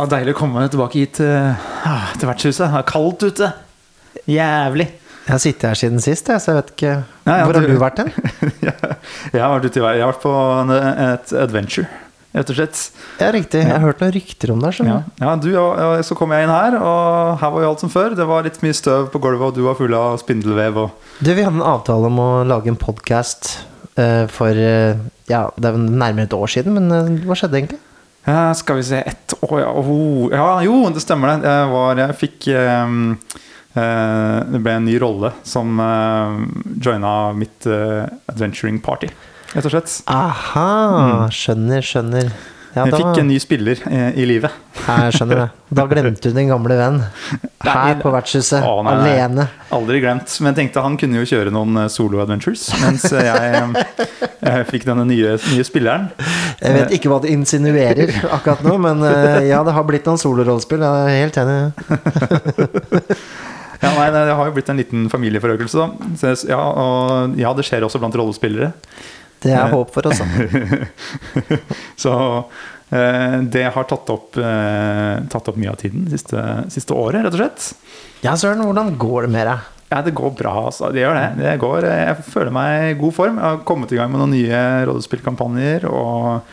Ja, 0.00 0.06
deilig 0.08 0.32
å 0.32 0.38
komme 0.38 0.62
tilbake 0.70 1.02
hit 1.02 1.18
eh, 1.20 1.58
ah, 1.84 2.12
til 2.14 2.30
vertshuset. 2.30 2.70
Det 2.70 2.78
er 2.78 2.86
kaldt 2.88 3.26
ute. 3.26 3.50
Jævlig. 4.30 4.99
Jeg 5.26 5.32
har 5.34 5.40
sittet 5.42 5.66
her 5.68 5.78
siden 5.78 6.00
sist, 6.02 6.26
så 6.30 6.52
jeg 6.52 6.56
vet 6.58 6.70
ikke 6.74 6.92
ja, 6.92 7.34
Hvor 7.44 7.54
har 7.54 7.66
du- 7.66 7.74
du 7.74 7.80
vært 7.80 7.98
hen? 8.02 8.12
jeg, 9.34 9.40
har 9.40 9.52
vært 9.52 9.66
ute 9.68 9.78
i 9.80 9.84
vei. 9.84 9.96
jeg 9.98 10.04
har 10.06 10.12
vært 10.14 10.22
på 10.24 10.32
en, 10.34 10.72
et 11.04 11.34
adventure, 11.44 11.86
rett 12.34 12.50
og 12.50 12.56
slett. 12.58 12.80
Ja, 13.20 13.28
riktig. 13.36 13.60
Jeg 13.62 13.74
har 13.74 13.84
hørt 13.84 14.00
noen 14.02 14.14
rykter 14.16 14.52
om 14.54 14.64
deg. 14.64 14.80
Ja, 14.88 14.96
ja 15.20 15.34
du, 15.36 15.50
og, 15.60 16.00
så 16.08 16.16
kom 16.18 16.32
jeg 16.34 16.46
inn 16.48 16.54
her, 16.54 16.78
og 16.80 17.36
her 17.42 17.52
var 17.54 17.66
jo 17.66 17.70
alt 17.74 17.84
som 17.84 17.92
før. 17.92 18.16
Det 18.18 18.26
var 18.26 18.46
litt 18.48 18.58
mye 18.64 18.76
støv 18.78 19.10
på 19.12 19.20
gulvet, 19.22 19.50
og 19.52 19.58
du 19.58 19.62
var 19.68 19.78
full 19.78 19.94
av 19.98 20.16
spindelvev. 20.22 20.80
Og... 20.86 21.12
Du, 21.20 21.30
vi 21.34 21.44
hadde 21.44 21.60
en 21.60 21.68
avtale 21.76 22.08
om 22.10 22.18
å 22.22 22.30
lage 22.48 22.72
en 22.72 22.80
podkast 22.80 23.52
for 24.32 24.56
uh, 24.56 24.96
Ja, 25.28 25.42
det 25.60 25.68
er 25.68 25.76
nærmere 25.76 26.24
et 26.24 26.32
år 26.32 26.48
siden, 26.48 26.72
men 26.78 26.88
uh, 26.88 27.10
hva 27.28 27.36
skjedde 27.36 27.58
egentlig? 27.60 27.80
Ja, 28.24 28.54
skal 28.56 28.78
vi 28.78 28.84
se 28.86 28.98
Ett 29.04 29.34
år, 29.42 29.58
ja. 29.60 29.68
Oh, 29.76 30.30
ja, 30.32 30.46
jo, 30.64 30.78
det 30.94 31.02
stemmer 31.04 31.34
det. 31.34 31.48
Jeg, 31.50 31.68
var, 31.72 32.00
jeg 32.00 32.16
fikk 32.20 32.48
eh, 32.52 32.94
Det 33.74 34.60
ble 34.62 34.76
en 34.80 34.86
ny 34.88 34.96
rolle 34.98 35.30
som 35.46 35.78
uh, 35.78 36.40
joina 36.82 37.32
mitt 37.38 37.66
eh, 37.70 38.02
adventuring 38.32 38.80
party, 38.82 39.10
rett 39.54 39.68
og 39.68 39.74
slett. 39.76 39.92
Aha, 40.10 41.28
skjønner, 41.30 41.84
skjønner. 41.86 42.32
Ja, 42.70 42.84
jeg 42.86 42.92
da, 42.94 42.98
fikk 43.00 43.18
en 43.18 43.26
ny 43.26 43.36
spiller 43.42 43.80
eh, 43.90 44.18
i 44.22 44.24
livet. 44.30 44.54
jeg 44.78 45.14
skjønner 45.16 45.40
det. 45.40 45.46
Da 45.74 45.84
glemte 45.90 46.30
du 46.30 46.36
din 46.36 46.52
gamle 46.52 46.76
venn. 46.78 47.00
Her 47.66 47.96
på 47.98 48.12
vertshuset, 48.14 48.62
Å, 48.62 48.76
nei, 48.86 48.92
alene. 48.94 49.48
Aldri 49.74 49.98
glemt. 50.04 50.36
Men 50.38 50.52
jeg 50.52 50.58
tenkte 50.60 50.84
han 50.84 50.94
kunne 51.00 51.18
jo 51.18 51.26
kjøre 51.32 51.50
noen 51.54 51.82
eh, 51.82 51.88
solo-adventures. 51.90 52.68
Mens 52.84 53.08
jeg, 53.10 53.26
eh, 53.26 54.06
jeg 54.52 54.70
fikk 54.70 54.86
denne 54.86 55.08
nye, 55.10 55.34
nye 55.50 55.66
spilleren. 55.66 56.12
Jeg 56.62 56.78
vet 56.78 56.94
ikke 56.94 57.10
hva 57.10 57.18
det 57.24 57.34
insinuerer 57.34 58.14
akkurat 58.30 58.62
nå, 58.62 58.78
men 58.86 59.02
eh, 59.08 59.50
ja, 59.50 59.64
det 59.66 59.74
har 59.74 59.90
blitt 59.90 60.06
noen 60.06 60.22
solorollespill. 60.22 60.86
Jeg 60.86 61.10
er 61.10 61.22
helt 61.24 61.42
enig. 61.42 61.58
Ja, 63.80 63.92
nei, 63.96 64.10
Det 64.12 64.34
har 64.36 64.48
jo 64.50 64.52
blitt 64.56 64.68
en 64.68 64.80
liten 64.80 65.08
familieforøkelse. 65.12 65.78
da. 65.80 66.10
Så 66.20 66.48
Ja, 66.50 66.60
og 66.60 67.38
ja, 67.40 67.52
det 67.56 67.64
skjer 67.68 67.86
også 67.86 68.00
blant 68.02 68.16
rollespillere. 68.18 68.72
Det 69.40 69.54
er 69.56 69.72
håp 69.72 69.92
for 69.94 70.06
oss. 70.10 70.20
da. 70.20 71.56
Så 72.02 72.12
eh, 72.92 73.36
det 73.48 73.64
har 73.72 73.88
tatt 73.88 74.12
opp, 74.12 74.36
eh, 74.36 75.16
tatt 75.32 75.48
opp 75.48 75.56
mye 75.56 75.72
av 75.72 75.80
tiden 75.80 76.04
siste, 76.12 76.44
siste 76.72 76.92
året, 76.96 77.24
rett 77.24 77.32
og 77.36 77.40
slett. 77.40 77.70
Ja, 78.20 78.34
Søren, 78.36 78.60
hvordan 78.66 78.96
går 79.00 79.24
det 79.28 79.32
med 79.38 79.48
deg? 79.48 79.68
Ja, 79.90 80.02
det 80.06 80.12
går 80.14 80.34
bra, 80.38 80.52
altså. 80.68 80.92
Det 80.94 81.00
gjør 81.02 81.16
det. 81.16 81.28
det 81.40 81.56
går, 81.62 81.86
eh, 81.88 82.02
jeg 82.12 82.26
føler 82.28 82.52
meg 82.54 82.90
i 82.92 82.98
god 83.00 83.14
form. 83.16 83.40
Jeg 83.40 83.48
har 83.48 83.62
kommet 83.66 83.94
i 83.94 83.98
gang 83.98 84.12
med 84.12 84.20
noen 84.22 84.36
nye 84.36 84.60
rollespillkampanjer. 84.90 85.88
Og 85.88 86.44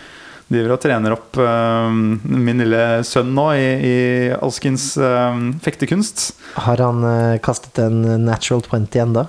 driver 0.48 0.76
og 0.76 0.82
trener 0.84 1.16
opp 1.16 1.40
uh, 1.42 1.90
min 1.92 2.62
lille 2.64 2.84
sønn 3.08 3.34
nå 3.36 3.48
i, 3.60 3.66
i 3.92 3.96
alskens 4.38 4.94
uh, 5.02 5.36
fektekunst. 5.64 6.30
Har 6.68 6.84
han 6.84 7.04
uh, 7.04 7.40
kastet 7.44 7.80
en 7.84 8.04
natural 8.26 8.64
20 8.68 9.02
ennå? 9.04 9.28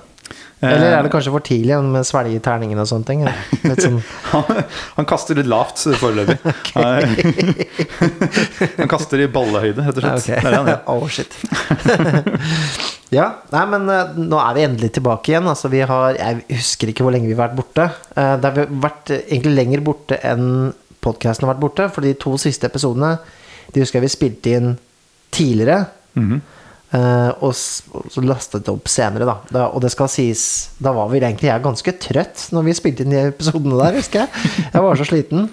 Eller 0.59 0.91
er 0.91 1.05
det 1.05 1.11
kanskje 1.13 1.31
for 1.31 1.43
tidlig 1.45 1.77
med 1.87 2.03
svelge 2.07 2.35
i 2.35 2.41
terningen 2.43 2.79
og 2.81 2.87
sånne 2.89 3.07
ting? 3.07 3.21
Sånn, 3.79 4.01
Han, 4.33 4.57
han 4.97 5.07
kaster 5.07 5.37
litt 5.39 5.47
lavt 5.47 5.79
foreløpig. 6.01 6.35
han 8.81 8.91
kaster 8.91 9.23
i 9.23 9.29
ballehøyde, 9.31 9.85
rett 9.87 10.01
og 10.01 10.03
slett. 10.03 10.25
Okay. 10.25 10.41
Det 10.43 10.51
er 10.51 10.57
han 10.57 10.71
ja. 10.73 10.77
oh, 10.91 11.05
shit. 11.07 11.31
ja, 13.15 13.29
nei, 13.55 13.63
men 13.71 13.87
eh, 13.93 14.11
nå 14.19 14.41
er 14.43 14.57
vi 14.57 14.65
endelig 14.67 14.91
tilbake 14.99 15.31
igjen. 15.31 15.47
Altså, 15.47 15.71
vi 15.71 15.79
har, 15.87 16.19
jeg 16.19 16.43
husker 16.59 16.91
ikke 16.91 17.07
hvor 17.07 17.15
lenge 17.15 17.31
vi 17.31 17.37
har 17.37 17.45
vært 17.45 17.59
borte. 17.61 17.87
Eh, 18.19 18.35
Det 18.43 18.51
har 18.51 18.75
vært 18.89 19.15
eh, 19.15 19.23
egentlig 19.29 19.55
lenger 19.61 19.85
borte 19.87 20.19
enn 20.27 20.73
podkasten 21.03 21.45
har 21.45 21.55
vært 21.55 21.65
borte. 21.65 21.89
For 21.93 22.05
de 22.05 22.15
to 22.19 22.37
siste 22.41 22.69
episodene 22.69 23.17
De 23.73 23.83
husker 23.83 23.99
jeg 23.99 24.07
vi 24.07 24.15
spilte 24.15 24.55
inn 24.57 24.71
tidligere. 25.35 25.83
Mhm. 26.17 26.39
eh, 26.97 27.31
og, 27.45 27.53
så 27.53 28.23
lastet 28.25 28.65
det 28.65 28.73
opp 28.73 28.89
senere, 28.89 29.27
da. 29.29 29.35
da. 29.53 29.67
Og 29.69 29.83
det 29.83 29.91
skal 29.93 30.09
sies 30.09 30.71
Da 30.81 30.89
var 30.95 31.11
vel 31.11 31.21
egentlig 31.21 31.51
jeg 31.51 31.61
ganske 31.61 31.93
trøtt 32.01 32.47
når 32.55 32.65
vi 32.65 32.73
spilte 32.79 33.05
inn 33.05 33.13
de 33.13 33.21
episodene 33.29 33.77
der, 33.77 33.99
husker 34.01 34.23
jeg. 34.25 34.45
Jeg 34.73 34.85
var 34.87 34.97
så 34.97 35.05
sliten. 35.05 35.45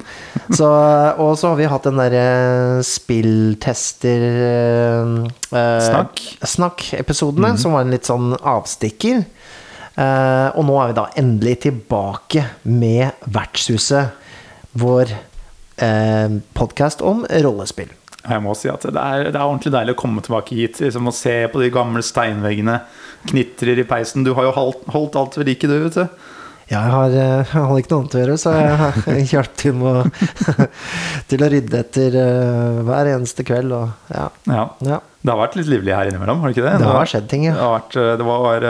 Så, 0.48 0.70
og 1.20 1.36
så 1.36 1.52
har 1.52 1.60
vi 1.60 1.68
hatt 1.68 1.88
den 1.90 2.00
derre 2.00 2.82
spilltester 2.88 4.26
eh, 5.52 5.84
Snakk. 5.90 6.24
Snakk-episodene, 6.56 7.56
som 7.60 7.76
var 7.76 7.84
en 7.84 7.92
litt 7.92 8.08
sånn 8.08 8.32
avstikker. 8.40 9.26
Uh, 9.96 10.52
og 10.52 10.66
nå 10.68 10.74
er 10.76 10.90
vi 10.90 10.96
da 10.98 11.06
endelig 11.16 11.54
tilbake 11.64 12.42
med 12.68 13.16
Vertshuset, 13.32 14.12
vår 14.76 15.14
eh, 15.82 16.38
podkast 16.56 17.02
om 17.06 17.24
rollespill. 17.44 17.92
Jeg 18.26 18.42
må 18.42 18.56
si 18.58 18.66
at 18.70 18.82
det 18.82 18.98
er, 18.98 19.28
det 19.30 19.38
er 19.38 19.44
ordentlig 19.44 19.70
deilig 19.74 19.94
å 19.94 20.00
komme 20.00 20.22
tilbake 20.24 20.56
hit 20.58 20.80
liksom, 20.82 21.06
og 21.06 21.14
se 21.14 21.34
på 21.52 21.60
de 21.62 21.68
gamle 21.74 22.02
steinveggene. 22.02 22.80
Knitrer 23.30 23.78
i 23.82 23.86
peisen. 23.86 24.24
Du 24.26 24.32
har 24.34 24.48
jo 24.48 24.54
holdt, 24.56 24.82
holdt 24.90 25.18
alt 25.20 25.38
ved 25.38 25.46
like, 25.52 25.68
du, 25.70 25.76
vet 25.84 26.00
du. 26.00 26.32
Ja, 26.66 26.80
jeg 26.82 26.90
har, 26.96 27.12
eh, 27.14 27.50
jeg 27.54 27.68
har 27.70 27.78
ikke 27.78 27.92
noe 27.94 28.02
annet 28.02 28.16
å 28.16 28.22
gjøre, 28.24 28.38
så 28.42 28.54
jeg 28.56 28.78
har 28.82 28.96
hjulpet 29.30 29.60
til 29.62 29.76
med 29.78 30.00
å, 30.00 30.66
til 31.30 31.46
å 31.46 31.50
rydde 31.54 31.82
etter 31.84 32.18
eh, 32.24 32.80
hver 32.88 33.12
eneste 33.14 33.46
kveld. 33.46 33.76
Og, 33.78 33.92
ja, 34.10 34.26
Ja. 34.50 34.64
ja. 34.90 35.00
Det 35.26 35.34
har 35.34 35.40
vært 35.42 35.56
litt 35.58 35.70
livlig 35.70 35.94
her 35.94 36.06
innimellom, 36.10 36.42
har 36.42 36.50
det 36.50 36.56
ikke 36.58 36.66
det? 36.66 36.76
Det 36.82 36.90
har 36.96 37.08
skjedd 37.10 37.30
ting, 37.30 37.46
ja. 37.48 37.54
Det, 37.54 37.62
har 37.62 37.76
vært, 37.78 37.96
eh, 38.02 38.12
det 38.18 38.26
var 38.26 38.66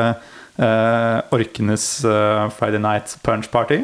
eh, 0.56 1.34
Orkenes 1.36 1.86
uh, 2.04 2.48
Friday 2.54 2.80
Night 2.82 3.16
Punch 3.22 3.48
Party. 3.52 3.80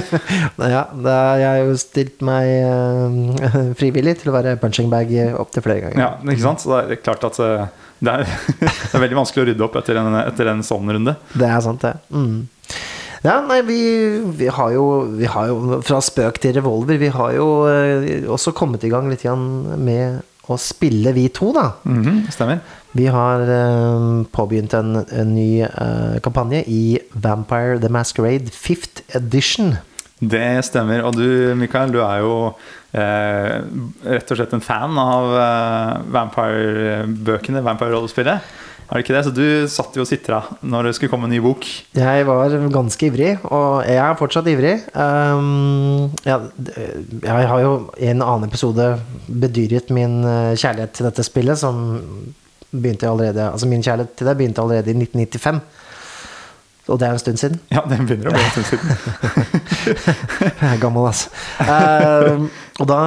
ja 0.74 0.84
det 0.94 1.14
er, 1.14 1.40
jeg 1.40 1.48
har 1.48 1.60
jo 1.62 1.76
stilt 1.80 2.24
meg 2.26 2.50
uh, 2.64 3.70
frivillig 3.80 4.18
til 4.20 4.32
å 4.32 4.36
være 4.36 4.56
punching 4.62 4.90
bag 4.92 5.12
opptil 5.40 5.66
flere 5.66 5.86
ganger. 5.86 6.00
Ja, 6.00 6.10
ikke 6.24 6.46
sant? 6.46 6.64
Så 6.64 6.74
det 6.74 6.98
er 6.98 7.02
klart 7.04 7.26
at 7.26 7.40
uh, 7.42 7.66
det 8.04 8.18
er, 8.18 8.26
det 8.60 8.92
er 8.92 9.06
veldig 9.06 9.20
vanskelig 9.22 9.44
å 9.44 9.48
rydde 9.50 9.66
opp 9.68 9.80
etter 9.80 10.02
en, 10.02 10.20
etter 10.24 10.52
en 10.52 10.66
sånn 10.66 10.94
runde. 10.98 11.16
Det 11.34 11.48
er 11.48 11.64
sant, 11.64 11.84
det. 11.84 11.96
Mm. 12.14 12.44
Ja, 13.24 13.38
nei, 13.40 13.62
vi, 13.64 13.80
vi, 14.36 14.50
har 14.52 14.74
jo, 14.74 14.84
vi 15.16 15.24
har 15.32 15.48
jo 15.48 15.78
Fra 15.80 15.96
spøk 16.04 16.36
til 16.42 16.58
revolver. 16.58 16.98
Vi 17.00 17.08
har 17.08 17.32
jo 17.32 17.46
også 18.34 18.52
kommet 18.56 18.84
i 18.84 18.90
gang 18.92 19.08
litt 19.08 19.24
med 19.80 20.20
å 20.52 20.58
spille, 20.60 21.14
vi 21.16 21.30
to, 21.32 21.52
da. 21.56 21.70
Mhm, 21.88 22.26
stemmer. 22.34 22.60
Vi 22.94 23.06
har 23.10 23.40
eh, 23.50 24.22
påbegynt 24.30 24.74
en, 24.74 25.00
en 25.02 25.34
ny 25.34 25.62
eh, 25.66 26.20
kampanje 26.22 26.62
i 26.70 26.98
Vampire 27.10 27.80
the 27.82 27.88
Masquerade 27.90 28.52
5th 28.54 29.02
edition. 29.18 29.74
Det 30.22 30.62
stemmer. 30.62 31.02
Og 31.02 31.16
du, 31.18 31.26
Mikael, 31.58 31.90
du 31.90 31.98
er 32.04 32.20
jo 32.22 32.36
eh, 32.94 33.56
rett 34.06 34.30
og 34.30 34.38
slett 34.38 34.54
en 34.54 34.62
fan 34.62 34.94
av 35.00 35.32
eh, 35.40 36.04
Vampire-bøkene, 36.14 37.64
Vampire-rollespillet. 37.66 38.52
Er 38.84 38.94
det 38.94 39.02
ikke 39.02 39.16
det? 39.16 39.24
Så 39.26 39.32
du 39.34 39.44
satt 39.74 39.98
jo 39.98 40.04
og 40.04 40.08
sitra 40.12 40.38
når 40.62 40.86
det 40.86 40.94
skulle 40.94 41.10
komme 41.10 41.26
en 41.26 41.34
ny 41.34 41.40
bok. 41.42 41.66
Jeg 41.98 42.28
var 42.28 42.54
ganske 42.70 43.08
ivrig, 43.08 43.32
og 43.48 43.82
jeg 43.88 43.98
er 44.04 44.20
fortsatt 44.20 44.52
ivrig. 44.52 44.76
Um, 44.94 46.12
jeg, 46.22 46.52
jeg 47.24 47.50
har 47.50 47.64
jo 47.64 47.74
i 47.98 48.12
en 48.12 48.22
annen 48.22 48.46
episode 48.46 48.92
bedyret 49.26 49.90
min 49.90 50.20
kjærlighet 50.54 50.94
til 50.94 51.08
dette 51.08 51.26
spillet, 51.26 51.58
som 51.58 51.88
begynte 52.74 53.08
allerede 53.08 53.46
Altså 53.50 53.68
min 53.70 53.82
kjærlighet 53.82 54.14
til 54.18 54.28
deg 54.28 54.38
begynte 54.38 54.62
allerede 54.62 54.90
i 54.90 54.96
1995. 54.98 55.60
Og 56.84 57.00
det 57.00 57.06
er 57.08 57.16
en 57.16 57.22
stund 57.22 57.40
siden. 57.40 57.60
Ja, 57.72 57.80
det 57.88 57.98
begynner 58.02 58.28
å 58.28 58.34
bli 58.34 58.44
en 58.44 58.50
stund 58.52 58.66
siden. 58.68 58.88
Jeg 60.60 60.74
er 60.74 60.80
gammel, 60.82 61.06
altså. 61.08 61.30
Uh, 61.64 62.44
og 62.82 62.90
da 62.90 62.98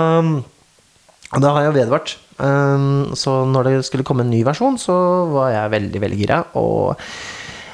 da 1.35 1.51
har 1.57 1.65
jeg 1.67 1.75
vedvart. 1.75 2.13
Uh, 2.39 3.13
så 3.19 3.41
når 3.45 3.67
det 3.67 3.73
skulle 3.85 4.05
komme 4.07 4.23
en 4.23 4.31
ny 4.31 4.39
versjon, 4.47 4.79
så 4.79 4.95
var 5.33 5.51
jeg 5.51 5.73
veldig, 5.75 6.01
veldig 6.01 6.19
gira. 6.21 6.39
Og 6.55 6.95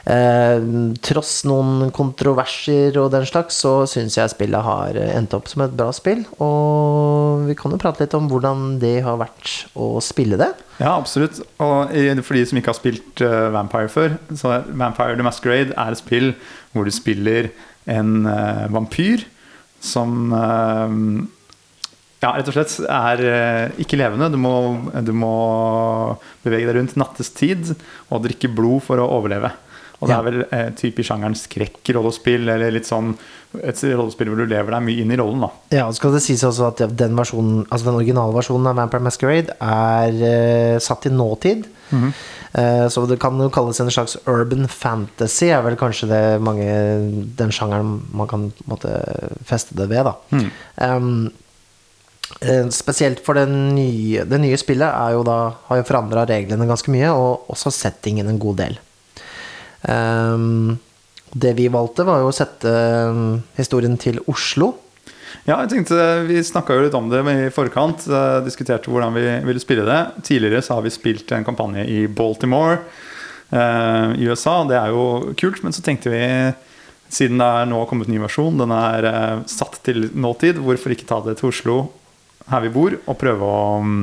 tross 0.04 1.46
noen 1.48 1.88
kontroverser 1.96 2.98
og 3.00 3.14
den 3.14 3.24
slags, 3.24 3.62
så 3.64 3.86
syns 3.88 4.18
jeg 4.18 4.32
spillet 4.34 4.66
har 4.66 4.98
endt 5.00 5.32
opp 5.38 5.48
som 5.48 5.64
et 5.64 5.76
bra 5.80 5.94
spill. 5.96 6.26
Og 6.44 7.46
vi 7.48 7.56
kan 7.56 7.72
jo 7.72 7.80
prate 7.80 8.04
litt 8.04 8.16
om 8.18 8.28
hvordan 8.28 8.82
det 8.82 8.98
har 9.06 9.22
vært 9.22 9.54
å 9.80 9.94
spille 10.04 10.36
det. 10.42 10.50
Ja, 10.82 10.98
absolutt. 10.98 11.40
Og 11.64 11.94
for 12.20 12.36
de 12.36 12.44
som 12.50 12.60
ikke 12.60 12.74
har 12.74 12.80
spilt 12.80 13.24
eh, 13.24 13.48
Vampire 13.56 13.92
før, 13.94 14.18
så 14.36 14.58
Vampire 14.68 15.16
the 15.16 15.24
Masquerade 15.24 15.72
er 15.72 15.96
et 15.96 16.02
spill 16.04 16.34
hvor 16.74 16.84
du 16.84 16.92
spiller 16.92 17.54
en 17.88 18.26
eh, 18.28 18.66
vampyr 18.74 19.24
som 19.84 20.34
eh, 20.36 21.00
ja, 22.24 22.32
rett 22.38 22.48
og 22.48 22.56
slett 22.56 22.78
er 22.88 23.24
eh, 23.28 23.82
ikke 23.84 24.00
levende. 24.00 24.32
Du 24.32 24.40
må, 24.40 24.54
du 25.04 25.12
må 25.16 25.34
bevege 26.46 26.70
deg 26.70 26.78
rundt 26.80 26.98
nattestid 27.00 27.74
og 28.10 28.24
drikke 28.24 28.52
blod 28.52 28.86
for 28.88 29.02
å 29.02 29.10
overleve. 29.18 29.52
Og 30.04 30.10
det 30.12 30.18
er 30.18 30.26
vel 30.28 30.44
eh, 30.50 30.68
type 30.80 31.00
i 31.00 31.08
sjangeren 31.08 31.38
skrekkrollespill, 31.40 32.50
eller 32.52 32.76
litt 32.76 32.90
sånn 32.90 33.14
et 33.62 33.78
rollespill 33.86 34.32
hvor 34.32 34.42
du 34.42 34.50
lever 34.50 34.74
deg 34.74 34.86
mye 34.86 35.04
inn 35.04 35.14
i 35.14 35.18
rollen, 35.20 35.44
da. 35.46 35.50
Ja, 35.76 35.84
og 35.86 35.98
skal 35.98 36.16
det 36.16 36.24
sies 36.26 36.42
også 36.48 36.72
at 36.72 36.82
den 36.98 37.14
versjonen 37.18 37.68
Altså 37.68 37.86
den 37.86 38.00
originale 38.00 38.34
versjonen 38.34 38.72
av 38.72 38.80
Vampire 38.80 39.06
Masquerade 39.06 39.54
er 39.62 40.24
eh, 40.30 40.78
satt 40.82 41.06
i 41.06 41.14
nåtid. 41.14 41.68
Eh, 42.54 42.88
så 42.90 43.06
det 43.10 43.20
kan 43.22 43.38
jo 43.42 43.52
kalles 43.54 43.80
en 43.82 43.92
slags 43.94 44.16
urban 44.30 44.68
fantasy, 44.70 45.50
er 45.50 45.64
vel 45.66 45.78
kanskje 45.80 46.10
det 46.12 46.24
mange 46.46 46.68
den 47.38 47.54
sjangeren 47.54 47.96
man 48.14 48.30
kan 48.30 48.50
måtte, 48.70 48.94
feste 49.48 49.78
det 49.78 49.90
ved, 49.92 50.10
da. 50.10 50.44
Um, 50.78 51.32
eh, 52.42 52.70
spesielt 52.74 53.24
for 53.26 53.38
det 53.38 53.48
nye, 53.50 54.26
det 54.30 54.42
nye 54.42 54.60
spillet 54.62 54.90
er 54.90 55.18
jo 55.18 55.26
da, 55.28 55.40
har 55.70 55.82
jo 55.82 55.88
forandra 55.90 56.28
reglene 56.30 56.70
ganske 56.70 56.94
mye, 56.94 57.14
og 57.14 57.50
også 57.54 57.74
settingen 57.74 58.30
en 58.30 58.42
god 58.42 58.62
del. 58.62 58.82
Um, 59.90 60.78
det 61.34 61.56
vi 61.58 61.68
valgte, 61.74 62.06
var 62.08 62.22
jo 62.22 62.30
å 62.30 62.36
sette 62.36 62.72
um, 63.10 63.42
historien 63.58 63.98
til 64.00 64.22
Oslo. 64.32 64.74
Ja, 65.44 65.58
jeg 65.64 65.72
tenkte 65.72 65.98
Vi 66.28 66.38
snakka 66.46 66.76
jo 66.78 66.84
litt 66.86 66.96
om 66.96 67.10
det 67.12 67.24
i 67.28 67.50
forkant. 67.52 68.06
eh, 68.08 68.44
diskuterte 68.46 68.92
hvordan 68.92 69.16
vi 69.16 69.24
ville 69.44 69.60
spille 69.60 69.84
det. 69.84 70.24
Tidligere 70.24 70.62
så 70.62 70.78
har 70.78 70.86
vi 70.86 70.94
spilt 70.94 71.32
en 71.32 71.44
kampanje 71.44 71.84
i 71.90 72.06
Baltimore 72.08 72.78
eh, 73.50 74.14
i 74.22 74.30
USA. 74.30 74.62
Det 74.70 74.78
er 74.78 74.94
jo 74.94 75.34
kult, 75.36 75.64
men 75.64 75.74
så 75.74 75.84
tenkte 75.84 76.14
vi 76.14 76.22
siden 77.14 77.42
det 77.42 77.50
er 77.50 77.68
nå 77.70 77.82
kommet 77.90 78.10
ny 78.10 78.22
versjon, 78.24 78.58
den 78.58 78.72
er 78.74 79.10
eh, 79.10 79.44
satt 79.52 79.82
til 79.86 80.08
nåtid, 80.14 80.62
hvorfor 80.64 80.96
ikke 80.96 81.10
ta 81.10 81.20
det 81.26 81.38
til 81.40 81.52
Oslo, 81.52 81.78
her 82.50 82.64
vi 82.64 82.72
bor, 82.74 82.96
og 83.06 83.20
prøve 83.20 83.50
å 83.50 83.68
mm, 83.84 84.00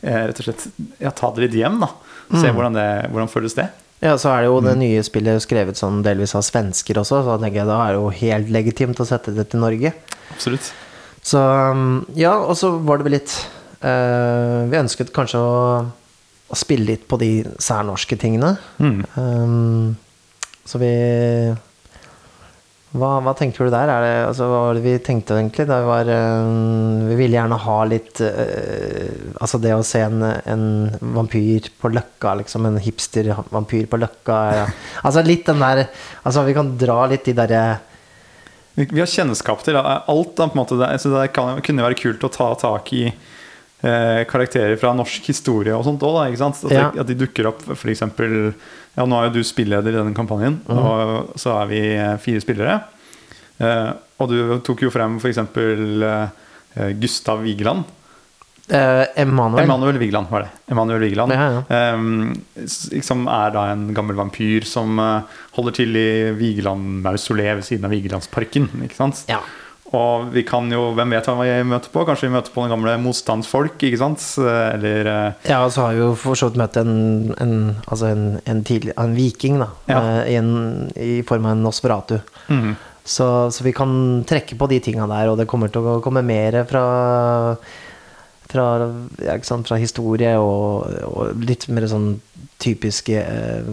eh, 0.00 0.22
rett 0.30 0.40
og 0.40 0.48
slett 0.48 0.64
ja, 1.02 1.12
ta 1.12 1.32
det 1.34 1.46
litt 1.46 1.58
hjem, 1.58 1.82
da. 1.82 1.92
Se 2.28 2.50
hvordan 2.52 2.74
det 2.76 2.88
hvordan 3.08 3.30
føles 3.32 3.54
det. 3.56 3.70
Ja, 3.98 4.14
så 4.20 4.30
er 4.30 4.44
det 4.44 4.50
jo 4.50 4.58
det 4.62 4.76
nye 4.78 5.02
spillet 5.06 5.42
skrevet 5.42 5.78
sånn 5.78 6.02
delvis 6.06 6.36
av 6.38 6.44
svensker 6.46 7.00
også, 7.00 7.22
så 7.24 7.34
da 7.34 7.38
tenker 7.42 7.64
jeg 7.64 7.70
da 7.70 7.78
er 7.82 7.94
det 7.96 8.02
jo 8.02 8.12
helt 8.20 8.52
legitimt 8.54 9.00
å 9.02 9.06
sette 9.08 9.34
det 9.34 9.48
til 9.50 9.62
Norge. 9.64 9.92
Absolutt. 10.30 10.70
Så 11.26 11.40
um, 11.42 12.04
ja, 12.16 12.36
og 12.38 12.54
så 12.56 12.70
var 12.78 13.00
det 13.00 13.08
vel 13.08 13.16
litt 13.18 13.32
uh, 13.82 14.64
Vi 14.70 14.78
ønsket 14.78 15.10
kanskje 15.12 15.40
å, 15.42 15.56
å 15.82 16.58
spille 16.58 16.92
litt 16.92 17.08
på 17.10 17.18
de 17.20 17.32
særnorske 17.60 18.16
tingene. 18.20 18.54
Mm. 18.78 19.00
Um, 19.18 19.96
så 20.68 20.78
vi 20.80 20.92
hva, 22.96 23.18
hva 23.20 23.34
tenker 23.36 23.66
du 23.66 23.72
der? 23.72 23.90
Er 23.92 24.00
det, 24.00 24.12
altså, 24.30 24.46
hva 24.48 24.60
var 24.64 24.78
det 24.78 24.84
vi 24.86 24.94
tenkte 25.04 25.36
egentlig? 25.36 25.66
Det 25.68 25.78
var, 25.84 26.08
øh, 26.08 27.08
vi 27.10 27.18
ville 27.18 27.36
gjerne 27.36 27.58
ha 27.60 27.76
litt 27.84 28.22
øh, 28.24 29.34
Altså 29.42 29.60
det 29.60 29.74
å 29.76 29.84
se 29.84 30.00
en, 30.06 30.24
en 30.24 30.64
vampyr 31.16 31.68
på 31.82 31.90
Løkka, 31.92 32.38
liksom. 32.40 32.64
En 32.64 32.80
hipster-vampyr 32.80 33.90
på 33.92 34.00
Løkka. 34.00 34.38
Ja. 34.56 34.64
Altså 35.04 35.24
litt 35.26 35.44
den 35.46 35.60
der 35.60 35.84
Altså 36.24 36.46
vi 36.48 36.56
kan 36.56 36.72
dra 36.80 37.02
litt 37.12 37.28
de 37.28 37.36
derre 37.36 37.62
Vi 38.78 38.88
vi 38.88 39.02
har 39.02 39.10
kjennskap 39.10 39.66
til 39.66 39.76
alt. 39.76 40.32
Da, 40.38 40.48
på 40.48 40.48
en 40.48 40.56
måte, 40.56 40.80
det, 40.80 40.94
så 41.02 41.12
det 41.12 41.28
kan, 41.36 41.60
kunne 41.60 41.84
være 41.84 42.00
kult 42.00 42.24
å 42.24 42.32
ta 42.32 42.54
tak 42.56 42.92
i 42.96 43.10
eh, 43.82 44.24
karakterer 44.30 44.76
fra 44.80 44.92
norsk 44.94 45.26
historie 45.30 45.74
og 45.76 45.84
sånt 45.86 46.00
òg. 46.02 46.18
At, 46.40 46.70
Ja. 46.72 46.88
at 46.90 47.06
de 47.06 47.14
dukker 47.14 47.46
opp 47.52 47.62
f.eks. 47.74 48.00
Ja, 48.98 49.04
nå 49.06 49.14
er 49.20 49.28
jo 49.28 49.34
du 49.38 49.42
spilleder 49.46 49.92
i 49.92 49.98
denne 50.00 50.14
kampanjen, 50.16 50.60
og 50.68 51.36
så 51.38 51.52
er 51.62 51.66
vi 51.70 51.80
eh, 51.94 52.16
fire 52.18 52.40
spillere. 52.42 52.80
Eh, 53.60 53.92
og 54.18 54.28
du 54.32 54.58
tok 54.66 54.82
jo 54.82 54.90
frem 54.90 55.18
f.eks. 55.22 55.38
Eh, 55.38 56.92
Gustav 57.00 57.40
Vigeland. 57.42 57.84
eh, 58.70 59.04
Emanuel. 59.16 59.64
Emanuel 59.64 59.96
Vigeland 59.98 60.28
var 60.30 60.42
det. 60.44 60.50
Emanuel 60.70 61.00
Vigeland 61.00 61.32
Ja, 61.32 61.46
ja. 61.50 61.62
Eh, 61.70 62.64
s- 62.66 62.90
Som 63.06 63.26
er 63.26 63.50
da 63.54 63.62
en 63.72 63.94
gammel 63.94 64.14
vampyr 64.18 64.64
som 64.66 64.98
eh, 64.98 65.22
holder 65.56 65.72
til 65.72 65.96
i 65.96 66.32
Vigeland-mausoleet 66.36 67.56
ved 67.56 67.64
siden 67.64 67.84
av 67.86 67.90
Vigelandsparken. 67.94 68.68
Ikke 68.84 68.94
sant? 68.98 69.24
Ja. 69.28 69.40
Og 69.96 70.28
vi 70.34 70.42
kan 70.44 70.66
jo, 70.72 70.90
hvem 70.96 71.14
vet 71.16 71.28
hva 71.30 71.34
vi 71.40 71.52
møter 71.64 71.92
på? 71.94 72.02
Kanskje 72.04 72.28
vi 72.28 72.34
møter 72.34 72.52
på 72.52 72.64
den 72.64 72.74
gamle 72.74 72.96
motstandsfolk, 73.00 73.78
ikke 73.88 74.00
sant? 74.02 74.24
Eh, 74.42 74.74
Eller 74.74 75.08
eh, 75.08 75.48
Ja, 75.48 75.62
og 75.64 75.72
så 75.72 75.86
har 75.86 75.96
vi 75.96 76.02
jo 76.02 76.10
for 76.18 76.36
så 76.36 76.50
vidt 76.50 76.60
møtt 76.60 76.76
en, 76.76 76.92
en, 77.40 77.54
altså 77.86 78.10
en, 78.12 78.26
en, 78.44 78.62
tidlig, 78.68 78.92
en 79.00 79.16
viking, 79.16 79.56
da. 79.62 79.70
Ja. 79.88 80.02
eh, 80.02 80.34
I, 80.34 80.38
en, 80.42 80.52
I 80.92 81.22
form 81.28 81.48
av 81.48 81.56
en 81.56 81.64
Nosferatu. 81.64 82.18
Mm. 82.52 82.74
Så, 83.08 83.26
så 83.54 83.64
vi 83.64 83.72
kan 83.72 83.92
trekke 84.28 84.58
på 84.60 84.68
de 84.68 84.82
tinga 84.84 85.08
der, 85.08 85.30
og 85.32 85.38
det 85.40 85.48
kommer 85.48 85.72
til 85.72 85.86
å 85.88 86.00
komme 86.04 86.20
mer 86.26 86.60
fra 86.68 86.84
fra, 88.48 88.64
ja, 89.20 89.34
sant, 89.44 89.68
fra 89.68 89.76
historie 89.76 90.30
og, 90.40 90.86
og 91.04 91.42
litt 91.44 91.66
mer 91.68 91.84
sånn 91.90 92.14
typiske 92.62 93.20
eh, 93.20 93.66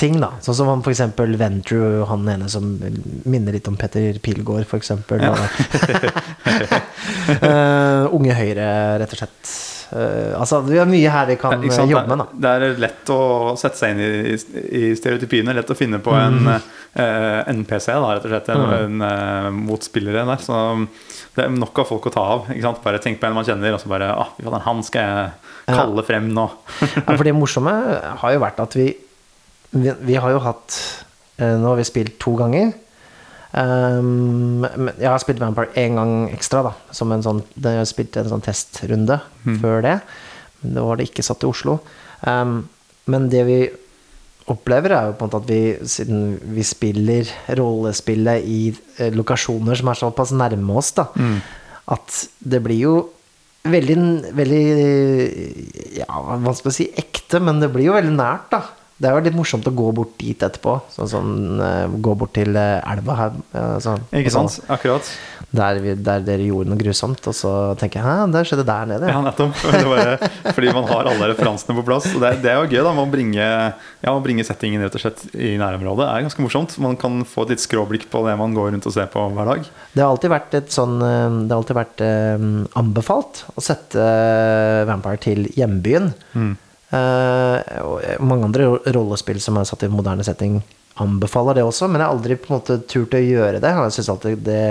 Oslo-ting, 0.00 0.20
da. 0.20 0.30
Sånn 0.40 0.56
som 0.56 0.68
han 0.70 0.82
for 0.82 0.94
eksempel 0.94 1.34
Ventru, 1.36 2.04
han 2.08 2.28
ene 2.28 2.48
som 2.48 2.64
minner 3.28 3.52
litt 3.52 3.68
om 3.68 3.76
Petter 3.76 4.16
Pilgaard, 4.22 4.64
eksempel. 4.72 5.20
Ja. 5.20 5.34
uh, 7.44 8.08
unge 8.16 8.32
Høyre, 8.36 8.70
rett 9.02 9.12
og 9.12 9.20
slett. 9.20 9.52
Uh, 9.90 10.38
altså, 10.38 10.60
vi 10.62 10.78
har 10.78 10.86
mye 10.86 11.10
her 11.10 11.26
vi 11.26 11.34
kan 11.34 11.56
Ikke 11.66 11.82
eh, 11.82 11.90
jobbe 11.90 12.12
med, 12.14 12.20
da. 12.22 12.26
Det 12.44 12.50
er 12.54 12.76
lett 12.80 13.10
å 13.10 13.18
sette 13.58 13.76
seg 13.80 13.96
inn 13.96 14.02
i, 14.06 14.36
i 14.78 14.82
stereotypiene. 14.96 15.52
Lett 15.56 15.72
å 15.72 15.76
finne 15.76 16.00
på 16.00 16.14
en 16.16 16.38
Mm. 16.46 16.70
eh, 16.94 17.50
NPC, 17.52 17.90
da, 17.92 18.14
rett 18.14 18.24
og 18.24 18.30
slett. 18.32 18.48
En, 18.54 18.64
en 18.78 19.04
eh, 19.10 19.50
motspillere 19.52 20.24
der. 20.30 20.40
Så 20.40 20.62
det 21.36 21.44
er 21.44 21.52
nok 21.52 21.82
av 21.82 21.90
folk 21.90 22.08
å 22.08 22.14
ta 22.14 22.24
av. 22.38 22.48
Ikke 22.54 22.68
sant? 22.70 22.80
Bare 22.86 23.02
tenk 23.02 23.20
på 23.20 23.28
en 23.28 23.36
man 23.36 23.44
kjenner, 23.46 23.76
og 23.76 23.82
så 23.82 23.90
bare 23.90 24.14
ah, 24.14 24.32
Han 24.70 24.80
skal 24.86 25.02
jeg 25.04 25.76
kalle 25.76 26.06
frem 26.08 26.32
nå. 26.34 26.48
Ja, 26.80 27.12
for 27.12 27.26
det 27.26 27.36
morsomme 27.36 27.76
har 28.22 28.32
jo 28.38 28.40
vært 28.46 28.62
at 28.64 28.78
vi 28.78 28.88
Vi, 29.70 29.92
vi 30.06 30.16
har 30.18 30.32
jo 30.34 30.40
hatt 30.42 30.76
eh, 31.38 31.56
Nå 31.60 31.72
har 31.72 31.78
vi 31.78 31.86
spilt 31.88 32.18
to 32.22 32.34
ganger. 32.38 32.72
Um, 33.50 34.62
jeg 34.94 35.08
har 35.08 35.18
spilt 35.22 35.40
Vampire 35.42 35.74
én 35.78 35.98
gang 35.98 36.28
ekstra, 36.30 36.62
da. 36.68 36.74
Som 36.94 37.10
en 37.14 37.24
sånn, 37.24 37.42
jeg 37.56 37.80
har 37.80 37.88
spilt 37.88 38.18
en 38.20 38.30
sånn 38.30 38.44
testrunde 38.46 39.20
før 39.62 39.82
det. 39.86 39.96
Men 40.60 40.76
da 40.76 40.84
var 40.86 41.00
det 41.00 41.08
ikke 41.10 41.24
satt 41.26 41.46
i 41.46 41.50
Oslo. 41.50 41.80
Um, 42.22 42.68
men 43.10 43.30
det 43.32 43.46
vi 43.48 43.60
opplever, 44.50 44.94
er 44.94 45.08
jo 45.08 45.16
på 45.18 45.26
en 45.26 45.30
måte 45.30 45.40
at 45.44 45.50
vi, 45.50 45.62
siden 45.86 46.22
vi 46.56 46.64
spiller 46.66 47.28
rollespillet 47.58 48.46
i 48.46 48.60
eh, 48.98 49.12
lokasjoner 49.14 49.78
som 49.78 49.90
er 49.92 49.98
såpass 50.00 50.32
nærme 50.34 50.76
oss, 50.80 50.90
da, 50.96 51.06
at 51.94 52.16
det 52.40 52.60
blir 52.64 52.80
jo 52.80 52.94
veldig, 53.70 53.96
veldig 54.34 54.64
Ja, 56.00 56.20
vanskelig 56.40 56.72
å 56.72 56.74
si 56.74 56.88
ekte, 56.98 57.40
men 57.44 57.60
det 57.62 57.70
blir 57.74 57.90
jo 57.90 57.96
veldig 57.96 58.14
nært, 58.16 58.50
da. 58.54 58.62
Det 59.00 59.08
er 59.08 59.16
jo 59.16 59.24
litt 59.24 59.36
morsomt 59.36 59.64
å 59.64 59.72
gå 59.72 59.90
bort 59.96 60.12
dit 60.20 60.42
etterpå. 60.44 60.74
Sånn 60.92 61.08
som 61.08 61.28
eh, 61.64 61.86
gå 62.04 62.12
bort 62.20 62.34
til 62.36 62.52
eh, 62.52 62.78
elva 62.92 63.16
her. 63.16 63.38
sånn, 63.80 64.02
Ikke 64.12 64.32
sånn, 64.34 64.50
sant? 64.52 64.68
Akkurat. 64.76 65.08
Der, 65.50 65.80
vi, 65.82 65.94
der 65.98 66.20
dere 66.22 66.44
gjorde 66.46 66.70
noe 66.70 66.78
grusomt, 66.78 67.24
og 67.26 67.34
så 67.34 67.52
tenker 67.80 67.98
jeg 67.98 68.06
hæ, 68.06 68.26
det 68.30 68.44
skjedde 68.46 68.66
der 68.68 68.90
nede. 68.92 69.08
Ja, 69.10 69.22
nettopp. 69.24 69.56
Det 69.80 69.80
bare, 69.88 70.28
fordi 70.52 70.74
man 70.76 70.86
har 70.90 71.08
alle 71.08 71.30
referansene 71.32 71.74
på 71.78 71.86
plass. 71.88 72.06
Det, 72.12 72.34
det 72.44 72.52
er 72.52 72.60
jo 72.60 72.68
gøy 72.68 72.84
da, 72.84 72.92
å 72.92 73.06
bringe, 73.10 73.48
ja, 74.04 74.14
bringe 74.22 74.44
settingen 74.46 74.84
rett 74.84 75.00
og 75.00 75.02
slett 75.02 75.24
i 75.32 75.56
nærområdet. 75.58 76.04
Det 76.04 76.10
er 76.12 76.26
ganske 76.28 76.44
morsomt. 76.44 76.76
Man 76.84 76.98
kan 77.00 77.24
få 77.26 77.48
et 77.48 77.56
litt 77.56 77.64
skråblikk 77.64 78.06
på 78.12 78.22
det 78.28 78.36
man 78.38 78.54
går 78.54 78.74
rundt 78.76 78.86
og 78.86 78.94
ser 78.94 79.08
på 79.10 79.24
hver 79.34 79.54
dag. 79.54 79.66
Det 79.96 80.04
har 80.04 80.12
alltid 80.12 80.34
vært 80.36 80.58
et 80.60 80.74
sånn 80.74 80.98
Det 81.00 81.50
har 81.50 81.58
alltid 81.58 81.78
vært 81.80 82.02
um, 82.04 82.50
anbefalt 82.78 83.44
å 83.56 83.64
sette 83.64 84.10
Vampire 84.90 85.20
til 85.24 85.48
hjembyen. 85.56 86.12
Eh, 86.36 86.52
og 86.90 88.24
mange 88.26 88.48
andre 88.48 88.66
rollespill 88.94 89.38
som 89.42 89.60
er 89.60 89.68
satt 89.68 89.84
i 89.86 89.90
moderne 89.92 90.24
setting, 90.26 90.58
anbefaler 91.00 91.60
det 91.60 91.64
også, 91.64 91.86
men 91.88 92.02
jeg 92.02 92.08
har 92.08 92.16
aldri 92.16 92.36
på 92.40 92.50
en 92.50 92.56
måte 92.58 92.80
turt 92.90 93.14
å 93.14 93.22
gjøre 93.22 93.60
det. 93.62 93.70
Jeg 93.70 93.94
synes 93.96 94.10
alltid 94.14 94.44
det 94.48 94.64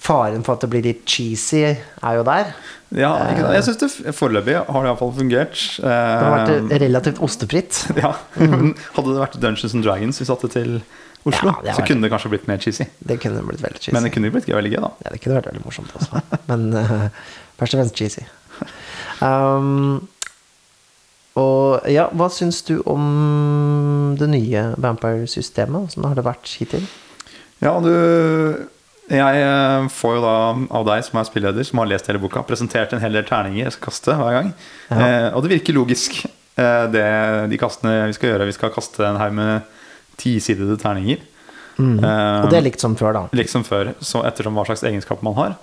Faren 0.00 0.40
for 0.46 0.56
at 0.56 0.62
det 0.64 0.70
blir 0.72 0.84
litt 0.86 1.02
cheesy, 1.04 1.74
er 1.76 2.14
jo 2.16 2.22
der. 2.24 2.54
Ja, 2.96 3.10
sant? 3.20 3.50
jeg 3.52 3.64
syns 3.66 3.80
det 3.82 4.14
foreløpig 4.16 4.54
har 4.56 4.86
det 4.86 4.88
iallfall 4.88 5.12
fungert. 5.18 5.58
Det 5.76 5.90
har 5.92 6.32
vært 6.38 6.72
Eh, 6.72 6.78
relativt 6.80 7.20
ostefritt. 7.20 7.82
ja. 8.00 8.14
Men 8.40 8.72
Hadde 8.96 9.12
det 9.12 9.20
vært 9.20 9.36
Dungeons 9.42 9.76
and 9.76 9.84
Dragons 9.84 10.22
vi 10.22 10.26
satte 10.30 10.48
til 10.54 10.78
Oslo, 11.28 11.52
Ja, 11.66 11.74
så 11.76 11.84
kunne 11.84 12.06
det 12.06 12.08
kanskje 12.14 12.30
blitt 12.32 12.46
mer 12.48 12.56
cheesy. 12.64 12.86
Det 13.04 13.18
kunne 13.20 13.42
blitt 13.44 13.60
veldig 13.60 13.82
cheesy. 13.82 13.92
Men 13.92 14.06
det 14.08 14.14
kunne 14.14 14.32
blitt 14.32 14.48
gøy, 14.48 14.56
veldig 14.56 14.72
gøy, 14.72 14.80
da. 14.86 14.90
Ja, 15.04 15.12
det 15.12 15.20
kunne 15.20 15.36
vært 15.36 15.50
veldig 15.50 15.66
morsomt 15.66 15.92
også. 16.00 16.22
Men 16.48 16.64
uh, 16.72 17.10
først 17.60 17.76
og 17.76 17.82
fremst 17.82 18.00
cheesy. 18.00 18.24
Um, 19.20 20.08
og 21.38 21.86
ja, 21.90 22.08
hva 22.16 22.26
syns 22.32 22.62
du 22.66 22.80
om 22.90 24.14
det 24.18 24.26
nye 24.32 24.64
Vampire-systemet? 24.82 25.90
Åssen 25.90 26.04
har 26.08 26.16
det 26.18 26.24
vært 26.26 26.50
hittil? 26.58 26.84
Ja, 27.62 27.76
du 27.84 27.90
Jeg 29.10 29.42
eh, 29.42 29.86
får 29.90 30.16
jo 30.16 30.20
da 30.22 30.34
av 30.78 30.84
deg 30.86 31.02
som 31.06 31.18
er 31.20 31.26
spilleder, 31.26 31.64
som 31.66 31.80
har 31.82 31.88
lest 31.90 32.06
hele 32.06 32.20
boka, 32.22 32.42
presentert 32.46 32.92
en 32.94 33.00
hel 33.02 33.12
del 33.18 33.24
terninger 33.26 33.64
jeg 33.64 33.74
skal 33.74 33.88
kaste 33.90 34.14
hver 34.20 34.36
gang. 34.36 34.52
Ja. 34.90 35.00
Eh, 35.00 35.28
og 35.34 35.42
det 35.42 35.50
virker 35.56 35.74
logisk, 35.74 36.20
eh, 36.54 36.84
det, 36.94 37.02
de 37.50 37.58
kastene 37.58 38.06
vi 38.06 38.14
skal 38.14 38.30
gjøre. 38.34 38.46
Vi 38.46 38.54
skal 38.54 38.70
kaste 38.74 39.02
en 39.08 39.18
haug 39.18 39.34
med 39.34 39.66
tisidede 40.20 40.76
terninger. 40.78 41.18
Eh, 41.80 42.40
Og 42.44 42.50
det 42.52 42.58
er 42.60 42.66
likt 42.66 42.82
som 42.82 42.94
før, 42.98 43.12
da. 43.16 43.22
likt 43.34 43.50
som 43.50 43.64
før, 43.66 43.94
så 44.04 44.22
ettersom 44.28 44.54
hva 44.58 44.66
slags 44.68 44.82
egenskaper 44.86 45.24
man 45.26 45.34
har. 45.38 45.54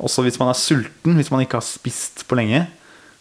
Også 0.00 0.22
hvis 0.24 0.38
man 0.40 0.48
er 0.52 0.58
sulten, 0.58 1.16
hvis 1.18 1.30
man 1.34 1.42
ikke 1.44 1.58
har 1.60 1.66
spist 1.66 2.24
på 2.30 2.38
lenge, 2.40 2.64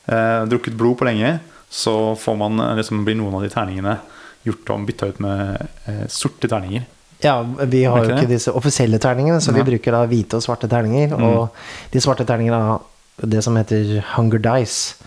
eh, 0.07 0.43
drukket 0.51 0.77
blod 0.79 0.95
på 0.99 1.07
lenge, 1.09 1.39
så 1.73 2.15
får 2.15 2.35
man, 2.35 2.59
eh, 2.59 2.75
liksom, 2.75 3.05
blir 3.05 3.17
noen 3.17 3.33
av 3.33 3.41
de 3.41 3.49
terningene 3.49 3.97
gjort 4.43 4.69
om, 4.69 4.85
bytta 4.85 5.07
ut 5.09 5.19
med 5.23 5.67
eh, 5.89 6.03
sorte 6.07 6.47
terninger. 6.47 6.85
Ja, 7.23 7.39
vi 7.41 7.85
har 7.87 8.03
jo 8.03 8.13
ikke 8.13 8.29
disse 8.29 8.51
offisielle 8.51 8.99
terningene, 9.01 9.39
så 9.41 9.53
Nei. 9.53 9.61
vi 9.61 9.71
bruker 9.71 9.95
da 9.95 10.03
hvite 10.11 10.37
og 10.37 10.43
svarte 10.43 10.67
terninger. 10.69 11.15
Og 11.15 11.55
de 11.93 12.01
svarte 12.03 12.27
terningene 12.27 12.59
har 12.67 13.29
det 13.31 13.41
som 13.45 13.55
heter 13.57 14.03
Hunger 14.13 14.43
Dice. 14.43 14.97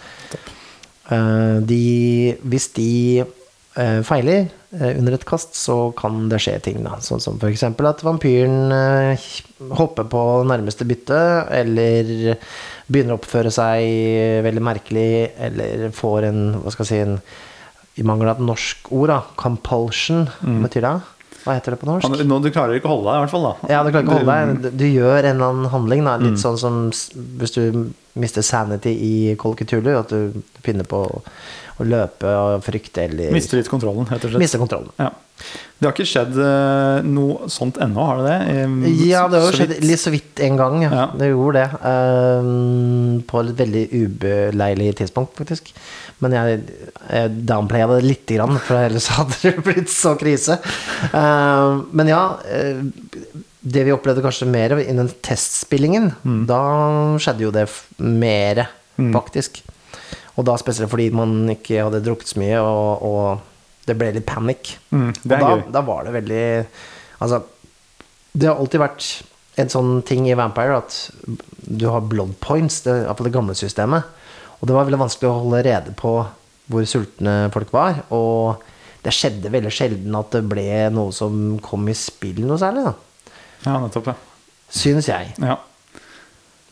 Uh, 1.07 1.63
de, 1.63 2.35
hvis 2.43 2.71
de 2.75 3.23
uh, 3.77 4.01
feiler 4.03 4.49
uh, 4.75 4.89
under 4.97 5.15
et 5.15 5.27
kast, 5.29 5.53
så 5.61 5.93
kan 5.99 6.25
det 6.33 6.41
skje 6.43 6.57
ting. 6.65 6.81
da 6.87 6.97
Sånn 7.05 7.23
som 7.23 7.37
f.eks. 7.37 7.67
at 7.69 8.03
vampyren 8.03 8.73
hopper 9.77 10.09
på 10.09 10.25
nærmeste 10.49 10.89
bytte, 10.89 11.21
eller 11.61 12.41
begynner 12.87 13.17
å 13.17 13.21
oppføre 13.21 13.51
seg 13.55 14.43
veldig 14.47 14.63
merkelig, 14.63 15.11
eller 15.49 15.91
får 15.95 16.29
en 16.31 16.41
Hva 16.63 16.73
skal 16.75 16.87
jeg 16.87 16.93
si 16.93 17.03
en, 17.03 17.19
I 17.97 18.05
mangel 18.07 18.29
av 18.31 18.39
et 18.39 18.47
norsk 18.47 18.91
ord, 18.93 19.11
da. 19.11 19.21
Compulsion. 19.41 20.27
Hva 20.43 20.69
betyr 20.69 20.85
det? 20.85 20.97
Hva 21.47 21.55
heter 21.55 21.77
det 21.77 21.79
på 21.79 21.87
norsk? 21.87 22.09
Han, 22.09 22.27
nå, 22.27 22.41
du 22.43 22.49
klarer 22.51 22.75
ikke 22.75 22.89
å 22.91 22.97
holde 22.97 23.13
deg, 23.13 23.21
i 23.21 23.23
hvert 23.23 23.35
fall. 23.37 23.45
da 23.47 23.71
Ja, 23.71 23.83
du 23.87 23.93
klarer 23.93 24.03
ikke 24.03 24.17
å 24.17 24.19
holde 24.19 24.39
deg. 24.65 24.73
Du, 24.81 24.87
gjør 24.91 25.21
en 25.21 25.29
eller 25.37 25.53
annen 25.53 25.71
handling. 25.71 26.03
Da. 26.03 26.17
Mm. 26.19 26.25
Litt 26.27 26.43
sånn 26.43 26.59
som 26.59 26.81
hvis 26.91 27.55
du 27.55 27.63
mister 28.19 28.43
sanity 28.43 28.91
i 28.91 29.15
Call 29.39 29.55
at 29.55 30.11
du 30.11 30.43
begynner 30.65 30.89
på 30.89 31.05
å, 31.07 31.23
løpe 31.87 32.31
og 32.41 32.65
frykte 32.65 33.03
eller 33.05 33.35
Mister 33.37 33.59
litt 33.61 33.69
kontrollen, 33.69 34.07
rett 34.09 34.23
og 34.25 34.31
slett. 34.33 34.41
mister 34.41 34.59
kontrollen. 34.63 34.89
Ja. 34.97 35.11
Det 35.77 35.85
har 35.85 35.93
ikke 35.93 36.07
skjedd 36.09 36.39
eh, 36.41 37.03
noe 37.05 37.51
sånt 37.53 37.77
ennå, 37.85 38.01
har 38.09 38.23
det 38.25 38.31
det? 38.31 38.63
Ja, 39.05 39.27
det 39.29 39.43
har 39.43 39.51
jo 39.51 39.59
skjedd 39.59 39.75
litt 39.85 40.01
så 40.01 40.13
vidt 40.15 40.41
en 40.47 40.57
gang. 40.57 40.79
Ja. 40.87 40.93
Ja. 41.03 41.05
Det 41.21 41.29
gjorde 41.29 41.67
det. 41.67 41.81
Um, 41.85 43.21
på 43.29 43.43
et 43.45 43.53
veldig 43.61 43.83
ubeleilig 43.93 44.95
tidspunkt, 45.03 45.37
faktisk. 45.37 45.75
Men 46.25 46.33
jeg, 46.33 46.61
jeg 47.13 47.33
downplaya 47.49 47.87
det 47.91 48.07
lite 48.07 48.39
grann, 48.39 48.57
for 48.65 48.79
ellers 48.81 49.11
hadde 49.19 49.37
det 49.43 49.65
blitt 49.67 49.91
så 49.93 50.15
krise. 50.17 50.57
Uh, 51.13 51.83
men 51.93 52.09
ja, 52.09 52.23
eh, 52.49 52.81
det 53.67 53.83
vi 53.85 53.93
opplevde 53.93 54.23
kanskje 54.25 54.49
mer 54.49 54.77
innen 54.81 55.11
testspillingen, 55.27 56.13
Mm. 56.25 56.45
da 56.49 56.61
skjedde 57.21 57.45
jo 57.45 57.53
det 57.55 57.67
mere, 58.01 58.69
faktisk. 59.13 59.61
Og 60.37 60.45
da 60.49 60.55
spesielt 60.61 60.91
fordi 60.93 61.11
man 61.17 61.49
ikke 61.53 61.83
hadde 61.85 62.01
drukket 62.05 62.31
så 62.33 62.41
mye, 62.41 62.61
og, 62.61 63.03
og 63.05 63.87
det 63.89 63.97
ble 63.99 64.13
litt 64.17 64.27
panikk. 64.29 64.75
Mm, 64.93 65.11
Og 65.13 65.31
da, 65.33 65.51
da 65.79 65.83
var 65.87 66.05
det 66.09 66.15
veldig 66.17 66.45
Altså, 67.25 67.39
det 68.37 68.49
har 68.51 68.59
alltid 68.61 68.83
vært 68.83 69.07
en 69.63 69.71
sånn 69.73 69.93
ting 70.05 70.27
i 70.29 70.35
Vampire 70.37 70.77
at 70.83 70.97
du 71.65 71.87
har 71.89 72.03
blood 72.05 72.35
points, 72.45 72.83
det, 72.85 72.97
på 73.17 73.25
det 73.25 73.33
gamle 73.33 73.55
systemet. 73.57 74.05
Og 74.61 74.69
det 74.69 74.77
var 74.77 74.89
veldig 74.89 75.03
vanskelig 75.05 75.31
å 75.31 75.39
holde 75.43 75.63
rede 75.67 75.95
på 75.99 76.15
hvor 76.67 76.89
sultne 76.89 77.37
folk 77.55 77.73
var. 77.75 78.03
Og 78.15 78.63
det 79.07 79.15
skjedde 79.15 79.53
veldig 79.55 79.73
sjelden 79.75 80.19
at 80.19 80.33
det 80.35 80.47
ble 80.51 80.67
noe 80.95 81.15
som 81.15 81.59
kom 81.63 81.87
i 81.91 81.97
spill 81.97 82.43
noe 82.47 82.59
særlig, 82.61 82.89
da. 82.89 82.95
Ja, 83.67 83.79
nettopp. 83.83 84.13
Ja. 84.13 84.17
Syns 84.77 85.09
jeg. 85.11 85.35
ja. 85.43 85.61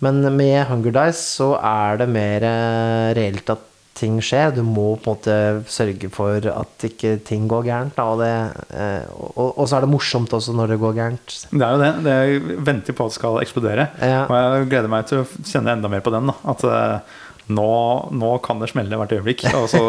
Men 0.03 0.25
med 0.37 0.67
Hunger 0.69 0.93
Dice 0.93 1.23
så 1.23 1.55
er 1.57 2.01
det 2.01 2.11
mer 2.13 2.45
eh, 2.45 3.13
reelt 3.17 3.49
at 3.55 3.71
ting 3.95 4.19
skjer. 4.25 4.51
Du 4.57 4.63
må 4.67 4.97
på 4.99 5.13
en 5.13 5.15
måte 5.15 5.37
sørge 5.71 6.11
for 6.13 6.45
at 6.51 6.87
ikke 6.89 7.15
ting 7.27 7.47
går 7.51 7.69
gærent. 7.69 7.95
Da, 7.97 8.09
og, 8.11 8.21
det, 8.21 8.33
eh, 8.75 9.07
og, 9.15 9.55
og 9.55 9.69
så 9.71 9.79
er 9.79 9.87
det 9.87 9.93
morsomt 9.93 10.35
også 10.35 10.55
når 10.57 10.75
det 10.75 10.81
går 10.83 10.97
gærent. 10.99 11.37
Det 11.53 11.63
er 11.63 11.77
jo 11.77 11.83
det. 11.83 11.93
det 12.07 12.17
jeg 12.19 12.59
venter 12.67 12.97
på 12.97 13.07
at 13.07 13.15
det 13.15 13.19
skal 13.21 13.41
eksplodere. 13.45 13.87
Ja. 14.03 14.25
Og 14.27 14.35
jeg 14.35 14.73
gleder 14.75 14.93
meg 14.93 15.07
til 15.11 15.23
å 15.23 15.29
kjenne 15.47 15.77
enda 15.79 15.93
mer 15.93 16.05
på 16.05 16.13
den. 16.15 16.33
Da. 16.33 16.37
At 16.53 16.67
eh, 16.69 17.21
nå, 17.53 17.69
nå 18.17 18.31
kan 18.45 18.61
det 18.63 18.71
smelle 18.73 18.97
hvert 18.97 19.13
øyeblikk. 19.19 19.45
Altså, 19.53 19.81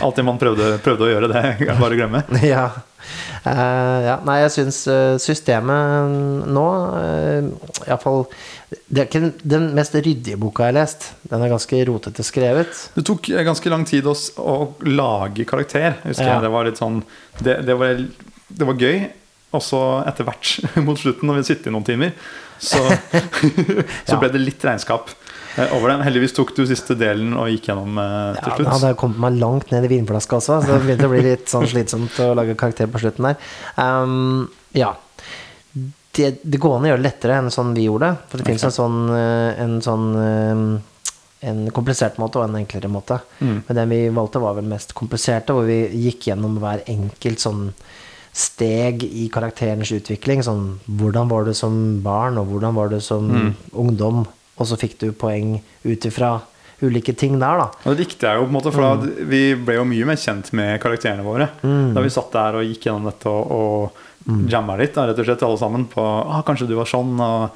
alt 0.00 0.16
det 0.16 0.24
man 0.24 0.38
prøvde, 0.40 0.78
prøvde 0.84 1.04
å 1.04 1.10
gjøre, 1.10 1.28
det 1.32 1.42
er 1.68 1.76
bare 1.80 1.92
å 1.92 1.98
glemme. 2.00 2.24
Ja. 2.54 2.70
Uh, 3.42 3.98
ja. 4.06 4.12
Nei, 4.22 4.36
jeg 4.44 4.52
syns 4.54 4.76
eh, 4.86 5.16
systemet 5.18 6.12
nå 6.54 6.62
uh, 6.94 7.48
Iallfall 7.88 8.20
Det 8.86 9.00
er 9.02 9.08
ikke 9.08 9.22
den- 9.24 9.32
den 9.54 9.64
mest 9.74 9.96
ryddige 9.98 10.38
boka 10.38 10.68
jeg 10.68 10.70
har 10.70 10.76
lest. 10.78 11.08
Den 11.26 11.42
er 11.42 11.50
ganske 11.50 11.80
rotete 11.88 12.22
skrevet. 12.22 12.84
Det 12.94 13.02
tok 13.08 13.26
ganske 13.42 13.72
lang 13.74 13.82
tid 13.90 14.06
å, 14.06 14.14
å 14.38 14.54
lage 14.86 15.44
karakter. 15.50 15.98
Husker 16.06 16.28
Ja. 16.30 16.36
jeg 16.38 16.46
Det 16.46 16.52
var 16.54 16.68
litt 16.70 16.78
sånn 16.78 17.02
Det, 17.42 17.58
det, 17.66 17.74
var, 17.82 17.98
det 18.62 18.70
var 18.70 18.78
gøy. 18.78 19.02
Og 19.52 19.60
så 19.66 19.82
etter 20.08 20.24
hvert, 20.30 20.54
mot 20.86 20.96
slutten, 21.02 21.26
når 21.28 21.42
vi 21.42 21.48
sitter 21.50 21.68
i 21.68 21.74
noen 21.74 21.84
timer, 21.90 22.14
så, 22.62 22.78
så 24.08 24.16
ble 24.22 24.30
det 24.32 24.40
litt 24.46 24.62
regnskap 24.64 25.10
over 25.76 25.88
den. 25.92 26.02
Heldigvis 26.06 26.32
tok 26.36 26.54
du 26.56 26.62
siste 26.66 26.94
delen 26.98 27.34
og 27.36 27.48
gikk 27.52 27.68
gjennom 27.70 27.98
eh, 27.98 28.34
Ja, 28.36 28.40
til 28.40 28.50
da 28.50 28.56
slutt. 28.56 28.70
hadde 28.74 28.90
jeg 28.92 29.00
kommet 29.02 29.18
meg 29.24 29.38
langt 29.40 29.70
ned 29.74 29.84
i 29.84 29.90
vinflaska 29.92 30.38
også, 30.38 30.60
så 30.64 30.76
det 30.78 30.82
begynte 30.86 31.08
å 31.10 31.12
bli 31.12 31.22
litt 31.26 31.48
sånn 31.52 31.66
slitsomt 31.68 32.18
å 32.24 32.30
lage 32.38 32.54
karakter 32.56 32.86
på 32.92 33.02
slutten 33.02 33.28
der. 33.30 33.36
Um, 33.76 34.48
ja. 34.76 34.94
Det, 36.12 36.26
det 36.44 36.58
går 36.60 36.74
an 36.76 36.84
å 36.84 36.88
gjøre 36.90 37.00
det 37.00 37.06
lettere 37.08 37.36
enn 37.40 37.50
sånn 37.52 37.70
vi 37.76 37.86
gjorde 37.88 38.10
det. 38.10 38.16
For 38.28 38.38
det 38.42 38.48
finnes 38.50 38.64
en 38.68 38.74
sånn, 38.76 38.98
eh, 39.16 39.62
en 39.64 39.78
sånn 39.84 40.08
eh, 40.20 40.64
en 41.48 41.62
komplisert 41.74 42.18
måte 42.22 42.38
og 42.38 42.44
en 42.50 42.58
enklere 42.60 42.90
måte. 42.92 43.16
Mm. 43.40 43.62
Men 43.66 43.78
den 43.80 43.88
vi 43.90 44.00
valgte, 44.14 44.38
var 44.44 44.54
vel 44.58 44.68
mest 44.70 44.92
kompliserte, 44.94 45.56
hvor 45.56 45.64
vi 45.66 45.80
gikk 46.04 46.28
gjennom 46.28 46.58
hver 46.62 46.84
enkelt 46.86 47.40
sånn 47.42 47.64
steg 48.32 49.02
i 49.04 49.24
karakterens 49.32 49.90
utvikling. 49.92 50.44
Sånn 50.44 50.78
hvordan 50.86 51.28
var 51.32 51.48
du 51.48 51.52
som 51.56 51.74
barn, 52.04 52.38
og 52.40 52.52
hvordan 52.52 52.76
var 52.76 52.88
du 52.92 53.00
som 53.00 53.26
Mm. 53.32 53.50
ungdom? 53.72 54.22
Og 54.60 54.66
så 54.68 54.76
fikk 54.78 54.98
du 55.00 55.12
poeng 55.12 55.60
ut 55.84 56.04
ifra 56.08 56.40
ulike 56.82 57.14
ting 57.16 57.38
der, 57.38 57.58
da. 57.62 57.66
Og 57.86 57.94
det 57.96 58.02
likte 58.08 58.26
jeg 58.26 58.36
jo, 58.40 58.46
på 58.46 58.50
en 58.50 58.56
måte, 58.56 58.72
for 58.74 58.96
Mm. 58.98 59.28
vi 59.30 59.42
ble 59.54 59.74
jo 59.78 59.84
mye 59.86 60.04
mer 60.06 60.16
kjent 60.18 60.52
med 60.52 60.80
karakterene 60.82 61.22
våre. 61.22 61.48
Da 61.62 62.00
vi 62.02 62.10
satt 62.10 62.32
der 62.32 62.56
og 62.58 62.64
gikk 62.66 62.88
gjennom 62.88 63.04
dette 63.10 63.26
og, 63.30 63.52
og 63.52 64.08
Mm. 64.22 64.46
jamma 64.48 64.76
litt, 64.78 64.94
da, 64.94 65.02
rett 65.08 65.18
og 65.18 65.24
slett 65.26 65.42
alle 65.42 65.58
sammen, 65.58 65.84
på 65.90 65.98
ah, 66.00 66.42
kanskje 66.46 66.68
du 66.68 66.76
var 66.78 66.86
sånn, 66.86 67.18
og 67.18 67.50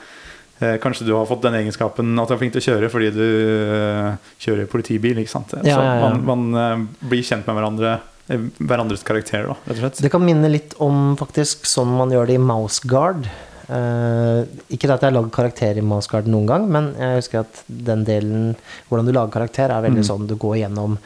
eh, 0.61 0.79
kanskje 0.83 1.05
du 1.07 1.13
har 1.15 1.25
fått 1.27 1.43
den 1.43 1.55
egenskapen 1.55 2.19
at 2.19 2.27
du 2.27 2.35
er 2.35 2.39
flink 2.41 2.53
til 2.57 2.61
å 2.61 2.67
kjøre 2.75 2.89
fordi 2.91 3.11
du 3.15 3.23
eh, 3.23 4.17
kjører 4.43 4.67
politibil. 4.67 5.19
ikke 5.23 5.31
sant? 5.31 5.55
Ja, 5.63 5.77
Så 5.77 5.83
ja, 5.85 5.95
ja. 6.01 6.09
man, 6.11 6.25
man 6.51 6.59
eh, 6.83 7.07
blir 7.07 7.23
kjent 7.23 7.47
med 7.47 7.55
hverandre, 7.55 7.93
eh, 8.29 8.39
hverandres 8.59 9.05
karakterer, 9.07 9.47
da, 9.53 9.55
rett 9.69 9.77
og 9.79 9.83
slett. 9.85 10.03
Det 10.03 10.11
kan 10.11 10.25
minne 10.27 10.51
litt 10.51 10.75
om 10.83 11.15
faktisk 11.21 11.67
sånn 11.71 11.95
man 11.99 12.11
gjør 12.11 12.27
det 12.27 12.35
i 12.35 12.43
Mouse 12.43 12.83
Guard. 12.83 13.29
Eh, 13.67 14.41
ikke 14.71 14.87
at 14.93 15.03
jeg 15.03 15.09
har 15.09 15.17
lagd 15.17 15.33
karakter 15.35 15.79
i 15.79 15.83
Mouse 15.85 16.11
Guard 16.11 16.29
noen 16.31 16.47
gang, 16.47 16.67
men 16.71 16.93
jeg 16.95 17.21
husker 17.21 17.43
at 17.43 17.63
den 17.67 18.05
delen 18.07 18.53
hvordan 18.87 19.09
du 19.09 19.15
lager 19.15 19.35
karakter, 19.41 19.73
er 19.75 19.87
veldig 19.89 20.05
sånn 20.07 20.29
du 20.31 20.37
går 20.39 20.61
gjennom 20.63 20.99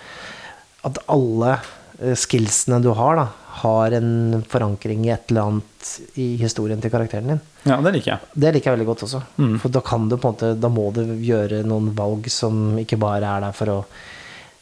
at 0.85 1.01
alle 1.13 1.55
eh, 1.55 2.17
skillsene 2.19 2.83
du 2.85 2.91
har, 2.97 3.17
da, 3.17 3.27
har 3.63 3.97
en 3.97 4.43
forankring 4.49 5.07
i 5.09 5.15
et 5.15 5.33
eller 5.33 5.49
annet 5.49 5.91
i 6.21 6.35
historien 6.41 6.81
til 6.81 6.93
karakteren 6.93 7.33
din. 7.33 7.43
Ja, 7.65 7.81
det 7.85 7.95
liker 7.97 8.15
jeg. 8.15 8.33
Det 8.45 8.53
liker 8.55 8.71
jeg 8.71 8.79
veldig 8.79 8.89
godt 8.93 9.07
også. 9.09 9.23
Mm. 9.41 9.57
For 9.63 9.73
da 9.73 9.85
kan 9.85 10.09
du 10.09 10.17
på 10.17 10.29
en 10.29 10.37
måte 10.37 10.53
Da 10.61 10.71
må 10.73 10.87
du 10.97 11.03
gjøre 11.21 11.61
noen 11.69 11.91
valg 11.97 12.29
som 12.33 12.79
ikke 12.81 13.01
bare 13.01 13.29
er 13.29 13.45
der 13.47 13.57
for 13.57 13.73
å 13.73 13.79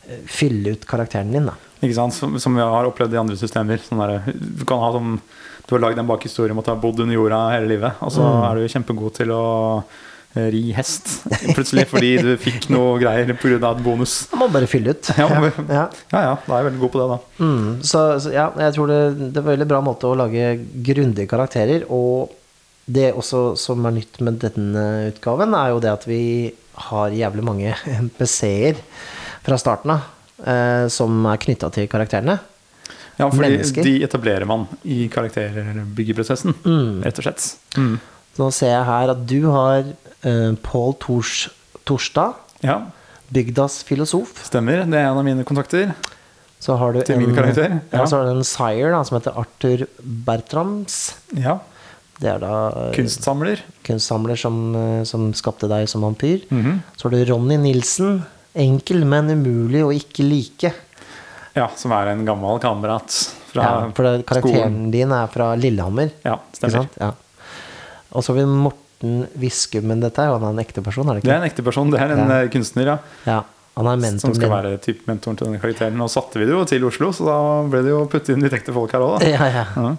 eh, 0.07 0.23
fylle 0.27 0.77
ut 0.77 0.87
karakteren 0.87 1.35
din, 1.35 1.51
da. 1.51 1.59
Ikke 1.79 1.99
sant? 1.99 2.15
Som, 2.15 2.39
som 2.43 2.55
vi 2.55 2.63
har 2.63 2.87
opplevd 2.87 3.15
i 3.15 3.21
andre 3.21 3.39
systemer. 3.39 3.83
Sånn 3.83 4.03
der, 4.03 4.33
du 4.35 4.65
kan 4.67 4.83
ha 4.83 4.91
som 4.95 5.19
Du 5.69 5.75
har 5.77 5.83
lagd 5.85 5.99
en 6.01 6.09
bakhistorie 6.09 6.55
om 6.55 6.59
at 6.63 6.65
du 6.69 6.71
har 6.73 6.81
bodd 6.81 7.01
under 7.05 7.15
jorda 7.19 7.39
hele 7.53 7.69
livet, 7.75 7.99
og 8.01 8.11
så 8.15 8.25
Mm. 8.25 8.45
er 8.51 8.55
du 8.57 8.69
kjempegod 8.73 9.15
til 9.19 9.29
å 9.37 9.43
eh, 10.37 10.47
ri 10.53 10.63
hest 10.77 11.09
plutselig 11.57 11.87
fordi 11.91 12.11
du 12.25 12.31
fikk 12.41 12.69
noe 12.73 12.99
greier 13.01 13.29
pga. 13.37 13.71
et 13.73 13.83
bonus. 13.85 14.29
Må 14.37 14.49
bare 14.53 14.67
fylle 14.69 14.91
ut. 14.97 15.11
Ja, 15.19 15.29
ja. 15.29 15.53
ja. 15.69 15.87
Ja 16.13 16.35
da 16.47 16.57
er 16.57 16.63
jeg 16.63 16.69
veldig 16.71 16.81
god 16.87 16.93
på 16.93 17.01
det, 17.03 17.09
da. 17.13 17.19
Mm, 17.45 17.71
så, 17.83 18.03
så 18.21 18.33
ja, 18.33 18.49
jeg 18.65 18.75
tror 18.77 18.87
det, 18.93 19.01
det 19.19 19.37
er 19.37 19.45
en 19.45 19.51
veldig 19.53 19.69
bra 19.69 19.81
måte 19.85 20.09
å 20.09 20.17
lage 20.17 20.59
grundige 20.85 21.29
karakterer. 21.29 21.85
Og 21.91 22.33
det 22.89 23.11
også 23.15 23.57
som 23.61 23.85
er 23.85 23.97
nytt 23.99 24.21
med 24.25 24.39
denne 24.41 24.85
utgaven, 25.13 25.53
er 25.57 25.75
jo 25.75 25.81
det 25.85 25.91
at 25.93 26.05
vi 26.09 26.23
har 26.89 27.11
jævlig 27.13 27.45
mange 27.45 27.75
NPC-er 28.09 28.79
fra 29.45 29.59
starten 29.61 29.93
av. 29.97 30.07
Eh, 30.39 30.87
som 30.93 31.25
er 31.27 31.41
knytta 31.43 31.69
til 31.75 31.89
karakterene. 31.91 32.39
Ja, 33.19 33.29
Mennesker. 33.35 33.83
de 33.83 34.03
etablerer 34.07 34.47
man 34.47 34.67
i 34.85 35.09
karakterbyggeprosessen, 35.11 36.55
Mm. 36.65 37.03
rett 37.05 37.19
og 37.19 37.25
slett. 37.25 37.57
Mm. 37.77 37.99
Så 38.37 38.45
nå 38.45 38.53
ser 38.55 38.71
jeg 38.71 38.85
her 38.87 39.11
at 39.11 39.27
du 39.27 39.41
har 39.51 39.85
eh, 40.25 40.53
Pål 40.63 40.95
Tors, 41.01 41.49
Torstad, 41.87 42.35
Ja, 42.63 42.81
bygdas 43.33 43.83
filosof. 43.85 44.45
stemmer. 44.45 44.85
Det 44.89 44.95
er 44.99 45.07
en 45.11 45.19
av 45.19 45.25
mine 45.25 45.45
kontakter. 45.45 45.95
Så 46.61 46.77
har 46.77 46.93
du 46.93 47.03
Til 47.03 47.15
en, 47.17 47.35
Ja, 47.35 47.81
ja. 47.93 48.05
så 48.05 48.17
har 48.19 48.25
du 48.25 48.31
en 48.39 48.45
sire 48.45 48.91
da, 48.91 49.03
som 49.05 49.21
heter 49.21 49.37
Arthur 49.39 49.87
Bertrams. 50.03 51.15
Ja. 51.37 51.59
Det 52.21 52.27
er 52.35 52.39
da 52.41 52.69
eh, 52.89 52.95
Kunstsamler. 52.97 53.61
kunstsamler 53.85 54.37
som, 54.37 54.75
eh, 54.75 55.05
som 55.05 55.33
skapte 55.35 55.69
deg 55.69 55.89
som 55.89 56.03
vampyr. 56.03 56.43
Mhm. 56.51 56.83
Så 56.97 57.03
har 57.05 57.11
du 57.11 57.25
Ronny 57.33 57.57
Nilsen. 57.57 58.25
Enkel, 58.57 59.05
men 59.07 59.29
umulig 59.31 59.83
å 59.85 59.93
ikke 59.95 60.25
like. 60.29 60.73
Ja, 61.57 61.69
som 61.77 61.93
er 61.97 62.13
en 62.13 62.25
gammel 62.29 62.59
kamerat 62.63 63.15
fra 63.53 63.63
Ja, 63.65 63.91
for 63.97 64.05
det, 64.05 64.27
karakteren 64.29 64.53
skolen. 64.75 64.91
din 64.93 65.13
er 65.13 65.27
fra 65.33 65.55
Lillehammer. 65.57 66.11
Ja, 66.25 66.37
Ikke 66.53 66.71
stemmer. 66.71 66.89
Ja. 67.01 67.13
Og 68.13 68.25
så 68.25 68.33
har 68.33 68.41
vi 68.41 68.47
Morten 68.47 69.29
Viskum, 69.39 69.85
men 69.89 70.01
dette 70.01 70.19
er 70.23 70.27
jo 70.33 70.39
han 70.39 70.49
er 70.51 70.57
en 70.57 70.65
ekte 70.65 70.83
person, 70.85 71.09
er 71.09 71.15
det 71.21 71.25
Det 71.25 71.33
er 71.33 71.41
en 71.43 71.49
ekte 71.51 71.65
person. 71.65 71.91
Det 71.91 72.01
er 72.01 72.13
en 72.17 72.29
Ja. 72.29 72.41
eh, 72.43 72.49
kunstner, 72.49 72.85
ja. 72.85 72.99
Ja. 73.27 73.43
Han 73.79 74.19
som 74.19 74.35
skal 74.35 74.51
være 74.51 74.79
typ 74.83 75.05
mentoren 75.07 75.37
til 75.39 75.47
denne 75.47 75.61
karakteren. 75.63 75.95
Nå 75.97 76.09
satte 76.11 76.35
vi 76.41 76.47
det 76.47 76.51
jo 76.57 76.65
til 76.67 76.85
Oslo, 76.85 77.13
så 77.15 77.25
da 77.29 77.37
ble 77.71 77.83
det 77.87 77.91
jo 77.93 78.07
puttet 78.11 78.35
inn 78.35 78.43
litt 78.43 78.53
ekte 78.53 78.75
folk 78.75 78.91
her 78.93 79.05
òg, 79.07 79.21
da. 79.21 79.29
Ja, 79.29 79.47
ja. 79.47 79.65
Ja. 79.77 79.93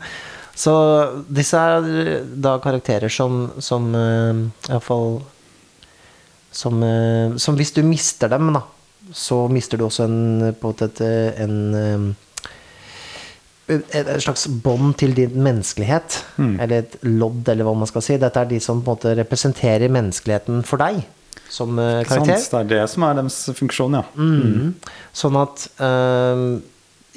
Så 0.53 0.73
disse 1.31 1.55
er 1.55 2.25
da 2.35 2.57
karakterer 2.59 3.07
som, 3.09 3.53
som 3.63 3.87
uh, 3.95 4.41
Iallfall 4.67 5.21
som, 6.51 6.81
uh, 6.83 7.37
som 7.39 7.55
hvis 7.55 7.71
du 7.77 7.81
mister 7.87 8.27
dem, 8.27 8.51
da, 8.51 8.65
så 9.15 9.43
mister 9.51 9.79
du 9.79 9.85
også 9.87 10.05
en 10.05 10.17
på 10.59 10.71
en, 10.71 10.79
måte 10.79 11.11
en, 11.43 11.55
eh, 11.77 13.75
et, 13.75 13.93
et 14.01 14.23
slags 14.23 14.47
bånd 14.63 14.97
til 15.01 15.15
din 15.17 15.37
menneskelighet. 15.37 16.23
Mm. 16.37 16.55
Eller 16.59 16.83
et 16.83 16.97
lodd, 17.05 17.47
eller 17.47 17.67
hva 17.67 17.75
man 17.77 17.89
skal 17.89 18.05
si. 18.05 18.17
Dette 18.21 18.41
er 18.41 18.49
de 18.49 18.59
som 18.63 18.81
på 18.81 18.91
en 18.91 18.97
måte 18.97 19.15
representerer 19.19 19.91
menneskeligheten 19.93 20.63
for 20.67 20.81
deg 20.81 21.03
som 21.49 21.77
karakter. 21.77 22.35
Ikke. 22.35 22.49
Det 22.49 22.59
er 22.59 22.67
det 22.75 22.89
som 22.91 23.05
er 23.07 23.15
deres 23.17 23.37
funksjon, 23.57 23.95
ja. 23.97 24.03
Mm. 24.13 24.75
Sånn 25.17 25.37
at 25.39 25.65
øhm, 25.81 26.59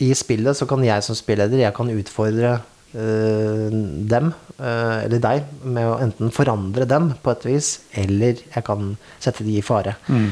i 0.03 0.13
spillet 0.17 0.57
så 0.57 0.69
kan 0.69 0.85
jeg 0.85 1.05
som 1.05 1.17
spilleder 1.19 1.61
Jeg 1.61 1.75
kan 1.77 1.91
utfordre 1.93 2.55
uh, 2.97 3.69
dem, 4.15 4.33
uh, 4.59 4.99
eller 5.05 5.23
deg, 5.23 5.53
med 5.65 5.89
å 5.89 5.99
enten 6.03 6.33
forandre 6.35 6.89
dem 6.89 7.13
på 7.23 7.35
et 7.35 7.47
vis, 7.51 7.71
eller 8.05 8.41
jeg 8.41 8.67
kan 8.67 8.95
sette 9.21 9.47
de 9.47 9.59
i 9.59 9.65
fare. 9.65 9.97
Mm. 10.09 10.31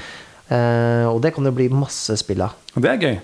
Eh, 0.50 1.06
og 1.06 1.20
det 1.22 1.32
kan 1.36 1.46
jo 1.46 1.54
bli 1.54 1.68
masse 1.72 2.16
spill 2.20 2.42
av. 2.46 2.56
Og 2.74 2.84
det 2.84 2.90
er 2.90 3.04
gøy. 3.04 3.18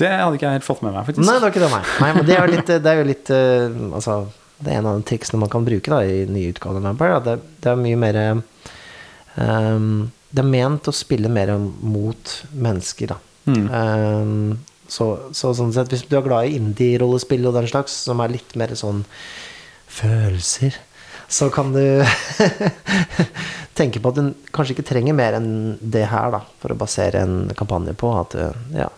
Det 0.00 0.08
hadde 0.10 0.36
ikke 0.36 0.48
jeg 0.48 0.58
helt 0.58 0.66
fått 0.66 0.82
med 0.84 0.94
meg, 0.94 1.06
faktisk. 1.08 1.26
Nei, 1.26 1.36
det 1.36 1.44
var 1.44 1.52
ikke 1.52 1.62
det, 1.64 1.72
meg. 1.72 1.90
nei 2.02 2.10
men 2.16 2.26
det 2.28 2.36
er 2.36 2.42
jo 2.42 2.52
litt, 2.52 2.72
det 2.84 2.90
er 2.90 2.98
jo 2.98 3.06
litt 3.06 3.30
øh, 3.34 3.76
Altså, 3.98 4.16
det 4.62 4.72
er 4.72 4.80
en 4.80 4.88
av 4.90 4.98
de 4.98 5.06
triksene 5.10 5.40
man 5.42 5.52
kan 5.52 5.66
bruke 5.66 5.92
da 5.92 6.00
i 6.06 6.22
nye 6.30 6.52
utgaver 6.52 6.80
av 6.80 6.88
Vampire. 6.90 7.20
Det, 7.26 7.36
det 7.64 7.72
er 7.72 7.80
mye 7.80 8.00
mer 8.00 8.18
um, 8.32 9.88
Det 10.30 10.42
er 10.42 10.50
ment 10.52 10.90
å 10.90 10.94
spille 10.96 11.30
mer 11.32 11.54
mot 11.58 12.36
mennesker, 12.52 13.14
da. 13.14 13.18
Mm. 13.42 13.66
Um, 13.74 14.82
så, 14.92 15.08
så 15.34 15.50
sånn 15.56 15.72
sett, 15.74 15.90
hvis 15.92 16.04
du 16.08 16.16
er 16.18 16.24
glad 16.26 16.46
i 16.46 16.56
indie-rollespill 16.58 17.48
og 17.48 17.56
den 17.56 17.68
slags, 17.70 17.94
som 18.06 18.20
er 18.22 18.34
litt 18.34 18.54
mer 18.60 18.74
sånn 18.78 19.02
følelser, 19.92 20.76
så 21.32 21.48
kan 21.52 21.72
du 21.72 21.80
tenke 23.78 24.00
på 24.02 24.10
at 24.12 24.18
du 24.18 24.32
kanskje 24.54 24.74
ikke 24.76 24.86
trenger 24.90 25.16
mer 25.16 25.36
enn 25.38 25.48
det 25.80 26.04
her, 26.10 26.32
da, 26.34 26.42
for 26.60 26.74
å 26.74 26.78
basere 26.78 27.22
en 27.24 27.36
kampanje 27.58 27.94
på. 27.98 28.10
At, 28.20 28.36
du- 28.36 28.76
ja. 28.78 28.90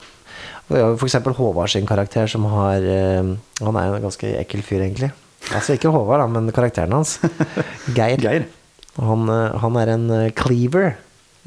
Eksempel 1.04 1.34
Håvard 1.36 1.68
sin 1.74 1.86
karakter, 1.86 2.26
som 2.30 2.46
har 2.48 2.80
eh, 2.88 3.26
Han 3.60 3.76
er 3.76 3.90
en 3.98 4.06
ganske 4.06 4.30
ekkel 4.40 4.62
fyr, 4.64 4.80
egentlig. 4.86 5.10
Altså 5.52 5.76
ikke 5.76 5.92
Håvard, 5.92 6.22
da, 6.24 6.28
men 6.32 6.48
karakteren 6.56 6.94
hans. 6.96 7.18
Geir. 7.98 8.16
Geir. 8.24 8.46
Han, 8.96 9.28
eh, 9.28 9.58
han 9.60 9.76
er 9.82 9.92
en 9.94 10.06
eh, 10.10 10.30
cleaver. 10.36 10.94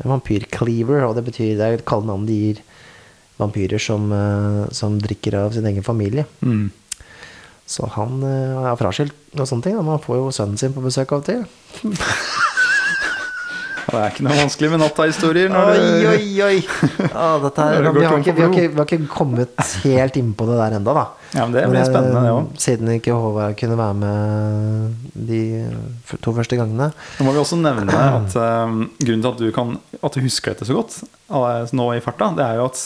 En 0.03 0.11
vampyr-cleaver, 0.13 1.07
og 1.07 1.15
det 1.17 1.25
betyr 1.25 1.55
det 1.57 1.65
er 1.65 1.79
et 1.79 1.85
kallenavn 1.89 2.27
de 2.29 2.35
gir 2.43 2.59
vampyrer 3.41 3.81
som, 3.81 4.05
eh, 4.13 4.63
som 4.77 4.99
drikker 5.01 5.39
av 5.41 5.55
sin 5.57 5.65
egen 5.69 5.85
familie. 5.85 6.27
Mm. 6.45 6.67
Så 7.67 7.87
han 7.97 8.21
eh, 8.23 8.69
er 8.71 8.79
fraskilt 8.79 9.15
og 9.35 9.47
sånne 9.47 9.67
ting. 9.67 9.79
Man 9.83 10.03
får 10.03 10.21
jo 10.21 10.29
sønnen 10.35 10.59
sin 10.59 10.75
på 10.75 10.83
besøk 10.85 11.11
av 11.11 11.23
og 11.23 11.27
til. 11.27 11.43
Det 13.87 13.95
er 13.95 14.11
ikke 14.11 14.23
noe 14.25 14.35
vanskelig 14.35 14.69
med 14.73 14.81
natta-historier. 14.81 15.53
Oi, 15.55 16.07
oi, 16.11 16.23
oi! 16.43 16.55
Ja, 17.07 17.27
dette 17.39 17.67
er, 17.71 17.85
vi, 17.95 18.01
har 18.03 18.17
ikke, 18.19 18.33
vi, 18.35 18.43
har 18.43 18.51
ikke, 18.51 18.65
vi 18.73 18.81
har 18.81 18.87
ikke 18.89 19.07
kommet 19.07 19.61
helt 19.85 20.17
innpå 20.19 20.47
det 20.49 20.57
der 20.59 20.75
ennå, 20.75 20.95
da. 20.97 21.05
Ja, 21.31 21.45
men 21.45 21.55
det 21.55 21.61
blir 21.63 21.71
Men, 21.71 21.79
eh, 21.79 21.87
spennende, 21.87 22.23
det 22.25 22.33
òg. 22.35 22.49
Siden 22.59 22.91
ikke 22.97 23.15
Håvard 23.15 23.55
kunne 23.61 23.77
være 23.79 23.95
med 24.01 25.07
de 25.29 25.39
to 26.19 26.33
første 26.35 26.59
gangene. 26.59 26.89
Nå 26.91 27.29
må 27.29 27.35
vi 27.37 27.41
også 27.45 27.61
nevne 27.61 28.01
at 28.17 28.35
um, 28.35 28.81
grunnen 28.99 29.23
til 29.23 29.31
at 29.31 29.45
du, 29.45 29.47
kan, 29.55 29.77
at 30.01 30.19
du 30.19 30.25
husker 30.25 30.51
dette 30.51 30.67
så 30.67 30.75
godt 30.75 30.99
nå 31.71 31.87
i 31.95 32.03
farta, 32.03 32.33
det 32.35 32.43
er 32.43 32.59
jo 32.59 32.67
at 32.67 32.83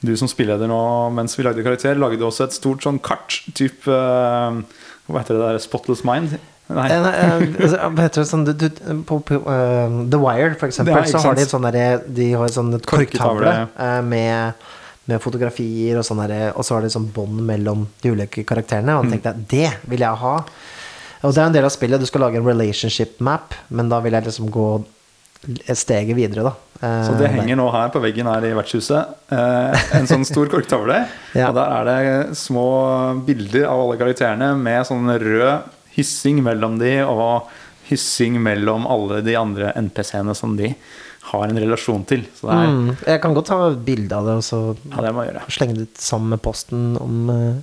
du 0.00 0.14
som 0.16 0.28
spilleder 0.30 0.68
nå 0.70 0.80
mens 1.16 1.36
vi 1.38 1.44
lagde 1.44 1.64
karakter, 1.66 1.98
lagde 2.00 2.24
også 2.24 2.46
et 2.48 2.56
stort 2.56 2.84
sånn 2.86 3.00
kart. 3.04 3.40
Type 3.54 3.84
uh, 3.90 4.60
Hva 5.10 5.20
heter 5.22 5.36
det 5.36 5.42
der? 5.44 5.58
Spotless 5.62 6.04
Mind? 6.08 6.38
Nei. 6.70 6.86
Eh, 6.86 7.06
eh, 7.10 7.44
altså, 7.64 7.78
Hva 7.90 8.04
heter 8.06 8.22
det 8.22 8.28
sånn 8.30 8.44
du, 8.46 8.52
du, 8.54 8.68
på, 9.08 9.18
på, 9.26 9.40
The 9.42 10.20
Wire, 10.22 10.54
for 10.60 10.70
eksempel, 10.70 10.94
Ja, 10.94 11.02
så 11.10 11.18
har 11.24 11.34
de 11.34 11.42
sant? 11.42 11.48
et 11.48 11.54
sånn 11.54 11.66
derre 11.66 11.86
De 12.06 12.28
har 12.38 12.46
et 12.46 12.54
sånn 12.54 12.70
Korktavle. 12.78 13.54
korktavle 13.66 13.88
med, 14.06 14.68
med 15.10 15.24
fotografier 15.24 15.98
og 15.98 16.06
sånn 16.06 16.22
Og 16.54 16.62
så 16.62 16.76
har 16.76 16.86
de 16.86 16.92
sånn 16.94 17.10
bånd 17.12 17.42
mellom 17.48 17.88
de 18.04 18.14
ulike 18.14 18.46
karakterene. 18.46 19.00
Og 19.00 19.04
Mm. 19.04 19.10
da 19.10 19.16
tenkte 19.16 19.34
jeg 19.34 19.48
det 19.50 19.90
vil 19.90 20.06
jeg 20.06 20.22
ha. 20.22 20.36
Og 21.22 21.34
det 21.34 21.42
er 21.42 21.46
en 21.50 21.52
del 21.58 21.66
av 21.66 21.74
spillet. 21.74 22.00
Du 22.00 22.06
skal 22.06 22.22
lage 22.22 22.38
en 22.38 22.46
relationship 22.46 23.18
map, 23.20 23.52
men 23.68 23.90
da 23.90 23.98
vil 24.00 24.12
jeg 24.16 24.24
liksom 24.24 24.48
gå 24.54 24.68
et 24.78 24.86
steget 25.74 26.16
videre, 26.16 26.44
da. 26.50 26.52
Eh, 26.82 27.02
Så 27.06 27.16
det 27.18 27.30
henger 27.32 27.56
nå 27.56 27.66
her 27.72 27.88
på 27.92 28.00
veggen 28.02 28.28
her 28.28 28.44
i 28.44 28.52
vertshuset. 28.56 29.14
Eh, 29.32 29.82
en 29.98 30.08
sånn 30.10 30.24
stor 30.28 30.50
korktavle. 30.52 31.02
Ja. 31.38 31.48
Og 31.50 31.54
der 31.54 31.70
er 31.70 31.84
det 31.86 32.36
små 32.36 32.64
bilder 33.26 33.68
av 33.70 33.84
alle 33.84 33.98
karakterene 34.00 34.54
med 34.58 34.82
sånn 34.88 35.06
rød 35.22 35.68
hyssing 35.94 36.40
mellom 36.42 36.78
de, 36.80 36.96
og 37.06 37.46
hyssing 37.90 38.38
mellom 38.42 38.86
alle 38.90 39.20
de 39.26 39.36
andre 39.38 39.72
NPC-ene 39.78 40.34
som 40.34 40.56
de 40.58 40.72
har 41.30 41.46
en 41.46 41.58
relasjon 41.62 42.02
til. 42.08 42.24
Så 42.34 42.48
det 42.48 42.56
er 42.56 42.70
Mm, 42.70 42.96
jeg 43.06 43.20
kan 43.22 43.34
godt 43.34 43.46
ta 43.50 43.58
bilde 43.74 44.16
av 44.16 44.26
det 44.26 44.36
og 44.40 44.42
så 44.46 44.60
Ja, 44.90 45.02
det 45.12 45.42
slenge 45.52 45.76
det 45.76 45.82
ut 45.90 45.98
sammen 46.02 46.30
med 46.34 46.42
posten 46.42 46.96
om 46.98 47.30
uh, 47.30 47.54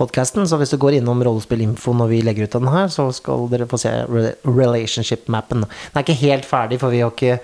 podkasten. 0.00 0.48
Så 0.48 0.58
hvis 0.60 0.72
du 0.72 0.78
går 0.80 0.98
innom 0.98 1.22
Rollespillinfo 1.26 1.94
når 1.96 2.10
vi 2.10 2.22
legger 2.26 2.48
ut 2.48 2.56
den 2.56 2.72
her, 2.72 2.90
så 2.92 3.10
skal 3.14 3.46
dere 3.52 3.68
få 3.70 3.78
se 3.80 3.92
relationship-mappen. 4.08 5.66
Den 5.68 6.00
er 6.00 6.06
ikke 6.06 6.20
helt 6.24 6.48
ferdig, 6.48 6.80
for 6.82 6.94
vi 6.94 7.02
har 7.04 7.12
ikke 7.14 7.38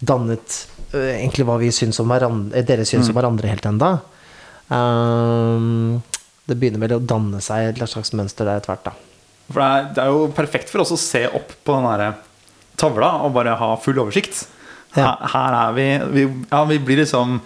dannet 0.00 0.60
uh, 0.94 1.10
egentlig 1.14 1.46
hva 1.48 1.58
vi 1.60 1.72
syns 1.74 2.00
om 2.02 2.10
hverandre, 2.10 2.56
eh, 2.58 2.66
dere 2.66 2.86
syns 2.88 3.10
om 3.10 3.18
hverandre 3.18 3.50
helt 3.50 3.68
enda. 3.68 3.92
Um, 4.68 6.00
det 6.48 6.56
begynner 6.56 6.82
vel 6.82 6.96
å 6.98 7.04
danne 7.04 7.40
seg 7.44 7.70
et 7.70 7.82
slags 7.88 8.14
mønster 8.16 8.48
der 8.48 8.60
etter 8.60 8.74
hvert, 8.74 8.88
da. 8.88 8.96
For 9.48 9.62
det 9.62 9.68
er, 9.68 9.86
det 9.96 10.02
er 10.04 10.12
jo 10.12 10.24
perfekt 10.36 10.72
for 10.72 10.84
oss 10.84 10.92
å 10.92 11.00
se 11.00 11.24
opp 11.28 11.52
på 11.64 11.76
den 11.76 11.86
der 11.88 12.18
tavla 12.78 13.14
og 13.24 13.32
bare 13.36 13.56
ha 13.58 13.70
full 13.80 14.00
oversikt. 14.04 14.46
Her, 14.94 15.04
Ja. 15.04 15.14
her 15.32 15.54
er 15.56 15.72
vi, 15.76 15.86
vi 16.14 16.22
Ja, 16.50 16.64
vi 16.64 16.78
blir 16.80 17.00
liksom 17.02 17.40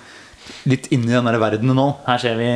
litt 0.71 0.87
inne 0.95 1.11
i 1.11 1.15
den 1.15 1.27
der 1.27 1.39
verdenen 1.43 1.79
nå. 1.79 1.89
Her 2.07 2.19
ser 2.23 2.37
vi 2.39 2.51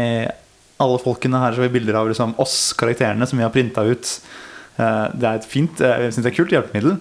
alle 0.80 0.98
folkene. 1.00 1.38
Her 1.40 1.54
ser 1.56 1.66
vi 1.68 1.78
bilder 1.78 1.94
av 2.02 2.08
liksom 2.10 2.34
oss, 2.42 2.72
karakterene, 2.76 3.26
som 3.26 3.38
vi 3.38 3.44
har 3.46 3.50
printa 3.54 3.84
ut. 3.86 4.10
Eh, 4.78 5.06
Det 5.16 5.24
er 5.24 5.34
et 5.40 5.44
fint, 5.48 5.80
eh, 5.80 6.02
jeg 6.04 6.12
synes 6.12 6.24
det 6.24 6.26
er 6.26 6.34
et 6.34 6.40
kult 6.40 6.52
hjelpemiddel. 6.56 6.98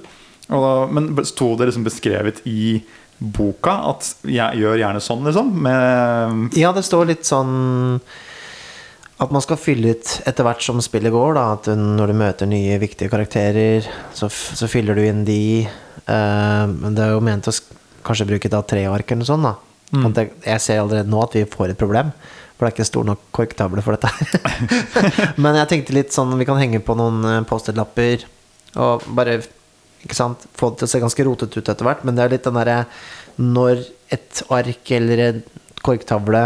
Og 0.56 0.92
men 0.94 1.10
sto 1.26 1.56
det 1.58 1.68
liksom 1.72 1.84
beskrevet 1.84 2.42
i 2.46 2.84
boka 3.20 3.72
at 3.90 4.14
jeg 4.28 4.60
gjør 4.60 4.78
gjerne 4.78 5.02
sånn, 5.02 5.24
liksom? 5.26 5.52
Med 5.66 6.54
Ja, 6.60 6.72
det 6.76 6.84
står 6.86 7.08
litt 7.08 7.24
sånn 7.26 8.00
at 9.20 9.32
man 9.32 9.42
skal 9.42 9.56
fylle 9.58 9.94
ut 9.96 10.10
etter 10.28 10.44
hvert 10.44 10.62
som 10.62 10.82
spillet 10.84 11.12
går. 11.14 11.36
Da, 11.38 11.46
at 11.56 11.70
når 11.80 12.12
du 12.12 12.18
møter 12.20 12.50
nye 12.52 12.76
viktige 12.82 13.10
karakterer, 13.10 13.86
så, 14.14 14.28
så 14.30 14.68
fyller 14.68 14.96
du 14.98 15.06
inn 15.08 15.24
de. 15.28 15.40
Eh, 16.06 16.66
men 16.68 16.96
det 16.98 17.06
er 17.06 17.14
jo 17.16 17.22
ment 17.24 17.48
å 17.48 17.54
sk- 17.56 17.72
kanskje 18.06 18.28
bruke 18.28 18.52
da 18.52 18.60
tre 18.62 18.84
ark 18.92 19.08
eller 19.12 19.24
noe 19.24 19.32
sånt. 19.32 19.48
Da. 19.48 19.56
Mm. 19.96 20.12
Jeg 20.44 20.62
ser 20.62 20.82
allerede 20.84 21.08
nå 21.10 21.24
at 21.24 21.34
vi 21.40 21.46
får 21.48 21.72
et 21.72 21.80
problem. 21.80 22.12
For 22.56 22.64
det 22.64 22.70
er 22.70 22.76
ikke 22.78 22.88
stor 22.88 23.08
nok 23.08 23.24
korktavle 23.36 23.84
for 23.84 23.98
dette. 23.98 24.08
her. 24.08 25.36
men 25.44 25.60
jeg 25.60 25.72
tenkte 25.72 25.96
litt 25.98 26.16
sånn 26.16 26.34
vi 26.40 26.48
kan 26.48 26.60
henge 26.62 26.80
på 26.84 26.96
noen 26.98 27.20
eh, 27.28 27.44
Post-It-lapper 27.50 28.26
og 28.82 29.06
bare 29.16 29.38
ikke 30.06 30.18
sant? 30.18 30.44
få 30.56 30.72
det 30.72 30.82
til 30.82 30.88
å 30.88 30.92
se 30.92 31.02
ganske 31.04 31.26
rotete 31.28 31.60
ut 31.60 31.72
etter 31.72 31.88
hvert. 31.88 32.04
Men 32.08 32.18
det 32.18 32.26
er 32.26 32.36
litt 32.36 32.48
den 32.48 32.60
derre 32.60 32.86
Når 33.42 33.84
et 34.16 34.44
ark 34.54 34.92
eller 34.96 35.24
en 35.26 35.42
korktavle 35.84 36.44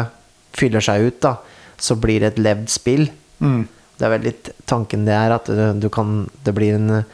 fyller 0.58 0.84
seg 0.84 1.06
ut, 1.06 1.19
da, 1.22 1.36
så 1.80 1.98
blir 2.00 2.24
det 2.24 2.34
et 2.34 2.41
levd 2.41 2.72
spill. 2.74 3.10
mm. 3.39 3.67
Det 4.00 4.08
er 4.08 4.13
vel 4.13 4.28
litt 4.30 4.48
tanken 4.63 5.02
det 5.04 5.12
er, 5.12 5.34
at 5.36 5.50
du, 5.76 5.89
kan, 5.91 6.22
det 6.48 6.54
blir 6.56 6.78
en 6.78 7.02
eh, 7.02 7.08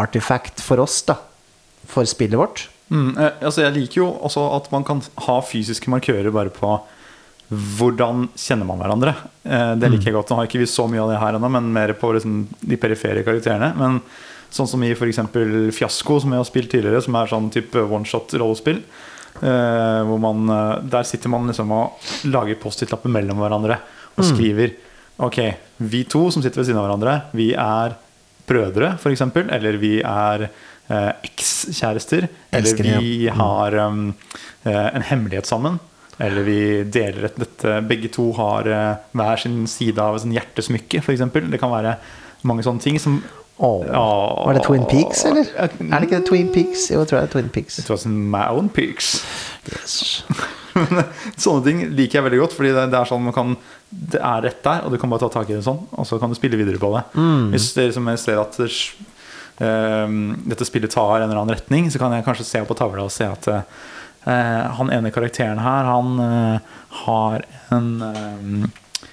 artifact 0.00 0.62
for 0.64 0.80
oss, 0.80 1.02
da. 1.04 1.18
For 1.92 2.08
spillet 2.08 2.40
vårt. 2.40 2.62
Mm, 2.88 3.10
eh, 3.20 3.34
altså 3.44 3.66
jeg 3.66 3.74
liker 3.76 4.00
jo 4.00 4.06
også 4.24 4.46
at 4.56 4.70
man 4.72 4.86
kan 4.88 5.02
ha 5.26 5.36
fysiske 5.44 5.92
markører 5.92 6.32
bare 6.32 6.52
på 6.56 6.72
hvordan 7.52 8.26
kjenner 8.38 8.68
man 8.68 8.80
hverandre. 8.80 9.14
Eh, 9.44 9.72
det 9.76 9.90
liker 9.92 10.10
jeg 10.10 10.16
godt. 10.16 10.32
Nå 10.32 10.38
har 10.38 10.48
ikke 10.48 10.62
vi 10.62 10.68
så 10.70 10.86
mye 10.88 11.02
av 11.04 11.12
det 11.12 11.20
her 11.20 11.36
ennå, 11.36 11.50
men 11.52 11.72
mer 11.74 11.92
på 11.98 12.12
liksom, 12.16 12.44
de 12.60 12.78
perifere 12.80 13.24
karakterene. 13.26 13.72
Men 13.76 13.98
sånn 14.52 14.68
som 14.70 14.84
i 14.84 14.92
f.eks. 14.94 15.20
Fiasko, 15.76 16.18
som 16.22 16.32
jeg 16.32 16.42
har 16.42 16.48
spilt 16.48 16.72
tidligere, 16.72 17.02
som 17.04 17.18
er 17.18 17.32
sånn 17.32 17.50
type 17.52 17.84
one-shot-rollespill. 17.84 18.80
Eh, 19.42 20.00
hvor 20.08 20.22
man, 20.22 20.44
eh, 20.52 20.78
der 20.94 21.08
sitter 21.08 21.32
man 21.32 21.50
liksom 21.50 21.72
og 21.76 22.08
lager 22.30 22.60
Post-It-lapper 22.62 23.12
mellom 23.12 23.40
hverandre 23.40 23.78
og 24.12 24.26
skriver 24.28 24.74
Ok, 25.24 25.38
vi 25.88 26.02
to 26.10 26.26
som 26.34 26.42
sitter 26.44 26.60
ved 26.60 26.66
siden 26.66 26.80
av 26.80 26.84
hverandre, 26.86 27.12
vi 27.36 27.52
er 27.54 27.94
brødre, 28.48 28.94
f.eks. 28.98 29.22
Eller 29.54 29.76
vi 29.78 29.98
er 30.00 30.48
ekskjærester. 31.22 32.26
Eller 32.52 32.82
vi 32.98 33.28
har 33.32 33.76
um, 33.86 34.08
eh, 34.64 34.88
en 34.96 35.04
hemmelighet 35.06 35.46
sammen. 35.48 35.78
Eller 36.20 36.44
vi 36.44 36.58
deler 36.92 37.30
et 37.30 37.38
dette 37.40 37.78
Begge 37.88 38.10
to 38.12 38.28
har 38.36 38.68
eh, 38.68 39.04
hver 39.16 39.40
sin 39.40 39.62
side 39.70 40.02
av 40.02 40.16
et 40.16 40.24
sånn 40.24 40.34
hjertesmykke, 40.36 41.00
f.eks. 41.00 41.24
Det 41.32 41.60
kan 41.60 41.72
være 41.72 41.96
mange 42.48 42.64
sånne 42.66 42.82
ting 42.84 42.98
som. 43.02 43.20
Ja. 43.62 44.08
Var 44.42 44.56
det 44.56 44.64
Twin 44.66 44.84
Peaks, 44.90 45.22
eller? 45.28 45.50
Er 45.54 45.70
det 45.70 46.08
ikke 46.08 46.18
det 46.18 46.26
Twin 46.26 46.48
Peaks? 46.50 46.88
Jo, 46.90 47.04
jeg 47.04 47.10
tror 47.12 47.20
det 47.20 47.28
er 47.28 47.34
Twin 47.36 47.52
Peaks. 47.54 47.78
It 47.78 47.90
was 47.92 48.06
my 48.08 48.48
own 48.50 48.72
peaks. 48.72 49.20
Yes. 49.70 50.24
Sånne 51.42 51.62
ting 51.66 51.82
liker 51.92 52.18
jeg 52.18 52.26
veldig 52.26 52.40
godt, 52.42 52.56
fordi 52.56 52.72
det, 52.74 52.86
er 52.96 53.08
sånn 53.08 53.22
man 53.26 53.34
kan 53.36 53.54
Det 53.92 54.18
er 54.18 54.44
rett 54.48 54.62
der, 54.64 54.86
og 54.86 54.94
du 54.94 54.98
kan 54.98 55.12
bare 55.12 55.22
ta 55.22 55.30
tak 55.36 55.50
i 55.52 55.56
det 55.56 55.64
sånn, 55.66 55.82
og 55.92 56.08
så 56.08 56.18
kan 56.18 56.32
du 56.32 56.38
spille 56.38 56.58
videre 56.58 56.80
på 56.82 56.90
det. 56.96 57.04
Hvis 57.52 57.70
dere 57.76 57.94
som 57.94 58.08
ser 58.18 58.40
at 58.40 58.58
eh, 58.64 60.18
dette 60.48 60.66
spillet 60.68 60.92
tar 60.92 61.20
en 61.20 61.28
eller 61.28 61.42
annen 61.44 61.54
retning, 61.54 61.90
så 61.92 62.00
kan 62.02 62.16
jeg 62.16 62.26
kanskje 62.26 62.48
se 62.48 62.64
på 62.66 62.78
tavla 62.78 63.06
og 63.06 63.14
se 63.14 63.28
at 63.28 63.50
eh, 63.52 63.82
han 64.30 64.92
ene 64.94 65.10
karakteren 65.14 65.58
her, 65.62 65.88
han 65.88 66.20
eh, 66.22 66.76
har 67.02 67.46
en 67.74 67.88
eh, 68.06 68.68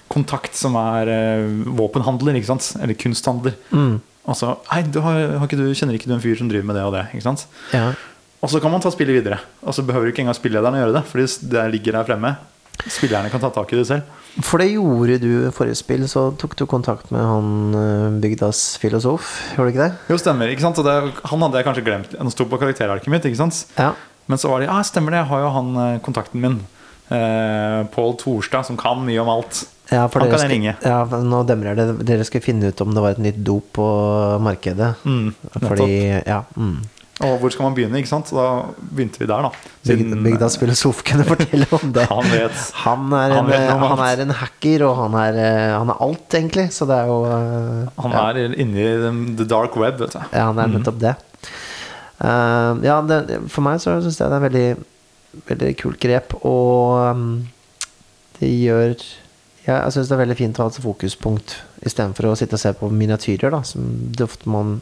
kontakt 0.09 0.57
som 0.57 0.77
er 0.79 1.09
eh, 1.13 1.47
våpenhandler, 1.79 2.37
ikke 2.37 2.51
sant? 2.51 2.73
Eller 2.81 2.97
kunsthandler. 2.99 3.57
Mm. 3.71 3.97
Altså 4.29 4.57
Hei, 4.69 4.83
du 4.85 4.99
har, 5.01 5.17
har 5.39 5.47
ikke 5.47 5.57
du, 5.57 5.69
kjenner 5.73 5.97
ikke 5.97 6.11
du 6.11 6.15
en 6.17 6.23
fyr 6.23 6.37
som 6.37 6.49
driver 6.51 6.67
med 6.69 6.77
det 6.77 6.85
og 6.85 6.93
det? 6.97 7.07
Ikke 7.13 7.25
sant? 7.25 7.47
Ja. 7.73 7.91
Og 8.39 8.51
så 8.51 8.61
kan 8.63 8.71
man 8.71 8.83
ta 8.83 8.91
spillet 8.93 9.19
videre. 9.19 9.41
Og 9.65 9.75
så 9.75 9.83
behøver 9.85 10.11
ikke 10.11 10.23
engang 10.23 10.37
spillederen 10.37 10.77
å 10.77 10.83
gjøre 10.83 10.95
det, 10.99 11.03
fordi 11.09 11.51
det 11.51 11.65
ligger 11.73 11.97
der 11.99 12.07
fremme. 12.07 12.35
Spillerne 12.79 13.31
kan 13.31 13.41
ta 13.43 13.49
tak 13.51 13.73
i 13.73 13.79
det 13.79 13.87
selv. 13.89 14.19
For 14.45 14.61
det 14.61 14.69
gjorde 14.71 15.17
du 15.19 15.31
i 15.49 15.51
forrige 15.51 15.79
spill, 15.81 16.05
så 16.07 16.29
tok 16.39 16.53
du 16.55 16.63
kontakt 16.69 17.09
med 17.11 17.25
han 17.25 17.49
eh, 17.75 18.19
bygdas 18.23 18.77
filosof, 18.79 19.33
gjorde 19.55 19.65
du 19.67 19.73
ikke 19.73 19.87
det? 19.87 20.13
Jo, 20.13 20.19
stemmer. 20.21 20.53
ikke 20.53 20.63
sant? 20.63 20.79
Det, 20.85 20.95
han 21.33 21.43
hadde 21.43 21.59
jeg 21.59 21.67
kanskje 21.67 21.85
glemt. 21.89 22.15
Han 22.21 22.31
sto 22.31 22.47
på 22.47 22.61
karakterarket 22.61 23.11
mitt. 23.11 23.27
ikke 23.27 23.41
sant? 23.41 23.65
Ja. 23.75 23.91
Men 24.29 24.37
så 24.37 24.51
var 24.51 24.61
det 24.61 24.69
ja, 24.69 24.77
stemmer 24.85 25.15
det, 25.15 25.23
jeg 25.23 25.29
har 25.31 25.41
jo 25.47 25.49
han 25.55 25.69
eh, 25.83 25.95
kontakten 26.05 26.43
min. 26.43 26.59
Eh, 27.09 27.81
Pål 27.95 28.15
Torstad, 28.21 28.67
som 28.69 28.77
kan 28.77 29.01
mye 29.05 29.17
om 29.23 29.31
alt. 29.33 29.63
Ja, 29.89 30.03
Han 30.05 30.29
kan 30.29 30.37
jeg 30.43 30.51
ringe. 30.51 30.75
Ja, 30.85 30.99
nå 31.25 31.41
demrer 31.49 31.73
det. 31.79 31.87
Dere 32.05 32.25
skal 32.27 32.43
finne 32.45 32.69
ut 32.69 32.81
om 32.85 32.93
det 32.93 33.01
var 33.01 33.15
et 33.17 33.23
nytt 33.25 33.39
dop 33.41 33.71
på 33.79 33.85
markedet. 34.45 34.91
Mm, 35.01 35.31
Fordi, 35.63 35.91
ja 36.29 36.43
mm. 36.53 36.75
Og 37.25 37.33
hvor 37.41 37.51
skal 37.51 37.65
man 37.65 37.73
begynne? 37.75 37.97
ikke 37.99 38.07
sant? 38.07 38.29
Så 38.29 38.37
da 38.37 38.45
begynte 38.79 39.19
vi 39.19 39.25
der, 39.27 39.43
da. 39.43 39.71
Siden- 39.83 40.21
Bygdas 40.23 40.55
filosof 40.61 41.01
kunne 41.03 41.25
fortelle 41.27 41.65
om 41.75 41.89
det. 41.91 42.05
Han 42.07 42.29
vet. 42.31 42.61
Han 42.85 43.09
er, 43.17 43.33
Han 43.33 43.49
en, 43.51 43.81
han 43.89 44.03
er 44.05 44.21
en 44.23 44.29
hacker, 44.39 44.85
og 44.87 44.93
han 45.01 45.17
er, 45.25 45.39
eh, 45.41 45.73
han 45.75 45.89
er 45.91 45.99
alt, 46.05 46.29
egentlig. 46.39 46.69
Så 46.71 46.87
det 46.87 46.95
er 47.01 47.09
jo 47.11 47.17
eh, 47.27 47.89
Han 48.05 48.15
er 48.21 48.39
inne 48.53 48.85
i 48.85 49.33
the 49.41 49.49
dark 49.49 49.75
web. 49.75 49.97
vet 49.99 50.15
du. 50.15 50.21
Ja, 50.31 50.45
han 50.53 50.61
er 50.63 50.71
nettopp 50.77 51.01
det. 51.01 51.17
Eh, 52.19 52.71
ja, 52.83 52.99
det, 53.07 53.39
for 53.51 53.65
meg 53.65 53.79
så 53.83 53.95
syns 54.03 54.19
jeg 54.19 54.31
det 54.31 54.39
er 54.39 54.47
veldig 54.47 54.69
Veldig 55.45 55.67
kult 55.77 55.99
grep, 56.01 56.31
og 56.41 56.95
um, 57.13 57.25
det 58.39 58.47
gjør 58.49 58.95
ja, 59.67 59.75
Jeg 59.75 59.93
syns 59.93 60.09
det 60.09 60.15
er 60.15 60.21
veldig 60.23 60.37
fint 60.39 60.57
å 60.57 60.65
ha 60.65 60.71
et 60.71 60.79
fokuspunkt 60.81 61.53
istedenfor 61.85 62.31
å 62.31 62.37
sitte 62.39 62.57
og 62.57 62.63
se 62.63 62.71
på 62.73 62.89
miniatyrer, 62.89 63.53
da, 63.53 63.59
som 63.61 63.85
det 64.09 64.25
ofte 64.25 64.49
man 64.49 64.79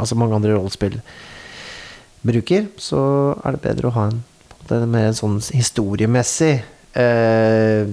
Altså 0.00 0.16
mange 0.16 0.38
andre 0.38 0.56
rollespill 0.56 0.96
bruker. 2.24 2.66
Så 2.80 3.02
er 3.42 3.54
det 3.54 3.62
bedre 3.64 3.90
å 3.90 3.94
ha 3.96 4.08
en, 4.10 4.22
en 4.72 4.90
mer 4.90 5.12
sånn 5.16 5.38
historiemessig 5.52 6.54
eh, 6.98 7.88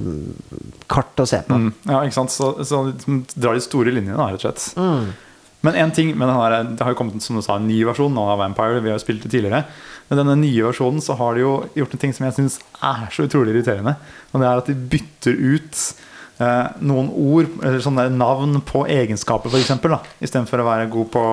kart 0.92 1.24
å 1.24 1.28
se 1.30 1.40
på. 1.48 1.56
Mm, 1.56 1.72
ja, 1.88 2.02
ikke 2.04 2.18
sant? 2.18 2.34
Så, 2.36 2.52
så 2.68 2.84
drar 3.36 3.58
de 3.58 3.64
store 3.64 3.94
linjene, 3.96 4.20
rett 4.20 4.40
og 4.40 4.46
slett. 4.46 4.68
Mm. 4.80 5.10
Men 5.66 5.76
en 5.76 5.92
ting 5.92 6.14
men 6.16 6.32
her, 6.32 6.64
Det 6.64 6.86
har 6.86 6.94
jo 6.94 7.00
kommet 7.00 7.24
som 7.24 7.36
du 7.36 7.44
sa, 7.44 7.58
en 7.60 7.68
ny 7.68 7.82
versjon 7.88 8.14
nå 8.16 8.26
av 8.32 8.40
Vampire. 8.40 8.80
Vi 8.80 8.92
har 8.92 9.00
jo 9.00 9.04
spilt 9.04 9.24
det 9.26 9.34
tidligere. 9.34 9.66
Men 10.10 10.24
denne 10.24 10.38
nye 10.42 10.66
versjonen 10.66 11.04
så 11.04 11.18
har 11.20 11.36
de 11.36 11.44
jo 11.44 11.54
gjort 11.78 11.94
en 11.94 12.02
ting 12.02 12.14
som 12.16 12.26
jeg 12.26 12.38
syns 12.38 12.60
er 12.82 13.10
så 13.14 13.28
utrolig 13.28 13.54
irriterende. 13.54 13.98
Og 14.32 14.42
det 14.42 14.48
er 14.50 14.62
at 14.64 14.72
de 14.72 14.78
bytter 14.96 15.36
ut 15.38 15.82
eh, 16.40 16.68
noen 16.90 17.12
ord, 17.12 17.52
eller 17.60 17.84
sånne 17.84 18.08
navn 18.16 18.62
på 18.66 18.86
egenskaper, 18.90 19.52
f.eks. 19.54 19.76
Istedenfor 20.24 20.64
å 20.64 20.70
være 20.70 20.90
god 20.96 21.12
på 21.14 21.26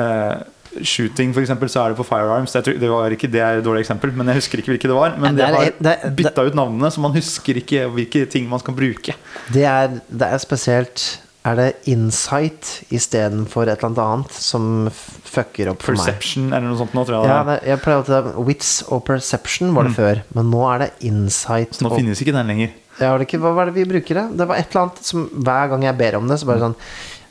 eh, 0.00 0.34
shooting, 0.82 1.36
f.eks., 1.36 1.54
så 1.70 1.84
er 1.84 1.92
det 1.92 2.00
på 2.00 2.08
firearms. 2.08 2.56
Det 2.66 2.90
var 2.90 3.14
ikke 3.14 3.30
det 3.30 3.44
er 3.44 3.60
et 3.60 3.68
dårlig 3.68 3.84
eksempel, 3.84 4.16
men 4.16 4.32
jeg 4.32 4.42
husker 4.42 4.62
ikke 4.64 4.74
hvilke 4.74 4.90
det 4.90 4.98
var. 4.98 5.14
Men 5.20 5.38
Det 5.38 5.46
de 5.46 5.92
har 5.92 6.10
bytta 6.18 6.48
ut 6.48 6.58
navnene, 6.58 6.90
så 6.90 7.04
man 7.04 7.14
husker 7.16 7.60
ikke 7.62 7.86
hvilke 7.94 8.26
ting 8.32 8.48
man 8.50 8.64
skal 8.64 8.76
bruke. 8.78 9.14
Det 9.54 9.64
er, 9.68 10.00
det 10.08 10.32
er 10.32 10.42
spesielt 10.42 11.06
Er 11.48 11.56
det 11.56 11.68
insight 11.88 12.70
istedenfor 12.92 13.70
et 13.70 13.84
eller 13.84 14.02
annet 14.04 14.34
som 14.36 14.88
fucker 14.92 15.70
opp 15.72 15.84
for 15.86 15.96
meg? 15.96 16.04
Perception 16.04 16.50
eller 16.50 16.66
noe 16.68 16.80
sånt 16.80 16.96
nå, 16.96 17.04
tror 17.08 17.22
jeg. 17.22 17.30
Ja, 17.30 17.38
det 17.48 17.58
jeg 17.70 17.82
pleier 17.84 18.02
å 18.02 18.40
å 18.42 18.46
Wits 18.48 18.72
og 18.88 19.04
perception 19.08 19.72
var 19.76 19.88
det 19.88 19.94
før, 19.96 20.22
men 20.36 20.50
nå 20.52 20.64
er 20.72 20.84
det 20.84 20.90
insight. 21.08 21.76
Så 21.76 21.86
nå 21.86 21.92
og, 21.92 22.00
finnes 22.00 22.20
ikke 22.24 22.34
den 22.36 22.50
lenger. 22.52 22.74
ja, 22.98 23.12
det 23.14 23.28
ikke, 23.28 23.40
hva 23.44 23.54
var 23.56 23.70
det 23.70 23.78
vi 23.78 23.86
bruker? 23.88 24.20
det? 24.20 24.40
Det 24.40 24.48
var 24.50 24.60
et 24.60 24.68
eller 24.68 24.84
annet 24.86 25.08
som 25.12 25.28
hver 25.32 25.70
gang 25.72 25.86
jeg 25.88 25.98
ber 26.02 26.18
om 26.20 26.28
det, 26.28 26.40
så 26.40 26.50
bare 26.50 26.68
sånn 26.68 26.76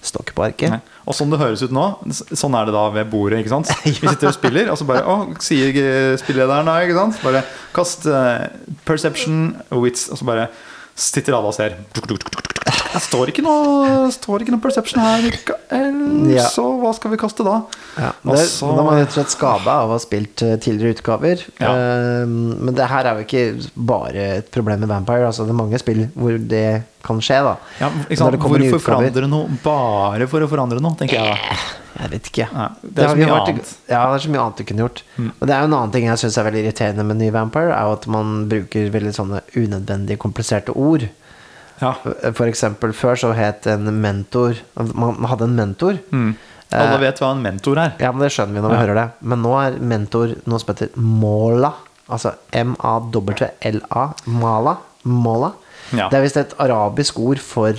Stokke 0.07 0.31
på 0.37 0.43
arket. 0.45 0.85
Og 1.09 1.15
sånn 1.17 1.31
det 1.33 1.39
høres 1.41 1.63
ut 1.65 1.73
nå, 1.73 1.83
sånn 2.13 2.55
er 2.55 2.69
det 2.69 2.75
da 2.75 2.83
ved 2.93 3.09
bordet. 3.11 3.41
ikke 3.41 3.51
sant? 3.51 3.71
Vi 3.83 3.95
sitter 3.97 4.29
og 4.29 4.35
spiller, 4.37 4.69
og 4.71 4.79
så 4.79 4.87
bare 4.87 5.03
Å, 5.03 5.15
sier 5.43 5.73
spillederen 6.21 6.69
da, 6.69 6.77
ikke 6.85 6.95
sant? 6.95 7.19
Bare 7.25 7.41
kast 7.75 8.05
uh, 8.07 8.45
perception, 8.87 9.49
wits, 9.73 10.07
og 10.13 10.21
så 10.21 10.29
bare 10.29 10.51
sitter 10.95 11.35
alle 11.37 11.51
og 11.51 11.57
ser. 11.57 11.81
Det 12.97 13.05
står 13.05 13.29
ikke 13.31 13.43
noe, 13.45 14.07
står 14.13 14.43
ikke 14.43 14.53
noe 14.55 14.63
perception 14.63 15.01
her. 15.03 15.21
Mikael, 15.27 16.01
Ja. 16.33 16.47
Så 16.49 16.63
hva 16.81 16.91
skal 16.97 17.11
vi 17.13 17.19
kaste 17.21 17.45
da? 17.45 17.59
Ja, 17.97 18.11
det, 18.23 18.33
Også, 18.33 18.67
Da 18.71 18.81
var 18.81 18.87
man 18.89 18.99
rett 18.99 19.11
og 19.13 19.17
slett 19.19 19.33
skada 19.35 19.75
av 19.83 19.91
å 19.91 19.95
ha 19.95 20.01
spilt 20.01 20.41
eh, 20.45 20.55
tidligere 20.57 20.97
utgaver. 20.97 21.43
Ja. 21.61 21.71
Eh, 21.71 22.25
men 22.27 22.73
det 22.77 22.89
her 22.89 23.05
er 23.09 23.19
jo 23.21 23.25
ikke 23.27 23.71
bare 23.93 24.27
et 24.41 24.51
problem 24.53 24.81
med 24.83 24.89
Vampire. 24.91 25.27
Altså, 25.29 25.45
det 25.45 25.53
er 25.53 25.59
mange 25.61 25.79
spill 25.81 26.07
hvor 26.17 26.37
det 26.41 26.65
kan 27.05 27.21
skje. 27.23 27.39
da 27.45 27.55
Ja, 27.79 27.89
det 28.09 28.17
Hvorfor 28.17 28.57
utgaver. 28.59 28.79
forandre 28.83 29.29
noe 29.31 29.59
bare 29.63 30.27
for 30.27 30.43
å 30.43 30.49
forandre 30.51 30.81
noe, 30.83 30.97
tenker 30.99 31.21
jeg 31.21 31.37
da. 31.37 31.59
Jeg 31.97 32.11
vet 32.11 32.27
ikke. 32.29 32.47
Det 32.83 33.03
er 33.03 33.13
så 33.13 33.17
mye 33.17 33.29
vært-. 33.31 33.53
Mm. 33.57 33.71
Ja, 33.89 34.01
det 34.11 34.17
er 34.17 34.25
så 34.25 34.33
mye 34.33 34.41
annet 34.43 34.57
du 34.57 34.63
kunne 34.69 34.83
gjort. 34.85 34.99
Og 35.21 35.45
det 35.47 35.53
er 35.55 35.61
jo 35.63 35.69
en 35.69 35.77
annen 35.79 35.93
ting 35.95 36.05
jeg 36.09 36.21
syns 36.21 36.37
er 36.37 36.45
veldig 36.49 36.65
irriterende 36.65 37.05
med 37.07 37.17
ny 37.21 37.29
Vampire, 37.33 37.71
er 37.73 37.87
jo 37.87 37.95
at 37.97 38.05
man 38.17 38.35
bruker 38.51 38.91
veldig 38.93 39.13
sånne 39.17 39.41
unødvendig 39.57 40.19
kompliserte 40.21 40.75
ord. 40.77 41.07
Ja. 41.81 41.93
Eksempel 42.47 42.93
før 42.97 43.15
så 43.21 43.33
het 43.37 43.67
en 43.69 43.85
mentor 44.01 44.55
Man 44.93 45.25
hadde 45.29 45.43
en 45.45 45.55
mentor. 45.55 45.99
Mm. 46.11 46.31
Alle 46.73 46.97
vet 46.99 47.19
hva 47.21 47.29
en 47.31 47.41
mentor 47.43 47.77
er. 47.79 47.93
Ja, 48.01 48.09
men 48.11 48.25
det 48.25 48.31
skjønner 48.35 48.57
vi 48.57 48.63
når 48.65 48.69
vi 48.73 48.75
Ja. 48.75 48.81
hører 48.85 48.95
det. 48.95 49.07
Men 49.21 49.41
nå 49.45 49.53
er 49.61 49.77
mentor 49.79 50.33
noe 50.45 50.59
som 50.59 50.73
heter 50.73 50.89
Mola. 50.97 51.73
Altså 52.09 52.33
M-A-W-L-A. 52.51 54.03
Mala. 54.25 54.77
Mola. 55.03 55.51
Ja. 55.95 56.09
Det 56.09 56.17
er 56.19 56.25
visst 56.25 56.37
et 56.41 56.55
arabisk 56.59 57.19
ord 57.23 57.39
for 57.39 57.73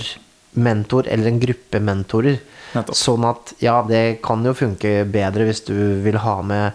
mentor 0.59 1.05
eller 1.07 1.27
en 1.29 1.39
gruppe 1.41 1.79
mentorer. 1.83 2.39
Nettopp. 2.73 2.95
Sånn 2.97 3.25
at 3.29 3.53
ja, 3.61 3.81
det 3.85 4.21
kan 4.25 4.43
jo 4.45 4.53
funke 4.57 5.03
bedre 5.09 5.45
hvis 5.49 5.61
du 5.67 5.75
vil 6.03 6.17
ha 6.23 6.39
med 6.41 6.73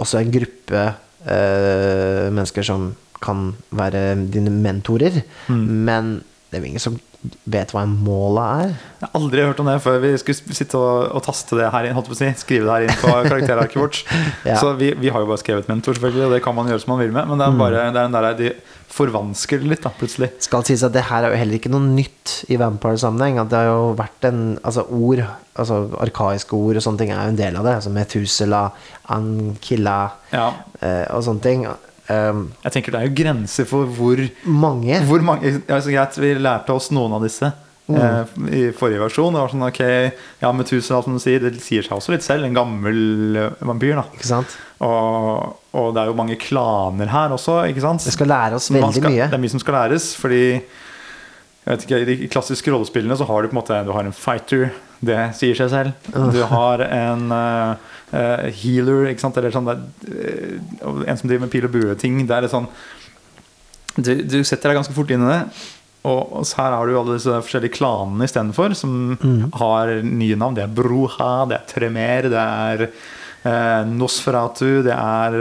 også 0.00 0.20
en 0.22 0.32
gruppe 0.32 0.82
øh, 1.28 2.30
mennesker 2.32 2.64
som 2.64 2.90
kan 3.20 3.50
være 3.76 4.14
dine 4.32 4.52
mentorer. 4.54 5.20
Mm. 5.48 5.64
Men 5.84 6.10
det 6.50 6.58
er 6.58 6.64
jo 6.64 6.68
ingen 6.72 6.82
som 6.82 6.98
vet 7.52 7.70
hva 7.74 7.82
en 7.84 7.92
måla 8.00 8.44
er. 8.64 8.70
Jeg 9.02 9.04
har 9.06 9.18
aldri 9.18 9.42
hørt 9.44 9.58
om 9.60 9.68
det 9.68 9.74
før 9.84 9.98
vi 10.02 10.10
skulle 10.18 10.56
sitte 10.56 10.78
og, 10.80 11.10
og 11.14 11.22
taste 11.26 11.54
det 11.58 11.68
her 11.70 11.86
inn, 11.90 11.98
si, 12.16 12.30
skrive 12.40 12.64
det 12.66 12.72
her 12.72 12.86
inn 12.88 13.00
på 13.02 13.12
karakterarket 13.28 13.76
vårt. 13.78 13.98
Ja. 14.48 14.56
Så 14.58 14.72
vi, 14.80 14.88
vi 14.98 15.12
har 15.12 15.22
jo 15.22 15.28
bare 15.28 15.42
skrevet 15.42 15.68
mentor, 15.68 15.98
selvfølgelig, 15.98 16.26
og 16.30 16.34
det 16.34 16.42
kan 16.46 16.56
man 16.56 16.70
gjøre 16.72 16.82
som 16.82 16.94
man 16.94 17.02
vil 17.04 17.12
med. 17.14 17.28
Men 17.28 17.42
det 17.42 17.46
er 17.46 17.58
bare 17.60 17.74
det 17.76 17.84
er 17.90 17.98
den 18.00 18.16
der, 18.16 18.30
de 18.40 18.50
forvansker 18.90 19.60
det 19.62 19.68
litt, 19.70 19.84
da, 19.84 19.92
plutselig. 19.94 20.30
skal 20.42 20.64
sies 20.66 20.82
at 20.82 20.96
det 20.96 21.04
her 21.06 21.28
er 21.28 21.34
jo 21.36 21.38
heller 21.42 21.60
ikke 21.60 21.70
noe 21.70 21.84
nytt 21.92 22.38
i 22.50 22.58
Vampire-sammenheng. 22.58 23.38
At 23.44 23.52
det 23.52 23.60
har 23.60 23.68
jo 23.70 23.92
vært 24.00 24.26
en 24.32 24.40
Altså 24.64 24.82
ord, 24.90 25.22
altså 25.60 25.76
arkaiske 26.02 26.56
ord 26.56 26.80
og 26.80 26.82
sånne 26.88 27.04
ting 27.04 27.12
er 27.14 27.20
jo 27.28 27.34
en 27.36 27.38
del 27.38 27.60
av 27.60 27.68
det. 27.68 27.76
Altså 27.82 27.92
Metusela, 27.94 28.64
Ankilla 29.14 30.00
Ja. 30.32 30.48
eh, 30.80 31.04
og 31.14 31.22
sånne 31.28 31.44
ting. 31.44 31.68
Um, 32.10 32.46
Jeg 32.64 32.74
tenker 32.74 32.94
det 32.94 33.00
er 33.00 33.08
jo 33.10 33.16
grenser 33.22 33.66
for 33.70 33.86
hvor, 33.86 34.20
mange. 34.44 34.96
hvor 35.06 35.22
mange 35.22 35.60
altså, 35.68 35.92
greit, 35.92 36.16
Vi 36.18 36.32
lærte 36.42 36.74
oss 36.74 36.90
noen 36.94 37.14
av 37.14 37.22
disse. 37.22 37.52
Eh, 37.90 38.24
I 38.54 38.62
forrige 38.76 39.00
versjon. 39.02 39.34
Det 39.34 39.40
var 39.42 39.50
sånn, 39.52 39.64
ok, 39.66 39.80
ja, 40.42 40.50
Methuselah, 40.54 41.02
som 41.02 41.16
du 41.16 41.22
sier, 41.22 41.42
det 41.42 41.62
sier 41.62 41.82
seg 41.86 41.96
også 41.96 42.14
litt 42.14 42.26
selv. 42.26 42.46
En 42.46 42.54
gammel 42.56 43.38
eh, 43.38 43.64
vampyr. 43.66 43.96
da 43.98 44.04
Ikke 44.14 44.28
sant? 44.28 44.54
og, 44.80 45.56
og 45.76 45.90
det 45.94 46.02
er 46.02 46.10
jo 46.12 46.16
mange 46.16 46.38
klaner 46.40 47.10
her 47.12 47.34
også, 47.34 47.58
ikke 47.70 47.82
sant? 47.84 48.06
Vi 48.06 48.14
skal 48.14 48.30
lære 48.30 48.60
oss 48.60 48.70
veldig 48.72 48.94
skal, 48.96 49.10
mye. 49.12 49.26
Det 49.28 49.36
er 49.36 49.42
mye 49.42 49.52
som 49.52 49.62
skal 49.62 49.76
læres, 49.76 50.06
fordi 50.16 50.44
jeg 50.50 51.74
vet 51.74 51.82
ikke, 51.84 51.98
I 52.00 52.06
de 52.08 52.30
klassiske 52.32 52.72
rollespillene 52.72 53.18
så 53.20 53.26
har 53.28 53.42
du 53.42 53.50
på 53.50 53.54
en 53.54 53.60
måte 53.60 53.82
Du 53.84 53.92
har 53.92 54.06
en 54.08 54.16
fighter, 54.16 54.70
det 55.00 55.18
sier 55.38 55.56
seg 55.56 55.70
selv. 55.72 56.08
Du 56.34 56.40
har 56.50 56.82
en 56.84 57.26
uh, 57.32 57.76
healer, 58.60 59.06
ikke 59.12 59.22
sant? 59.24 59.36
Eller 59.40 59.52
sånn 59.54 59.68
eh, 59.70 60.56
en 61.06 61.16
som 61.20 61.28
driver 61.30 61.46
med 61.46 61.52
pil 61.52 61.64
og 61.68 61.72
bue-ting. 61.74 62.18
Det 62.28 62.36
er 62.36 62.44
litt 62.46 62.52
sånn 62.54 62.66
du, 64.00 64.10
du 64.22 64.38
setter 64.46 64.70
deg 64.70 64.78
ganske 64.80 64.94
fort 64.96 65.10
inn 65.12 65.24
i 65.26 65.30
det. 65.30 65.40
Og, 66.08 66.20
og 66.40 66.44
her 66.56 66.72
har 66.72 66.88
du 66.88 66.94
alle 66.96 67.16
disse 67.18 67.32
forskjellige 67.44 67.74
klanene 67.76 68.24
istedenfor, 68.28 68.72
som 68.78 68.94
Mm. 69.20 69.50
har 69.60 69.90
nye 70.06 70.36
navn. 70.40 70.54
Det 70.56 70.62
er 70.64 70.74
Broha, 70.76 71.32
det 71.50 71.58
er 71.58 71.66
Tremer, 71.68 72.28
det 72.32 72.44
er 72.44 72.84
eh, 72.86 73.82
Nosferatu, 73.90 74.82
det 74.86 74.94
er 74.96 75.36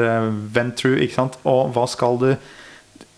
Ventru, 0.56 0.96
ikke 1.00 1.16
sant. 1.16 1.38
Og 1.48 1.72
hva 1.76 1.86
skal 1.88 2.18
du 2.20 2.30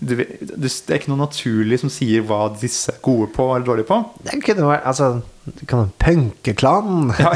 du, 0.01 0.15
det 0.17 0.69
er 0.89 0.97
ikke 0.97 1.11
noe 1.11 1.21
naturlig 1.21 1.77
som 1.83 1.91
sier 1.93 2.23
hva 2.25 2.47
disse 2.57 2.89
er 2.89 2.97
gode 3.05 3.27
på 3.35 3.45
eller 3.53 3.65
dårlige 3.67 3.85
på. 3.91 3.99
Det 4.25 4.39
kunne 4.41 4.65
vært 4.71 4.87
Altså, 4.89 5.09
det 5.45 5.67
kan 5.69 5.91
punkeklan. 6.01 7.11
Ja. 7.21 7.31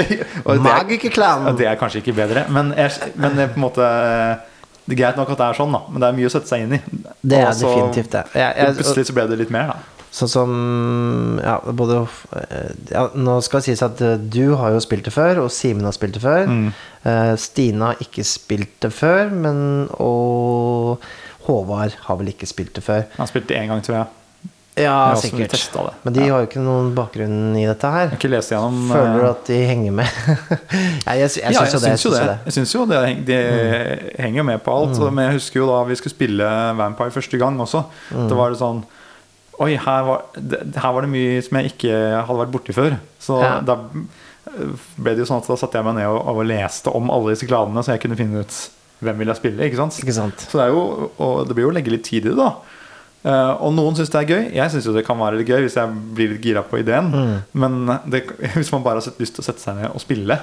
er- 0.00 0.62
Magikerklan. 0.64 1.46
Ja, 1.46 1.52
det 1.58 1.66
er 1.68 1.76
kanskje 1.80 2.00
ikke 2.02 2.16
bedre, 2.16 2.46
men, 2.48 2.72
jeg, 2.76 2.90
men 3.20 3.38
er 3.38 3.46
på 3.52 3.60
en 3.60 3.64
måte 3.66 3.84
Det 4.88 4.96
er 4.96 5.00
greit 5.04 5.16
nok 5.20 5.30
at 5.30 5.38
det 5.38 5.46
er 5.50 5.58
sånn, 5.60 5.72
da, 5.76 5.80
men 5.92 6.02
det 6.02 6.08
er 6.08 6.16
mye 6.16 6.26
å 6.30 6.32
sette 6.32 6.50
seg 6.50 6.64
inn 6.64 6.72
i. 6.74 6.80
Det 7.22 7.38
er 7.38 7.50
Også, 7.52 7.68
definitivt 7.68 8.10
det. 8.16 8.22
Jeg, 8.34 8.54
jeg, 8.56 8.76
Plutselig 8.80 9.04
så 9.10 9.14
ble 9.20 9.26
det 9.30 9.36
litt 9.44 9.52
mer, 9.54 9.70
da. 9.70 9.99
Sånn 10.10 10.30
som 10.30 10.52
Ja, 11.38 11.58
både 11.62 12.02
eh, 12.34 12.70
ja, 12.90 13.06
Nå 13.14 13.36
skal 13.46 13.62
det 13.62 13.70
sies 13.70 13.82
at 13.86 14.00
eh, 14.02 14.18
du 14.18 14.56
har 14.58 14.74
jo 14.74 14.82
spilt 14.82 15.06
det 15.06 15.14
før, 15.14 15.44
og 15.44 15.52
Simen 15.54 15.86
har 15.86 15.94
spilt 15.96 16.18
det 16.18 16.24
før. 16.24 16.50
Mm. 16.50 16.70
Uh, 17.00 17.34
Stine 17.40 17.92
har 17.92 18.00
ikke 18.02 18.26
spilt 18.26 18.74
det 18.84 18.90
før, 18.92 19.30
men 19.32 19.60
Og 20.02 21.04
Håvard 21.46 21.94
har 22.06 22.18
vel 22.20 22.34
ikke 22.34 22.48
spilt 22.50 22.74
det 22.76 22.84
før. 22.84 23.06
Han 23.14 23.24
har 23.24 23.30
spilt 23.30 23.48
det 23.48 23.60
én 23.60 23.70
gang, 23.70 23.84
tror 23.86 24.02
jeg. 24.02 24.08
Ja, 24.80 25.10
Ja, 25.10 25.16
sikkert. 25.18 25.54
Men 26.04 26.14
de 26.14 26.26
har 26.28 26.42
jo 26.42 26.46
ikke 26.46 26.62
noen 26.62 26.92
bakgrunn 26.94 27.56
i 27.58 27.64
dette 27.68 27.90
her. 27.90 28.12
Gjennom 28.14 28.78
Føler 28.90 29.16
du 29.16 29.24
eh, 29.24 29.30
at 29.30 29.50
de 29.50 29.58
henger 29.66 29.96
med? 29.98 30.20
ja, 31.06 31.16
jeg, 31.18 31.26
jeg, 31.26 31.42
jeg 31.42 31.56
ja, 31.56 31.64
syns 31.66 31.74
jo 31.74 31.80
det. 31.80 31.90
jeg 31.90 31.98
syns 31.98 32.04
jo 32.04 32.12
det. 32.14 32.36
jeg 32.44 32.56
synes 32.56 32.74
jo 32.74 32.84
det, 32.86 33.00
De 33.10 33.26
det 33.30 33.42
henger 34.22 34.46
med 34.46 34.62
på 34.64 34.76
alt. 34.76 34.96
Mm. 34.96 35.10
Men 35.10 35.28
jeg 35.28 35.40
husker 35.40 35.62
jo 35.62 35.68
da 35.72 35.82
vi 35.88 35.98
skulle 36.00 36.14
spille 36.14 36.54
Vampire 36.78 37.14
første 37.14 37.40
gang 37.40 37.60
også. 37.60 37.82
Mm. 38.10 38.28
Det 38.30 38.38
var 38.38 38.54
det 38.54 38.60
sånn 38.62 38.82
Oi, 39.60 39.74
her 39.76 40.02
var, 40.08 40.26
det, 40.34 40.62
her 40.80 40.92
var 40.96 41.04
det 41.04 41.12
mye 41.12 41.40
som 41.44 41.58
jeg 41.60 41.72
ikke 41.74 41.94
hadde 42.24 42.40
vært 42.40 42.52
borti 42.54 42.74
før. 42.76 42.96
Så 43.20 43.38
Ja. 43.42 43.58
da 43.60 43.76
ble 44.96 45.12
det 45.14 45.20
jo 45.22 45.28
sånn 45.28 45.42
at 45.42 45.48
da 45.50 45.56
satte 45.60 45.78
jeg 45.78 45.84
meg 45.86 45.98
ned 46.00 46.08
og, 46.08 46.20
og 46.32 46.46
leste 46.48 46.92
om 46.96 47.10
alle 47.12 47.34
disse 47.34 47.48
klanene, 47.48 47.82
så 47.84 47.92
jeg 47.94 48.02
kunne 48.06 48.16
finne 48.18 48.40
ut 48.44 48.60
hvem 49.00 49.20
vil 49.20 49.30
jeg 49.32 49.38
spille. 49.40 49.64
ikke 49.64 49.78
sant? 49.80 49.96
Ikke 50.02 50.16
sant? 50.16 50.42
Så 50.48 50.58
det, 50.58 50.66
er 50.66 50.74
jo, 50.74 51.10
og 51.20 51.46
det 51.48 51.56
blir 51.56 51.66
jo 51.68 51.72
å 51.72 51.76
legge 51.76 51.92
litt 51.92 52.04
tid 52.08 52.26
i 52.26 52.32
det, 52.32 52.36
da. 52.40 52.50
Uh, 53.20 53.52
og 53.66 53.74
noen 53.76 53.96
syns 53.96 54.08
det 54.12 54.16
er 54.22 54.30
gøy. 54.32 54.42
Jeg 54.56 54.72
syns 54.72 54.86
jo 54.88 54.94
det 54.96 55.04
kan 55.04 55.18
være 55.20 55.40
litt 55.40 55.48
gøy 55.52 55.60
hvis 55.66 55.76
jeg 55.76 55.92
blir 56.16 56.32
litt 56.34 56.44
gira 56.44 56.62
på 56.64 56.80
ideen. 56.80 57.10
Mm. 57.12 57.34
Men 57.60 57.78
det, 58.12 58.24
hvis 58.56 58.72
man 58.72 58.84
bare 58.84 59.00
har 59.02 59.20
lyst 59.20 59.36
til 59.36 59.44
å 59.44 59.46
sette 59.46 59.60
seg 59.60 59.76
ned 59.76 59.92
og 59.92 60.00
spille, 60.00 60.38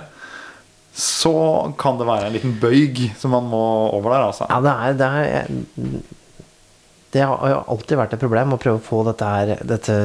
så 0.97 1.33
kan 1.77 1.97
det 1.99 2.07
være 2.09 2.29
en 2.29 2.37
liten 2.37 2.55
bøyg 2.61 3.03
som 3.21 3.33
man 3.33 3.49
må 3.49 3.63
over 3.93 4.13
der, 4.15 4.29
altså. 4.31 4.47
Ja, 4.49 4.61
det 4.65 4.73
er, 4.73 4.95
det 4.97 5.09
er 5.13 5.97
Det 7.17 7.25
har 7.25 7.49
jo 7.49 7.61
alltid 7.73 7.97
vært 7.97 8.13
et 8.13 8.21
problem 8.21 8.53
å 8.53 8.59
prøve 8.61 8.77
å 8.77 8.85
få 8.85 9.01
dette, 9.07 9.25
her, 9.25 9.53
dette 9.65 9.95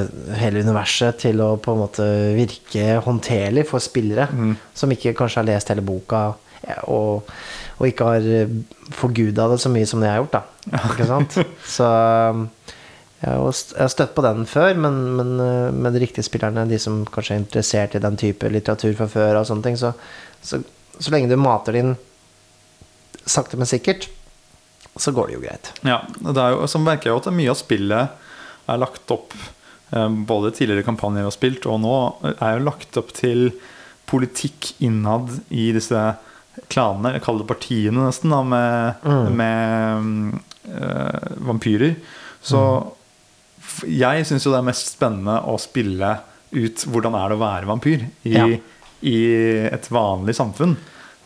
hele 0.40 0.62
universet 0.64 1.18
til 1.26 1.42
å 1.44 1.50
på 1.60 1.74
en 1.74 1.82
måte 1.82 2.06
virke 2.38 2.96
håndterlig 3.04 3.66
for 3.68 3.84
spillere 3.84 4.30
Mm. 4.32 4.54
som 4.74 4.92
ikke 4.94 5.12
kanskje 5.18 5.42
har 5.42 5.50
lest 5.50 5.68
hele 5.68 5.84
boka 5.84 6.30
og, 6.88 7.28
og 7.78 7.88
ikke 7.88 8.06
har 8.06 8.28
eh, 8.38 8.52
forguda 8.94 9.48
det 9.50 9.58
så 9.60 9.70
mye 9.72 9.88
som 9.90 10.00
det 10.00 10.08
jeg 10.08 10.14
har 10.14 10.22
gjort, 10.22 10.36
da. 10.38 10.78
Ikke 10.92 11.08
sant? 11.10 11.36
Så 11.76 11.88
jeg 13.22 13.34
har 13.34 13.90
støtt 13.92 14.14
på 14.16 14.24
den 14.24 14.46
før, 14.50 14.78
men, 14.78 15.00
men 15.18 15.34
eh, 15.42 15.74
med 15.74 15.94
de 15.94 16.04
riktige 16.04 16.26
spillerne, 16.26 16.64
de 16.70 16.78
som 16.82 17.02
kanskje 17.06 17.36
er 17.36 17.42
interessert 17.42 17.98
i 17.98 18.02
den 18.02 18.16
type 18.20 18.50
litteratur 18.50 18.94
fra 18.98 19.10
før, 19.10 19.40
og 19.40 19.48
sånne 19.50 19.66
ting, 19.66 19.78
så, 19.78 19.92
så, 20.42 20.62
så 20.98 21.14
lenge 21.14 21.30
du 21.30 21.36
mater 21.38 21.76
det 21.76 21.84
inn 21.84 21.92
sakte, 23.26 23.58
men 23.58 23.68
sikkert, 23.70 24.08
så 24.96 25.12
går 25.16 25.28
det 25.30 25.34
jo 25.38 25.42
greit. 25.44 25.70
Ja, 25.88 26.00
det 26.20 26.36
er 26.36 26.52
jo, 26.56 26.66
så 26.68 26.80
merker 26.82 27.08
jeg 27.08 27.14
jo 27.14 27.20
at 27.22 27.28
det 27.30 27.36
mye 27.38 27.52
av 27.54 27.58
spillet 27.60 28.08
er 28.72 28.78
lagt 28.82 29.10
opp 29.14 29.32
eh, 29.92 30.08
Både 30.28 30.50
tidligere 30.54 30.84
kampanjer 30.86 31.24
vi 31.24 31.30
har 31.30 31.34
spilt, 31.36 31.66
og 31.66 31.80
nå 31.82 31.94
er 32.34 32.58
jo 32.58 32.66
lagt 32.66 32.96
opp 33.00 33.12
til 33.16 33.50
politikk 34.12 34.74
innad 34.84 35.30
i 35.48 35.70
disse 35.72 36.00
klanene, 36.68 37.14
jeg 37.16 37.22
kaller 37.24 37.46
det 37.46 37.48
partiene 37.54 38.04
nesten, 38.04 38.32
da, 38.34 38.42
med, 38.44 39.06
Mm. 39.08 39.36
med 39.40 40.40
eh, 40.68 41.30
vampyrer. 41.48 41.94
Så 42.44 42.60
mm. 42.60 43.88
jeg 43.88 44.26
syns 44.28 44.44
jo 44.44 44.52
det 44.52 44.60
er 44.60 44.68
mest 44.68 44.92
spennende 44.92 45.38
å 45.48 45.56
spille 45.60 46.18
ut 46.52 46.84
hvordan 46.92 47.14
er 47.16 47.32
det 47.32 47.38
å 47.38 47.40
være 47.46 47.70
vampyr 47.70 48.04
i, 48.28 48.34
Ja. 48.36 48.46
i 49.00 49.16
et 49.72 49.88
vanlig 49.88 50.34
samfunn. 50.36 50.76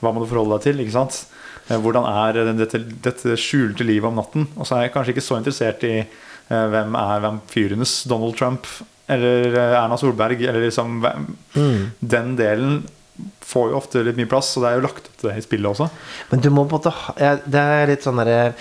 Hva 0.01 0.13
må 0.15 0.23
du 0.23 0.29
forholde 0.31 0.61
deg 0.61 0.69
til? 0.69 0.85
ikke 0.85 0.95
sant? 0.95 1.25
Eh, 1.71 1.79
Hvordan 1.83 2.07
er 2.07 2.41
dette, 2.57 2.79
dette 3.03 3.37
skjulte 3.41 3.85
livet 3.87 4.09
om 4.11 4.19
natten? 4.21 4.47
Og 4.57 4.67
så 4.69 4.77
er 4.79 4.87
jeg 4.87 4.95
kanskje 4.95 5.15
ikke 5.17 5.25
så 5.27 5.39
interessert 5.41 5.83
i 5.89 5.95
eh, 6.01 6.67
hvem 6.73 6.95
er 7.01 7.25
vampyrenes 7.25 8.05
Donald 8.11 8.37
Trump 8.39 8.69
eller 9.09 9.49
eh, 9.55 9.75
Erna 9.83 9.99
Solberg. 9.99 10.41
Eller 10.43 10.67
liksom, 10.69 11.01
Mm. 11.57 11.91
Den 12.01 12.35
delen 12.37 12.83
får 13.41 13.71
jo 13.71 13.77
ofte 13.79 14.03
litt 14.05 14.19
mye 14.19 14.29
plass, 14.29 14.51
og 14.59 14.63
det 14.65 14.71
er 14.71 14.75
jo 14.77 14.83
lagt 14.85 15.07
opp 15.09 15.15
til 15.23 15.31
det 15.31 15.39
i 15.41 15.45
spillet 15.47 15.71
også. 15.71 15.87
Men 16.31 16.43
du 16.45 16.51
må 16.53 16.67
på 16.69 16.77
en 16.77 16.81
måte 16.83 16.93
ha 16.93 17.15
Det 17.49 17.63
er 17.63 17.87
litt 17.89 18.05
sånn 18.05 18.19
derre 18.21 18.53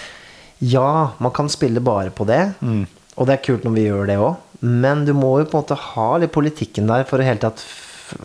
Ja, 0.64 1.12
man 1.20 1.34
kan 1.36 1.50
spille 1.52 1.82
bare 1.84 2.14
på 2.16 2.24
det, 2.30 2.54
Mm. 2.64 2.86
og 3.18 3.28
det 3.28 3.34
er 3.36 3.44
kult 3.44 3.66
når 3.68 3.74
vi 3.76 3.84
gjør 3.90 4.08
det 4.08 4.16
òg, 4.18 4.38
men 4.62 5.04
du 5.06 5.12
må 5.14 5.34
jo 5.42 5.46
på 5.52 5.58
en 5.60 5.64
måte 5.66 5.76
ha 5.92 6.06
litt 6.18 6.32
politikken 6.32 6.88
der 6.88 7.04
for 7.04 7.20
å 7.20 7.26
hele 7.28 7.42
tatt 7.44 7.60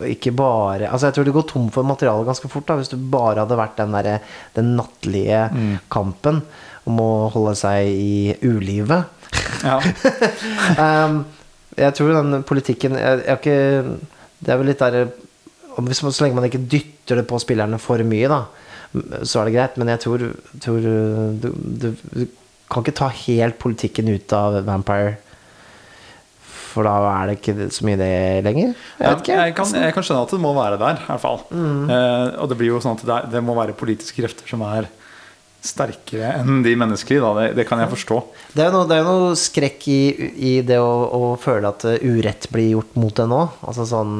ikke 0.05 0.31
bare 0.37 0.87
Altså 0.91 1.07
Jeg 1.09 1.15
tror 1.15 1.25
du 1.27 1.31
går 1.35 1.45
tom 1.49 1.69
for 1.73 1.87
materiale 1.87 2.25
ganske 2.27 2.49
fort 2.51 2.67
da 2.69 2.75
hvis 2.79 2.91
du 2.91 2.97
bare 3.11 3.41
hadde 3.43 3.57
vært 3.59 3.77
den 3.81 3.95
derre 3.95 4.19
Den 4.55 4.75
nattlige 4.77 5.41
Mm. 5.51 5.79
kampen 5.91 6.41
om 6.89 6.97
å 7.01 7.09
holde 7.33 7.53
seg 7.59 7.87
i 7.93 8.35
ulivet. 8.41 9.05
Ja. 9.63 9.75
um, 11.05 11.19
jeg 11.77 11.93
tror 11.97 12.13
den 12.17 12.43
politikken 12.47 12.95
jeg, 12.97 13.21
jeg 13.27 13.37
ikke, 13.37 13.97
Det 14.41 14.53
er 14.53 14.57
vel 14.61 14.71
litt 14.71 14.81
der 14.81 15.11
hvis 15.77 16.01
man, 16.03 16.11
Så 16.11 16.25
lenge 16.25 16.35
man 16.35 16.47
ikke 16.49 16.63
dytter 16.67 17.21
det 17.21 17.27
på 17.29 17.39
spillerne 17.39 17.77
for 17.79 18.01
mye, 18.03 18.27
da, 18.27 18.41
så 19.23 19.39
er 19.41 19.45
det 19.47 19.53
greit. 19.55 19.77
Men 19.79 19.87
jeg 19.93 20.01
tror, 20.03 20.25
tror 20.59 20.81
du, 20.83 21.47
du, 21.47 21.87
du 22.11 22.25
kan 22.71 22.83
ikke 22.83 22.97
ta 22.99 23.07
helt 23.23 23.57
politikken 23.61 24.09
ut 24.11 24.33
av 24.35 24.57
Vampire. 24.67 25.15
For 26.71 26.87
da 26.87 26.93
er 27.11 27.27
det 27.31 27.37
ikke 27.41 27.67
så 27.75 27.83
mye 27.87 27.99
det 27.99 28.11
lenger. 28.47 28.73
Jeg 28.97 29.05
vet 29.11 29.21
ikke. 29.25 29.37
Jeg, 29.41 29.55
kan, 29.57 29.73
jeg 29.85 29.93
kan 29.97 30.05
skjønne 30.07 30.23
at 30.25 30.33
det 30.37 30.41
må 30.43 30.53
være 30.55 30.79
der, 30.79 31.01
i 31.03 31.07
hvert 31.09 31.23
fall. 31.25 31.41
Mm. 31.51 31.83
Eh, 31.91 32.27
og 32.41 32.49
det 32.51 32.57
blir 32.61 32.71
jo 32.73 32.79
sånn 32.83 32.95
at 32.97 33.05
det, 33.05 33.15
er, 33.19 33.29
det 33.35 33.43
må 33.43 33.55
være 33.59 33.75
politiske 33.77 34.21
krefter 34.23 34.47
som 34.49 34.63
er 34.69 34.87
sterkere 35.61 36.31
enn 36.39 36.63
de 36.65 36.71
menneskelige. 36.79 37.21
Da. 37.21 37.31
Det, 37.37 37.47
det 37.59 37.67
kan 37.69 37.81
jeg 37.83 37.91
forstå. 37.91 38.17
Det 38.55 38.63
er 38.63 38.71
jo 38.71 38.79
noe, 38.81 39.01
noe 39.05 39.35
skrekk 39.37 39.83
i, 39.93 39.99
i 40.51 40.53
det 40.65 40.79
å, 40.81 40.89
å 41.13 41.21
føle 41.41 41.69
at 41.69 41.85
eh, 41.91 41.99
urett 42.07 42.47
blir 42.53 42.71
gjort 42.77 42.95
mot 42.97 43.13
deg 43.19 43.29
nå. 43.29 43.41
Altså 43.69 43.85
sånn 43.91 44.15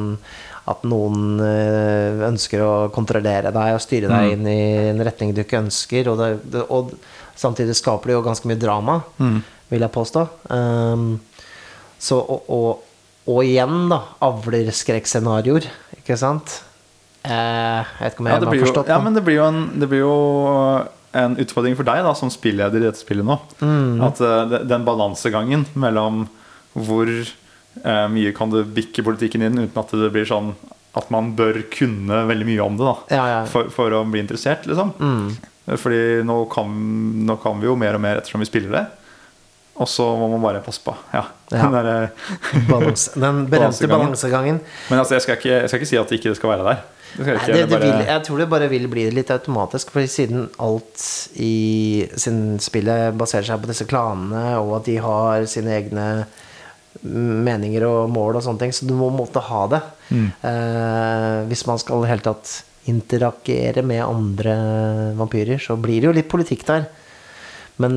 at 0.70 0.84
noen 0.86 1.40
eh, 1.42 2.22
ønsker 2.28 2.62
å 2.62 2.74
kontrollere 2.94 3.50
deg 3.56 3.74
og 3.78 3.82
styre 3.82 4.12
deg 4.12 4.28
Mm. 4.28 4.34
inn 4.36 4.52
i 4.52 4.60
en 4.92 5.02
retning 5.08 5.34
du 5.34 5.42
ikke 5.42 5.64
ønsker. 5.64 6.12
Og, 6.14 6.22
det, 6.22 6.62
og 6.70 6.94
samtidig 7.42 7.74
skaper 7.80 8.12
det 8.12 8.20
jo 8.20 8.28
ganske 8.28 8.52
mye 8.52 8.62
drama, 8.62 9.00
Mm. 9.18 9.40
vil 9.72 9.82
jeg 9.88 9.96
påstå. 9.96 10.28
Um, 10.52 11.08
så, 12.02 12.18
og, 12.18 12.50
og, 12.50 12.88
og 13.30 13.44
igjen, 13.46 13.86
da, 13.92 14.02
avler 14.26 14.72
skrekkscenarioer, 14.74 15.68
ikke 16.00 16.18
sant? 16.20 16.58
Eh, 17.22 17.30
jeg 17.30 18.02
vet 18.02 18.16
ikke 18.16 18.24
om 18.24 18.30
jeg 18.32 18.34
Ja, 18.34 18.42
har 18.42 18.64
forstått 18.66 18.90
jo, 18.90 18.96
ja, 18.96 19.00
men 19.06 19.18
det 19.18 19.22
blir 19.28 19.38
jo 19.38 19.46
en, 19.46 19.62
det 19.78 19.90
blir 19.92 20.02
jo 20.02 20.16
en 21.22 21.36
utfordring 21.44 21.76
for 21.78 21.86
deg 21.86 22.02
da, 22.08 22.16
som 22.18 22.32
spilleder 22.34 22.82
i 22.82 22.88
dette 22.88 23.04
spillet 23.04 23.28
nå. 23.28 23.38
Mm. 23.62 24.02
At 24.08 24.22
eh, 24.26 24.58
den 24.72 24.88
balansegangen 24.88 25.68
mellom 25.78 26.26
hvor 26.74 27.12
eh, 27.12 28.08
mye 28.10 28.34
kan 28.34 28.54
du 28.54 28.64
bikke 28.66 29.06
politikken 29.06 29.46
inn 29.46 29.60
uten 29.60 29.82
at 29.84 29.94
det 30.02 30.10
blir 30.16 30.26
sånn 30.28 30.56
at 30.98 31.08
man 31.14 31.30
bør 31.38 31.62
kunne 31.72 32.26
veldig 32.28 32.48
mye 32.50 32.64
om 32.66 32.80
det 32.80 32.88
da, 32.88 32.96
Ja, 33.14 33.26
ja. 33.30 33.42
For, 33.48 33.70
for 33.72 33.94
å 33.96 34.02
bli 34.08 34.24
interessert, 34.24 34.66
liksom. 34.68 34.92
Mm. 35.00 35.78
Fordi 35.80 36.02
nå 36.28 36.42
kan, 36.52 36.74
nå 37.28 37.38
kan 37.40 37.62
vi 37.62 37.70
jo 37.70 37.78
mer 37.80 37.96
og 37.96 38.04
mer 38.04 38.20
ettersom 38.20 38.42
vi 38.44 38.50
spiller 38.50 38.74
det. 38.76 38.84
Og 39.79 39.88
så 39.88 40.03
må 40.19 40.27
man 40.34 40.41
bare 40.43 40.62
passe 40.65 40.81
på. 40.84 40.93
Ja. 41.13 41.23
Ja. 41.51 41.63
Den 41.67 41.73
der, 41.73 42.10
Balans, 42.69 43.10
den 43.15 43.45
berømte 43.51 43.88
Balansegangen. 43.88 44.60
Men 44.89 44.99
altså, 44.99 45.15
jeg, 45.15 45.23
skal 45.25 45.38
ikke, 45.39 45.53
jeg 45.62 45.69
skal 45.71 45.79
ikke 45.81 45.89
si 45.89 45.97
at 46.01 46.12
det 46.12 46.19
ikke 46.19 46.36
skal 46.38 46.53
være 46.53 46.67
der. 46.67 46.84
Det 47.12 47.25
skal 47.25 47.34
Nei, 47.36 47.41
ikke, 47.43 47.55
det, 47.57 47.69
bare- 47.71 47.88
vil, 47.88 48.05
jeg 48.07 48.23
tror 48.27 48.38
det 48.39 48.49
bare 48.53 48.67
vil 48.71 48.86
bli 48.91 49.07
litt 49.12 49.31
automatisk, 49.36 49.89
for 49.91 50.07
siden 50.07 50.45
alt 50.63 51.01
i 51.36 51.55
sin 52.19 52.39
spillet 52.63 53.17
baserer 53.19 53.49
seg 53.49 53.60
på 53.63 53.71
disse 53.71 53.88
klanene, 53.89 54.45
og 54.62 54.77
at 54.79 54.88
de 54.88 54.95
har 55.03 55.47
sine 55.51 55.73
egne 55.79 56.05
meninger 57.01 57.84
og 57.88 58.12
mål 58.13 58.38
og 58.38 58.45
sånne 58.45 58.63
ting, 58.65 58.73
så 58.75 58.88
du 58.88 58.93
må 58.99 59.10
måtte 59.15 59.41
ha 59.43 59.62
det. 59.71 59.81
Mm. 60.12 60.27
Eh, 60.51 61.38
hvis 61.49 61.65
man 61.67 61.79
skal 61.81 62.05
i 62.05 62.12
hele 62.12 62.25
tatt 62.25 62.51
interagere 62.91 63.84
med 63.86 64.01
andre 64.03 64.55
vampyrer, 65.19 65.60
så 65.62 65.75
blir 65.79 65.99
det 66.01 66.10
jo 66.10 66.15
litt 66.17 66.31
politikk 66.31 66.65
der. 66.67 66.88
Men 67.79 67.93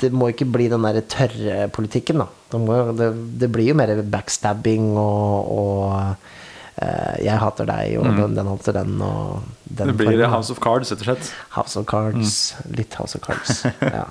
det 0.00 0.12
må 0.14 0.30
ikke 0.30 0.46
bli 0.48 0.68
den 0.72 0.86
der 0.86 1.00
tørre 1.10 1.66
politikken, 1.74 2.22
da. 2.22 2.28
Det, 2.52 2.60
må, 2.62 2.78
det, 2.96 3.10
det 3.42 3.50
blir 3.52 3.72
jo 3.72 3.78
mer 3.78 3.94
backstabbing 4.02 4.92
og, 4.96 5.52
og 5.58 6.32
Uh, 6.76 7.16
'jeg 7.24 7.38
hater 7.40 7.64
deg', 7.64 7.94
og 7.96 8.04
den, 8.04 8.34
den 8.36 8.48
hater 8.52 8.74
den, 8.76 8.98
den 9.00 9.00
Mm. 9.00 9.86
Det 9.88 9.96
blir 9.96 10.10
formen. 10.10 10.30
House 10.30 10.52
of 10.52 10.58
Cards, 10.60 10.90
rett 10.92 11.00
og 11.00 11.06
slett. 11.06 11.30
House 11.56 11.78
of 11.80 11.86
Cards. 11.86 12.52
Mm. 12.52 12.74
Litt 12.76 12.94
House 12.94 13.16
of 13.16 13.22
Cards. 13.24 13.64
ja. 13.80 14.04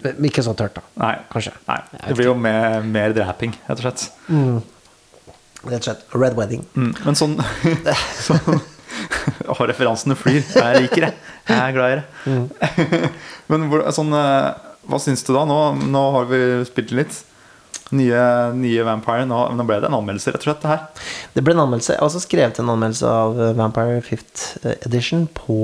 Men 0.00 0.24
Ikke 0.24 0.42
så 0.42 0.54
tørt, 0.56 0.74
da. 0.74 0.82
Nei. 0.96 1.18
Kanskje. 1.28 1.52
Nei. 1.68 1.76
Det 2.08 2.16
blir 2.16 2.30
jo 2.30 2.34
mer, 2.34 2.80
mer 2.80 3.12
draping, 3.12 3.52
rett 3.68 3.76
og 3.76 3.84
slett. 3.84 4.06
Rett 5.68 5.76
og 5.76 5.84
slett. 5.84 6.06
Red 6.16 6.38
Wedding. 6.40 6.64
Mm. 6.74 6.94
Men 7.04 7.14
sånn, 7.20 7.36
sånn 8.26 8.62
Og 9.52 9.64
referansene 9.70 10.16
flyr. 10.18 10.40
Jeg 10.42 10.84
liker 10.86 11.08
det. 11.08 11.12
Jeg 11.48 11.58
er 11.58 11.74
glad 11.76 11.92
i 11.92 11.98
det. 12.00 13.10
Men 13.50 13.68
hvor, 13.70 13.84
sånn, 13.94 14.12
eh, 14.16 14.70
hva 14.88 15.00
syns 15.02 15.24
du 15.26 15.32
da? 15.34 15.44
Nå, 15.48 15.58
nå 15.92 16.02
har 16.16 16.26
vi 16.30 16.40
spilt 16.68 16.94
litt. 16.96 17.20
Nye, 17.92 18.20
nye 18.56 18.84
Vampire. 18.86 19.26
Nå, 19.28 19.38
nå 19.52 19.64
ble 19.68 19.76
det 19.82 19.90
en 19.90 19.98
anmeldelse, 19.98 20.32
rett 20.32 20.40
og 20.40 20.48
slett. 20.48 20.62
det 20.62 20.70
her 20.70 21.08
Det 21.34 21.42
ble 21.44 21.52
en 21.52 21.64
anmeldelse. 21.66 21.92
Jeg 21.92 22.00
har 22.00 22.08
også 22.08 22.22
skrevet 22.24 22.60
en 22.62 22.70
anmeldelse 22.72 23.10
av 23.10 23.36
eh, 23.36 23.50
Vampire 23.58 23.98
5th 24.06 24.46
Edition 24.86 25.26
på 25.36 25.58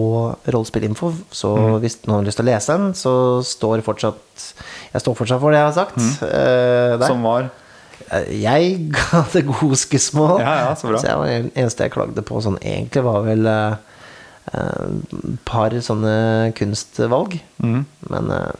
Rollespillinfo. 0.52 1.14
Så 1.32 1.54
hvis 1.80 1.96
noen 2.04 2.18
har 2.20 2.26
lyst 2.28 2.40
til 2.42 2.44
å 2.44 2.50
lese 2.50 2.76
den, 2.76 2.92
så 2.98 3.14
står 3.48 3.80
fortsatt 3.86 4.44
Jeg 4.92 5.04
står 5.06 5.16
fortsatt 5.22 5.40
for 5.40 5.56
det 5.56 5.62
jeg 5.62 5.70
har 5.70 5.78
sagt. 5.78 5.96
eh, 6.28 6.98
der. 7.00 7.08
Som 7.08 7.24
var 7.24 7.48
Eh, 7.48 7.64
Jeg 8.32 8.78
ga 8.94 9.22
det 9.34 9.44
gode 9.48 9.76
skussmål. 9.80 10.38
Ja, 10.40 10.54
ja, 10.64 10.72
så 10.78 10.90
bra. 10.90 11.00
Så 11.02 11.10
jeg 11.10 11.20
var 11.20 11.32
eneste 11.34 11.86
jeg 11.86 11.94
klagde 11.96 12.24
på 12.26 12.40
sånn 12.44 12.58
egentlig, 12.62 13.04
var 13.04 13.24
vel 13.26 13.48
et 13.48 15.40
par 15.48 15.76
sånne 15.84 16.14
kunstvalg. 16.56 17.38
Mm. 17.60 17.82
Men 18.12 18.32
uh, 18.32 18.52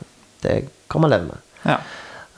det 0.45 0.61
kan 0.93 1.05
man 1.05 1.15
leve 1.15 1.31
med. 1.31 1.45
Ja. 1.65 1.79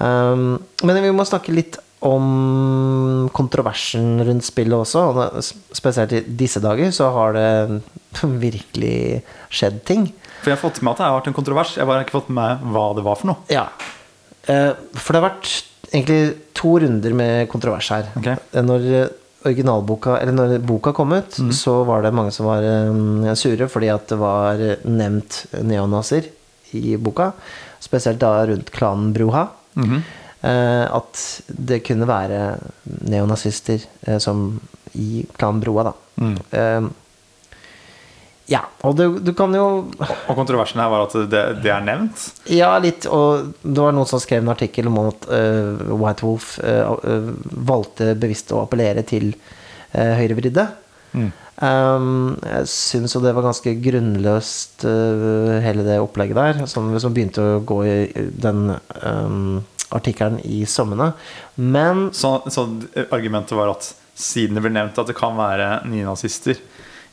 Um, 0.00 0.60
men 0.86 1.02
vi 1.02 1.12
må 1.12 1.26
snakke 1.28 1.54
litt 1.54 1.80
om 2.00 3.28
kontroversen 3.36 4.22
rundt 4.24 4.46
spillet 4.46 4.72
også. 4.78 5.40
Spesielt 5.76 6.14
i 6.16 6.22
disse 6.24 6.62
dager 6.64 6.92
så 6.96 7.10
har 7.16 7.36
det 7.36 7.80
virkelig 8.46 9.22
skjedd 9.52 9.82
ting. 9.88 10.08
For 10.40 10.52
jeg 10.52 10.56
har 10.56 10.62
fått 10.62 10.80
med 10.80 10.94
at 10.94 11.02
det 11.02 11.08
har 11.08 11.18
vært 11.18 11.32
en 11.32 11.36
kontrovers. 11.36 11.74
Jeg 11.76 11.84
har 11.84 11.90
bare 11.90 12.06
ikke 12.06 12.16
fått 12.16 12.30
med 12.32 12.62
hva 12.72 12.86
det 12.96 13.04
var 13.04 13.18
for 13.20 13.34
noe. 13.34 13.42
Ja. 13.52 13.66
Eh, 14.48 14.72
For 14.96 15.12
det 15.12 15.20
har 15.20 15.28
vært 15.28 15.50
egentlig 15.92 16.34
to 16.54 16.78
runder 16.82 17.14
med 17.16 17.48
kontrovers 17.52 17.90
her. 17.90 18.08
Ok. 18.16 18.26
Eh, 18.30 18.62
Når 18.62 18.86
eh, 19.02 19.08
originalboka 19.48 20.18
Eller 20.20 20.32
når 20.36 20.58
boka 20.68 20.92
kom 20.92 21.12
ut, 21.16 21.38
så 21.56 21.78
var 21.88 22.02
det 22.04 22.12
mange 22.14 22.32
som 22.32 22.46
var 22.46 22.62
eh, 22.62 23.34
sure 23.34 23.68
fordi 23.72 23.88
at 23.92 24.08
det 24.12 24.18
var 24.20 24.60
nevnt 24.84 25.46
neonazier 25.64 26.28
i 26.76 26.96
boka. 26.96 27.32
Spesielt 27.80 28.20
da 28.20 28.44
rundt 28.46 28.70
klanen 28.70 29.12
Bruha. 29.16 29.46
Eh, 30.42 30.84
At 30.92 31.42
det 31.48 31.82
kunne 31.86 32.06
være 32.08 32.58
neonazister 33.08 33.82
som 34.20 34.60
i 34.94 35.24
klanen 35.38 35.60
Broa, 35.62 35.82
da. 35.90 35.94
Eh, 36.52 36.88
Ja, 38.50 38.64
og 38.82 38.96
du, 38.98 39.04
du 39.22 39.30
kan 39.38 39.54
jo 39.54 39.64
Og 39.94 40.34
kontroversen 40.34 40.80
her 40.82 40.90
var 40.90 41.04
at 41.06 41.14
det, 41.30 41.42
det 41.62 41.70
er 41.70 41.84
nevnt. 41.86 42.24
ja, 42.50 42.72
litt. 42.82 43.06
Og 43.06 43.52
det 43.62 43.78
var 43.78 43.94
noen 43.94 44.08
som 44.10 44.22
skrev 44.22 44.42
en 44.42 44.50
artikkel 44.52 44.90
om 44.90 44.98
at 45.04 45.28
uh, 45.30 45.94
White 45.94 46.26
Wolf 46.26 46.56
uh, 46.58 46.96
uh, 46.98 47.30
valgte 47.70 48.16
bevisst 48.18 48.50
å 48.50 48.64
appellere 48.64 49.06
til 49.06 49.32
uh, 49.36 50.16
høyrevridde. 50.18 50.66
Um, 51.60 52.38
jeg 52.40 52.68
syns 52.72 53.14
jo 53.14 53.22
det 53.22 53.34
var 53.36 53.44
ganske 53.44 53.74
grunnløst, 53.84 54.86
hele 55.60 55.84
det 55.84 55.98
opplegget 56.00 56.38
der. 56.38 56.62
Som, 56.70 56.90
som 57.02 57.14
begynte 57.14 57.44
å 57.44 57.62
gå 57.66 57.82
i 57.86 57.96
i 58.08 58.26
den 58.40 58.72
um, 59.04 59.60
artikkelen 59.94 60.38
i 60.46 60.64
sommene. 60.70 61.12
Men 61.54 62.08
Så, 62.16 62.40
så 62.50 62.66
argumentet 63.10 63.58
var 63.58 63.74
at 63.74 63.92
siden 64.20 64.58
det 64.58 64.64
ble 64.64 64.72
nevnt 64.74 64.98
at 65.00 65.10
det 65.10 65.18
kan 65.18 65.36
være 65.38 65.80
nynazister 65.90 66.58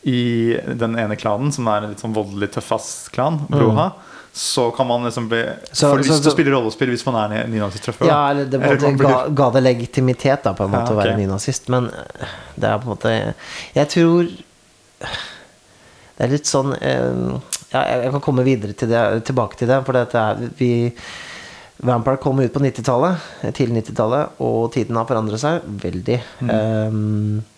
i 0.08 0.56
den 0.80 0.96
ene 1.00 1.18
klanen, 1.20 1.52
som 1.52 1.68
er 1.68 1.84
en 1.84 1.92
litt 1.92 2.00
sånn 2.04 2.14
voldelig 2.16 2.48
tøffass-klan, 2.56 3.42
Broha, 3.52 3.90
så 4.38 4.68
kan 4.76 4.88
man 4.88 5.04
liksom 5.08 5.28
bli, 5.32 5.42
Så- 5.72 5.90
få 5.92 5.98
lyst 6.00 6.22
til 6.24 6.32
å 6.32 6.36
spille 6.36 6.54
rollespill 6.54 6.92
hvis 6.94 7.06
man 7.10 7.16
er 7.24 7.30
ny- 7.34 7.56
nynazist 7.58 7.84
fra 7.90 7.94
før. 7.98 8.08
Ja, 8.08 8.20
eller 8.32 8.46
det 8.46 8.62
Eller 8.62 8.78
måte 8.94 8.98
ga, 9.04 9.28
ga 9.30 9.50
det 9.56 9.64
legitimitet, 9.66 10.44
da, 10.44 10.54
på 10.54 10.64
en 10.68 10.72
måte, 10.72 10.94
Ja, 10.94 10.96
å 10.96 11.02
være 11.02 11.18
nynazist. 11.18 11.68
Men 11.74 11.88
eh, 11.90 12.28
det 12.56 12.70
er 12.70 12.78
på 12.78 12.88
en 12.88 12.94
måte 12.96 13.34
Jeg 13.76 13.90
tror 13.90 14.30
Det 16.18 16.26
er 16.26 16.32
litt 16.34 16.46
sånn 16.50 16.72
eh, 16.82 17.40
Ja, 17.74 17.82
jeg 18.02 18.12
kan 18.12 18.22
komme 18.22 18.46
videre 18.48 18.74
til 18.78 18.90
det, 18.90 19.02
tilbake 19.28 19.58
til 19.60 19.68
det, 19.68 19.82
for 19.86 19.98
dette 19.98 20.16
er 20.16 20.50
vi 20.58 20.72
Vampire 21.84 22.18
kom 22.18 22.40
ut 22.40 22.54
på 22.54 22.60
90-tallet, 22.64 23.18
til 23.54 23.70
90-tallet, 23.70 24.32
og 24.42 24.72
tiden 24.74 24.96
har 24.98 25.06
forandret 25.06 25.38
seg 25.44 25.62
veldig. 25.84 26.16
Um, 26.42 27.44
og 27.44 27.57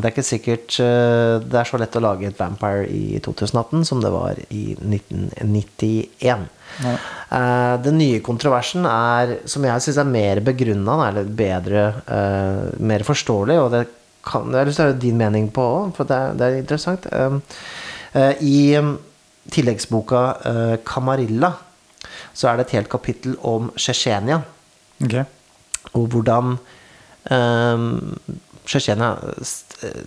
det 0.00 0.08
er 0.08 0.12
ikke 0.14 0.24
sikkert 0.24 0.76
eh, 0.80 1.36
det 1.42 1.58
er 1.58 1.68
så 1.68 1.80
lett 1.80 1.96
å 1.98 2.02
lage 2.02 2.28
et 2.28 2.38
Vampire 2.38 2.86
i 2.88 3.18
2018 3.22 3.84
som 3.88 4.00
det 4.02 4.12
var 4.14 4.38
i 4.48 4.62
1991. 4.78 6.46
Nei. 6.84 6.94
Eh, 7.36 7.74
den 7.84 7.98
nye 8.00 8.20
kontroversen 8.24 8.86
er, 8.88 9.34
som 9.50 9.66
jeg 9.68 9.84
syns 9.84 10.00
er 10.00 10.08
mer 10.08 10.40
begrunna, 10.44 10.96
eller 11.10 11.28
bedre 11.28 11.88
eh, 12.06 12.62
Mer 12.80 13.04
forståelig, 13.04 13.58
og 13.60 13.74
det 13.74 13.82
kan 14.22 14.52
Jeg 14.54 14.60
har 14.60 14.68
lyst 14.68 14.78
til 14.78 14.86
å 14.86 14.90
høre 14.92 15.02
din 15.02 15.18
mening 15.18 15.50
på 15.52 15.66
òg, 15.66 15.92
for 15.96 16.08
det 16.08 16.16
er, 16.16 16.36
det 16.38 16.46
er 16.46 16.60
interessant. 16.60 17.08
Um, 17.10 17.40
I 18.46 18.76
um, 18.78 18.92
tilleggsboka 19.50 20.20
Kamarilla 20.44 20.76
Camarilla 20.86 21.50
så 22.32 22.48
er 22.48 22.58
det 22.58 22.68
et 22.68 22.74
helt 22.76 22.90
kapittel 22.92 23.34
om 23.42 23.72
Tsjetsjenia 23.76 24.42
Okay. 25.02 25.24
og 25.98 26.04
hvordan 26.12 26.52
um, 27.34 28.12
Tsjetsjenia 28.66 29.16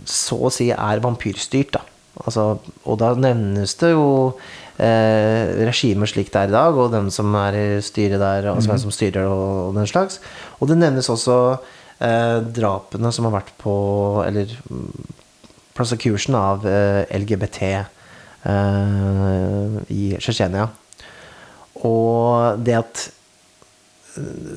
så 0.08 0.38
å 0.48 0.52
si 0.54 0.70
er 0.72 1.02
vampyrstyrt. 1.04 1.76
Da. 1.76 1.82
Altså, 2.24 2.46
og 2.88 3.00
da 3.02 3.10
nevnes 3.20 3.76
det 3.82 3.90
jo 3.92 4.06
eh, 4.80 5.52
regimer 5.68 6.10
slik 6.10 6.32
det 6.32 6.46
er 6.46 6.52
i 6.52 6.56
dag, 6.56 6.78
og 6.80 6.94
den 6.94 7.10
som 7.12 7.34
er 7.40 7.58
i 7.60 7.66
styret 7.84 8.22
der, 8.22 8.48
altså 8.54 8.72
hvem 8.72 8.84
som 8.86 8.96
styrer 8.96 9.28
og, 9.28 9.70
og 9.70 9.80
den 9.80 9.92
slags. 9.92 10.22
Og 10.60 10.72
det 10.72 10.80
nevnes 10.80 11.12
også 11.12 11.38
eh, 12.00 12.40
drapene 12.56 13.12
som 13.12 13.28
har 13.28 13.38
vært 13.42 13.52
på 13.62 13.76
Eller 14.26 14.56
mm, 14.70 15.12
prosecution 15.76 16.40
av 16.40 16.64
eh, 16.70 17.04
LGBT 17.20 17.60
eh, 17.68 17.84
i 19.92 20.16
Tsjetsjenia. 20.16 20.70
Og 21.84 22.64
det 22.64 22.80
at 22.80 23.04
eh, 23.04 23.12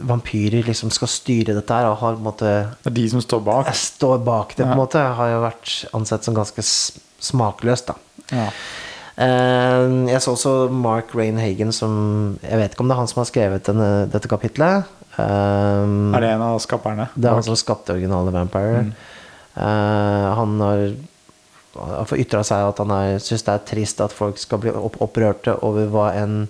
vampyrer 0.08 0.64
liksom 0.66 0.90
skal 0.94 1.08
styre 1.08 1.54
dette 1.56 1.74
her, 1.74 1.88
og 1.90 1.98
har 1.98 2.14
på 2.14 2.20
en 2.22 2.26
måte 2.28 2.50
Det 2.84 2.90
er 2.92 2.96
de 2.98 3.08
som 3.10 3.20
står 3.20 3.40
bak. 3.44 3.66
jeg 3.66 3.74
står 3.74 4.18
bak 4.24 4.54
det, 4.56 4.64
på 4.64 4.70
en 4.72 4.76
Ja. 4.78 4.82
måte, 4.84 4.98
har 5.16 5.28
jo 5.32 5.40
vært 5.42 5.72
ansett 5.94 6.24
som 6.24 6.34
ganske 6.34 6.62
smakløst, 7.20 7.86
da. 7.86 7.94
Ja. 8.32 8.48
Eh, 9.18 10.06
Jeg 10.12 10.20
så 10.22 10.32
også 10.36 10.70
Mark 10.70 11.12
Rain 11.14 11.36
Hagen 11.38 11.72
som 11.72 12.38
Jeg 12.42 12.56
vet 12.58 12.72
ikke 12.74 12.80
om 12.80 12.88
det 12.88 12.94
er 12.94 12.98
han 13.00 13.08
som 13.08 13.20
har 13.24 13.26
skrevet 13.32 13.64
denne, 13.64 14.08
dette 14.10 14.28
kapitlet. 14.28 14.84
Eh, 15.18 16.14
Er 16.14 16.20
det 16.20 16.30
en 16.30 16.42
av 16.42 16.60
skaperne? 16.60 17.08
det 17.16 17.24
er 17.28 17.34
han 17.34 17.42
som 17.42 17.56
skapte 17.56 17.90
originale 17.96 18.30
Vampire. 18.30 18.92
Eh, 19.56 20.34
han 20.34 20.60
har 20.60 20.94
fått 22.06 22.18
ytra 22.20 22.44
seg 22.44 22.68
at 22.68 22.78
han 22.78 23.18
syns 23.18 23.42
det 23.44 23.54
er 23.54 23.66
trist 23.74 24.00
at 24.00 24.12
folk 24.12 24.38
skal 24.38 24.58
bli 24.58 24.70
opp 24.70 24.96
opprørte 25.00 25.58
over 25.62 25.86
hva 25.88 26.12
en 26.14 26.48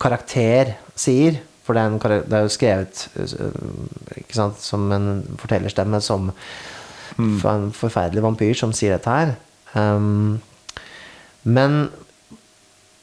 karakter 0.00 0.74
sier. 0.96 1.40
For 1.64 1.76
det 1.76 1.82
er, 1.82 1.92
en, 1.92 2.24
det 2.28 2.36
er 2.36 2.44
jo 2.44 2.52
skrevet 2.52 3.04
ikke 4.20 4.36
sant, 4.36 4.60
som 4.60 4.84
en 4.92 5.10
fortellerstemme 5.40 6.00
som 6.04 6.32
for 7.14 7.50
en 7.50 7.68
forferdelig 7.74 8.24
vampyr 8.24 8.56
som 8.58 8.72
sier 8.74 8.96
dette 8.96 9.12
her. 9.12 9.36
Um, 9.74 10.40
men 11.44 11.86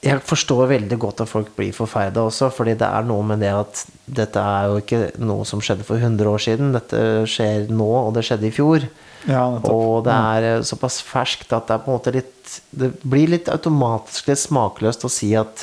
jeg 0.02 0.18
forstår 0.26 0.66
veldig 0.72 0.98
godt 0.98 1.22
at 1.22 1.30
folk 1.30 1.52
blir 1.54 1.74
forferda 1.76 2.24
også, 2.26 2.48
fordi 2.50 2.74
det 2.80 2.88
er 2.88 3.06
noe 3.06 3.22
med 3.26 3.38
det 3.44 3.52
at 3.54 3.84
dette 4.10 4.42
er 4.42 4.66
jo 4.68 4.80
ikke 4.80 5.02
noe 5.22 5.46
som 5.46 5.62
skjedde 5.62 5.86
for 5.86 6.02
100 6.02 6.26
år 6.26 6.42
siden. 6.42 6.72
Dette 6.74 7.02
skjer 7.30 7.70
nå, 7.70 7.86
og 8.00 8.10
det 8.16 8.24
skjedde 8.26 8.48
i 8.48 8.54
fjor. 8.54 8.88
Ja. 9.30 9.44
Og 9.70 10.02
det 10.08 10.16
er 10.16 10.48
eh, 10.48 10.64
såpass 10.66 10.98
ferskt 11.06 11.54
at 11.54 11.68
det 11.68 11.76
er 11.76 11.84
på 11.84 11.92
en 11.92 11.94
måte 12.00 12.10
litt 12.10 12.56
Det 12.74 12.88
blir 13.06 13.30
litt 13.30 13.46
automatisk 13.52 14.26
litt 14.26 14.40
smakløst 14.42 15.06
å 15.06 15.10
si 15.12 15.28
at 15.38 15.62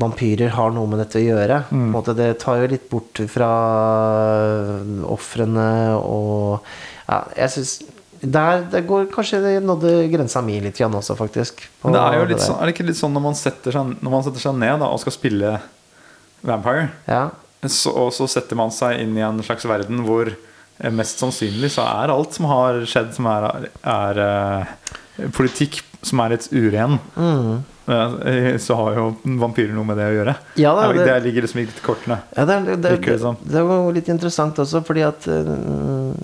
vampyrer 0.00 0.50
har 0.56 0.72
noe 0.74 0.88
med 0.90 0.98
dette 1.04 1.20
å 1.20 1.22
gjøre. 1.24 1.60
En 1.70 1.90
måte, 1.94 2.14
det 2.18 2.32
tar 2.42 2.62
jo 2.64 2.70
litt 2.72 2.88
bort 2.90 3.20
fra 3.30 3.50
ofrene 5.14 5.68
og 6.00 6.64
Ja, 7.04 7.18
jeg 7.36 7.52
syns 7.52 7.74
der, 8.24 8.62
der 8.72 8.80
går 8.88 9.10
kanskje 9.12 9.42
det 9.44 9.50
nådde 9.60 9.90
grensa 10.08 10.40
mi 10.40 10.56
litt 10.64 10.78
igjen 10.80 10.94
også, 10.96 11.12
faktisk. 11.18 11.66
på 11.82 11.90
Men 11.90 11.98
det 11.98 12.04
er 12.06 12.14
jo 12.22 12.28
litt 12.30 12.40
sånn, 12.40 12.56
er 12.56 12.64
det 12.70 12.72
ikke 12.72 12.86
litt 12.88 12.96
sånn 12.96 13.12
når 13.12 13.24
man 13.26 13.36
setter 13.36 13.74
seg, 13.76 13.90
man 14.00 14.24
setter 14.24 14.40
seg 14.46 14.56
ned 14.62 14.80
da, 14.80 14.88
og 14.88 15.02
skal 15.02 15.12
spille 15.12 15.50
Vampire, 16.44 16.86
Ja. 17.08 17.26
så, 17.68 17.92
og 17.92 18.10
så 18.16 18.26
setter 18.28 18.56
man 18.56 18.72
seg 18.72 19.02
inn 19.02 19.12
i 19.16 19.22
en 19.24 19.42
slags 19.44 19.64
verden 19.68 20.00
hvor 20.04 20.28
eh, 20.32 20.90
mest 20.92 21.20
sannsynlig 21.20 21.70
så 21.76 21.84
er 21.84 22.12
alt 22.12 22.32
som 22.36 22.48
har 22.48 22.80
skjedd, 22.88 23.12
som 23.16 23.28
er, 23.28 23.68
er 23.84 24.20
er 24.24 25.30
politikk 25.36 25.82
som 26.04 26.20
er 26.24 26.34
litt 26.34 26.48
uren. 26.52 26.98
Eh, 27.20 27.52
Så 27.84 28.76
har 28.78 28.96
jo 28.96 29.06
vampyrer 29.40 29.74
noe 29.76 29.84
med 29.88 29.98
det 30.00 30.06
å 30.08 30.14
gjøre. 30.14 30.34
Ja, 30.60 30.74
da, 30.78 30.86
det, 30.92 31.04
det- 31.04 31.18
ligger 31.26 31.44
liksom 31.44 31.60
i 31.60 31.66
kortene. 31.84 32.20
Ja, 32.36 32.46
det, 32.48 32.60
det, 32.80 32.94
det, 33.04 33.34
det 33.52 33.64
var 33.68 33.90
litt 33.92 34.08
interessant 34.12 34.60
også, 34.62 34.80
fordi 34.86 35.04
at 35.06 35.28
uh, 35.28 36.14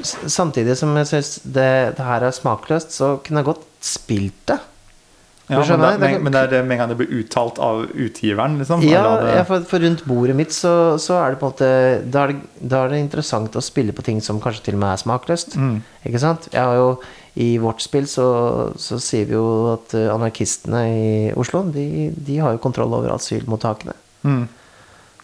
Samtidig 0.00 0.78
som 0.80 0.94
jeg 0.96 1.10
syns 1.10 1.30
det, 1.44 1.70
det 1.98 2.04
her 2.06 2.24
er 2.24 2.32
smakløst, 2.32 2.94
så 2.96 3.18
kunne 3.20 3.42
jeg 3.42 3.50
godt 3.50 3.66
spilt 3.84 4.38
det. 4.48 4.56
Ja, 5.50 5.58
men, 5.66 5.80
det 5.82 5.98
men, 5.98 6.22
men 6.22 6.32
det 6.32 6.40
er 6.44 6.50
det 6.52 6.58
med 6.62 6.76
en 6.76 6.80
gang 6.84 6.90
det 6.92 6.96
blir 7.00 7.12
uttalt 7.20 7.58
av 7.58 7.82
utgiveren, 7.90 8.54
liksom. 8.60 8.84
Ja, 8.86 9.02
ja, 9.34 9.42
for, 9.48 9.64
for 9.66 9.82
rundt 9.82 10.04
bordet 10.06 10.36
mitt 10.38 10.54
så, 10.54 10.94
så 11.02 11.16
er 11.18 11.34
det 11.34 11.40
på 11.40 11.48
en 11.48 11.54
måte 11.56 11.70
da 12.06 12.22
er 12.22 12.32
det, 12.32 12.50
da 12.70 12.84
er 12.84 12.94
det 12.94 13.00
interessant 13.02 13.58
å 13.58 13.62
spille 13.64 13.94
på 13.96 14.04
ting 14.06 14.22
som 14.22 14.38
kanskje 14.42 14.68
til 14.68 14.78
og 14.78 14.84
med 14.84 14.92
er 14.94 15.02
smakløst. 15.02 15.58
Mm. 15.58 15.80
Ikke 16.06 16.22
sant? 16.22 16.46
Jeg 16.54 16.62
har 16.62 16.78
jo 16.78 16.92
i 17.38 17.58
vårt 17.62 17.82
spill 17.84 18.08
så, 18.10 18.26
så 18.80 18.98
sier 19.02 19.28
vi 19.28 19.36
jo 19.36 19.74
at 19.76 19.94
eh, 19.94 20.08
anarkistene 20.10 20.80
i 20.90 21.10
Oslo, 21.38 21.62
de, 21.70 22.10
de 22.16 22.40
har 22.42 22.56
jo 22.56 22.62
kontroll 22.62 22.96
over 22.98 23.12
asylmottakene. 23.14 23.94
Mm. 24.26 24.48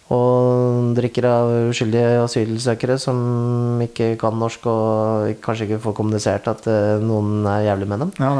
Og 0.07 0.93
drikker 0.95 1.25
av 1.27 1.49
uskyldige 1.67 2.21
asylsøkere 2.23 2.95
som 3.01 3.81
ikke 3.83 4.13
kan 4.21 4.37
norsk 4.39 4.63
og 4.71 5.33
kanskje 5.43 5.65
ikke 5.67 5.81
får 5.83 5.95
kommunisert 5.97 6.47
at 6.47 6.63
eh, 6.71 7.03
noen 7.03 7.43
er 7.43 7.65
jævlig 7.65 7.89
med 7.91 8.05
dem. 8.05 8.13
Ja. 8.23 8.31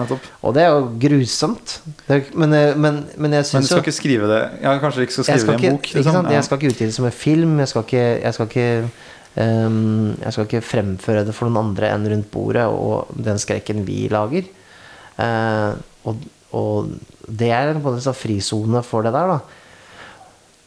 Og 0.48 0.56
det 0.56 0.64
er 0.64 0.72
jo 0.72 0.86
grusomt. 1.02 1.82
Er- 2.08 2.32
men, 2.32 2.56
eh, 2.56 2.72
men, 2.72 3.02
men 3.18 3.36
jeg 3.36 3.50
Men 3.52 3.68
du 3.68 3.68
skal 3.68 3.84
ikke 3.84 3.98
skrive 3.98 4.32
det 4.32 4.42
Ja, 4.64 4.78
kanskje 4.80 5.04
du 5.04 5.08
ikke 5.10 5.18
skal 5.18 5.28
skrive 5.28 5.58
det 5.58 5.64
i 5.64 5.68
en 5.68 5.76
bok? 5.76 5.92
liksom? 5.94 6.14
sant? 6.14 6.32
jeg 6.32 6.48
skal 6.48 6.58
ikke 6.58 6.72
utgi 6.72 6.86
det 6.86 6.96
som 6.96 7.06
en 7.06 7.12
film. 7.12 7.60
Jeg 7.60 7.68
skal 7.68 7.84
ikke, 7.84 8.06
jeg 8.24 8.34
skal 8.34 8.48
ikke, 8.48 8.90
jeg 9.38 10.34
skal 10.34 10.48
ikke 10.48 10.64
fremføre 10.66 11.26
det 11.28 11.36
for 11.38 11.46
noen 11.50 11.70
andre 11.70 11.92
enn 11.94 12.08
rundt 12.10 12.32
bordet 12.34 12.66
og 12.74 13.12
den 13.14 13.38
skrekken 13.42 13.84
vi 13.86 14.08
lager. 14.10 14.48
Eh, 15.22 15.74
og, 16.10 16.24
og 16.58 16.92
det 17.28 17.52
er 17.54 17.74
en 17.76 17.82
sånn 18.02 18.18
frisone 18.18 18.82
for 18.88 19.06
det 19.06 19.14
der, 19.14 19.36
da. 19.36 19.40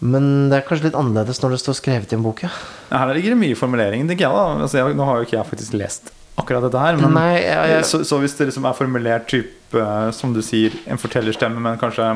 Men 0.01 0.49
det 0.49 0.61
er 0.61 0.65
kanskje 0.69 0.87
litt 0.89 0.97
annerledes 0.97 1.43
når 1.43 1.57
det 1.57 1.61
står 1.61 1.77
skrevet 1.77 2.13
i 2.15 2.17
en 2.17 2.23
bok, 2.25 2.45
ja. 2.47 2.53
Her 2.93 3.11
ligger 3.17 3.35
det 3.35 3.41
mye 3.43 3.59
formulering, 3.59 4.07
tenker 4.09 4.29
jeg. 4.29 4.33
da 4.33 4.65
altså, 4.65 4.79
jeg, 4.81 4.97
Nå 4.97 5.05
har 5.09 5.19
jo 5.21 5.27
ikke 5.29 5.37
jeg 5.39 5.51
faktisk 5.51 5.77
lest 5.77 6.13
akkurat 6.41 6.65
dette 6.65 6.81
her. 6.81 6.97
Men, 6.97 7.13
Nei, 7.19 7.35
jeg- 7.43 7.69
jeg- 7.75 7.85
Så, 7.85 8.01
så 8.09 8.17
hvis 8.23 8.33
det 8.39 8.47
liksom 8.49 8.65
er 8.65 8.73
formulert 8.79 9.27
type, 9.29 9.75
eh, 9.77 10.11
som 10.17 10.33
du 10.33 10.41
sier, 10.41 10.73
en 10.87 10.97
fortellerstemme, 10.97 11.61
men 11.61 11.77
kanskje 11.79 12.07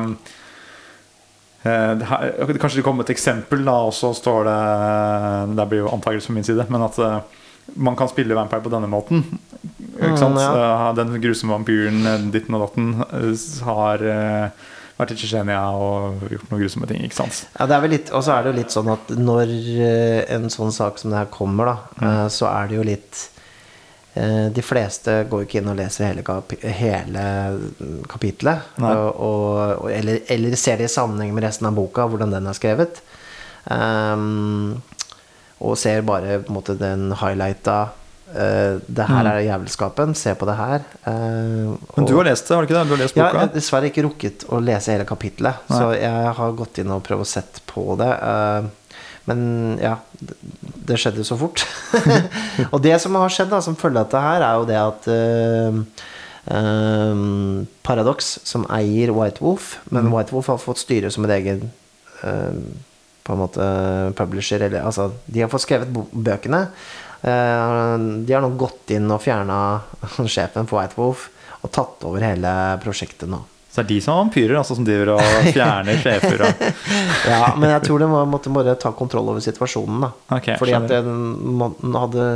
her, 1.65 2.57
Kanskje 2.61 2.79
det 2.79 2.85
kommer 2.85 3.05
et 3.05 3.13
eksempel, 3.15 3.63
da, 3.65 3.79
og 3.87 3.93
så 3.95 4.11
står 4.13 4.45
det 4.47 4.59
Det 5.57 5.65
blir 5.71 5.83
jo 5.85 5.91
antakelse 5.93 6.29
på 6.29 6.37
min 6.37 6.47
side, 6.47 6.67
men 6.69 6.85
at 6.85 6.99
eh, 7.01 7.41
man 7.81 7.97
kan 7.97 8.09
spille 8.11 8.37
Vampire 8.37 8.61
på 8.61 8.69
denne 8.69 8.87
måten. 8.87 9.23
Mm, 9.99 10.15
ja. 10.37 10.89
Eh, 10.89 10.95
Den 10.99 11.15
grusomme 11.21 11.55
vampyren 11.57 12.05
eh, 12.05 12.25
ditten 12.33 12.57
og 12.57 12.67
datten 12.67 12.91
eh, 13.09 13.45
har 13.65 14.05
eh, 14.05 14.65
vært 14.95 15.11
i 15.11 15.17
Tsjetsjenia 15.19 15.61
og 15.75 16.25
gjort 16.31 16.51
noen 16.51 16.61
grusomme 16.63 16.89
ting. 16.89 17.03
Ikke 17.03 17.19
sant? 17.23 17.45
Ja, 17.57 17.67
det 17.67 17.77
er 17.77 17.85
vel 17.85 17.95
litt, 17.97 18.11
og 18.15 18.23
så 18.25 18.35
er 18.35 18.45
det 18.45 18.53
jo 18.53 18.59
litt 18.61 18.75
sånn 18.75 18.91
at 18.93 19.15
når 19.17 19.55
eh, 19.75 20.19
en 20.37 20.51
sånn 20.53 20.75
sak 20.75 21.01
som 21.01 21.11
det 21.11 21.23
her 21.23 21.31
kommer, 21.33 21.73
da, 21.73 21.77
mm. 21.99 22.19
så 22.33 22.51
er 22.51 22.69
det 22.69 22.79
jo 22.79 22.85
litt 22.87 23.13
eh, 23.17 23.34
De 24.15 24.61
fleste 24.63 25.25
går 25.27 25.41
ikke 25.43 25.57
inn 25.59 25.67
og 25.67 25.75
leser 25.75 26.05
hele, 26.07 26.21
kap 26.23 26.53
hele 26.63 27.23
kapitlet. 28.07 28.61
Og, 28.79 29.19
og, 29.19 29.89
eller, 29.91 30.21
eller 30.31 30.55
ser 30.55 30.77
det 30.79 30.87
i 30.87 30.93
sammenheng 30.93 31.33
med 31.35 31.43
resten 31.43 31.67
av 31.67 31.75
boka, 31.75 32.05
hvordan 32.07 32.31
den 32.31 32.47
er 32.47 32.55
skrevet. 32.55 33.01
Um, 33.65 34.81
og 35.63 35.77
ser 35.79 36.03
bare 36.05 36.39
på 36.43 36.51
en 36.51 36.57
måte 36.59 36.75
den 36.79 37.09
highlighta 37.17 37.77
uh, 38.35 38.77
Det 38.87 39.05
her 39.07 39.23
Mm. 39.23 39.29
er 39.31 39.39
jævelskapen. 39.49 40.15
Se 40.15 40.33
på 40.35 40.45
det 40.45 40.55
her. 40.59 40.79
Uh, 41.07 41.75
Men 41.97 42.05
du 42.07 42.15
har 42.17 42.25
lest 42.29 42.47
det, 42.47 42.55
har 42.55 42.61
du 42.65 42.67
ikke 42.67 42.79
det? 42.79 42.87
Du 42.89 42.95
har 42.95 43.03
lest 43.03 43.15
ja, 43.17 43.23
boka? 43.27 43.37
jeg 43.39 43.47
har 43.47 43.53
dessverre 43.55 43.89
ikke 43.91 44.03
rukket 44.07 44.45
å 44.49 44.59
lese 44.63 44.91
hele 44.95 45.05
kapitlet, 45.05 45.55
Nei. 45.69 45.77
så 45.79 45.91
jeg 45.95 46.33
har 46.39 46.51
gått 46.59 46.79
inn 46.83 46.91
og 46.91 47.03
prøvd 47.03 47.21
å 47.25 47.29
sett 47.35 47.61
på 47.69 47.95
det. 47.99 48.11
eh, 48.11 48.71
Men 49.25 49.77
ja, 49.81 49.95
det- 50.19 50.97
skjedde 51.01 51.21
jo 51.21 51.25
så 51.27 51.37
fort. 51.39 51.63
og 52.73 52.81
det 52.83 52.99
som 53.01 53.15
har 53.17 53.31
skjedd 53.33 53.49
da, 53.49 53.61
som 53.61 53.77
følge 53.77 53.99
av 54.01 54.05
dette 54.05 54.21
her, 54.21 54.45
er 54.45 54.59
jo 54.59 54.67
det 54.69 54.77
at 54.81 55.07
uh, 55.09 55.79
eh, 56.55 57.23
Paradox, 57.85 58.35
som 58.45 58.67
eier 58.69 59.13
White 59.15 59.41
Wolf 59.41 59.79
Men 59.89 60.05
Mm. 60.05 60.13
White 60.13 60.35
Wolf 60.35 60.47
har 60.53 60.61
fått 60.61 60.83
styre 60.83 61.09
som 61.11 61.25
en 61.25 61.33
egen 61.33 61.71
eh, 62.23 62.59
på 63.25 63.33
en 63.33 63.41
måte 63.41 63.65
publisher, 64.13 64.61
eller 64.61 64.85
altså 64.85 65.11
De 65.25 65.41
har 65.41 65.49
fått 65.49 65.65
skrevet 65.65 65.89
bøkene. 66.13 66.67
De 67.25 68.33
har 68.35 68.43
nå 68.43 68.51
gått 68.53 68.91
inn 68.93 69.09
og 69.09 69.23
fjerna 69.23 69.81
sjefen 70.29 70.67
for 70.69 70.77
White 70.77 70.93
Wolf 70.99 71.31
og 71.65 71.71
tatt 71.73 72.05
over 72.05 72.21
hele 72.21 72.51
prosjektet 72.83 73.25
nå. 73.31 73.39
Så 73.75 73.83
det 73.83 73.89
er 73.89 73.89
de 73.89 74.03
som 74.05 74.13
er 74.13 74.21
vampyrer, 74.21 74.55
altså, 74.55 74.77
som 74.77 74.85
driver 74.87 75.09
og 75.17 75.23
fjerner 75.57 75.97
sjefer 75.99 76.45
og 76.47 76.61
Ja, 77.33 77.41
men 77.59 77.73
jeg 77.73 77.83
tror 77.83 77.99
de 77.99 78.07
må, 78.07 78.21
måtte 78.31 78.53
bare 78.55 78.77
ta 78.79 78.93
kontroll 78.95 79.33
over 79.33 79.43
situasjonen, 79.43 80.05
da. 80.05 80.11
Okay, 80.37 80.55
Fordi 80.61 80.77
at 80.77 80.87
den 80.93 81.59
den 81.59 81.99
hadde 81.99 82.29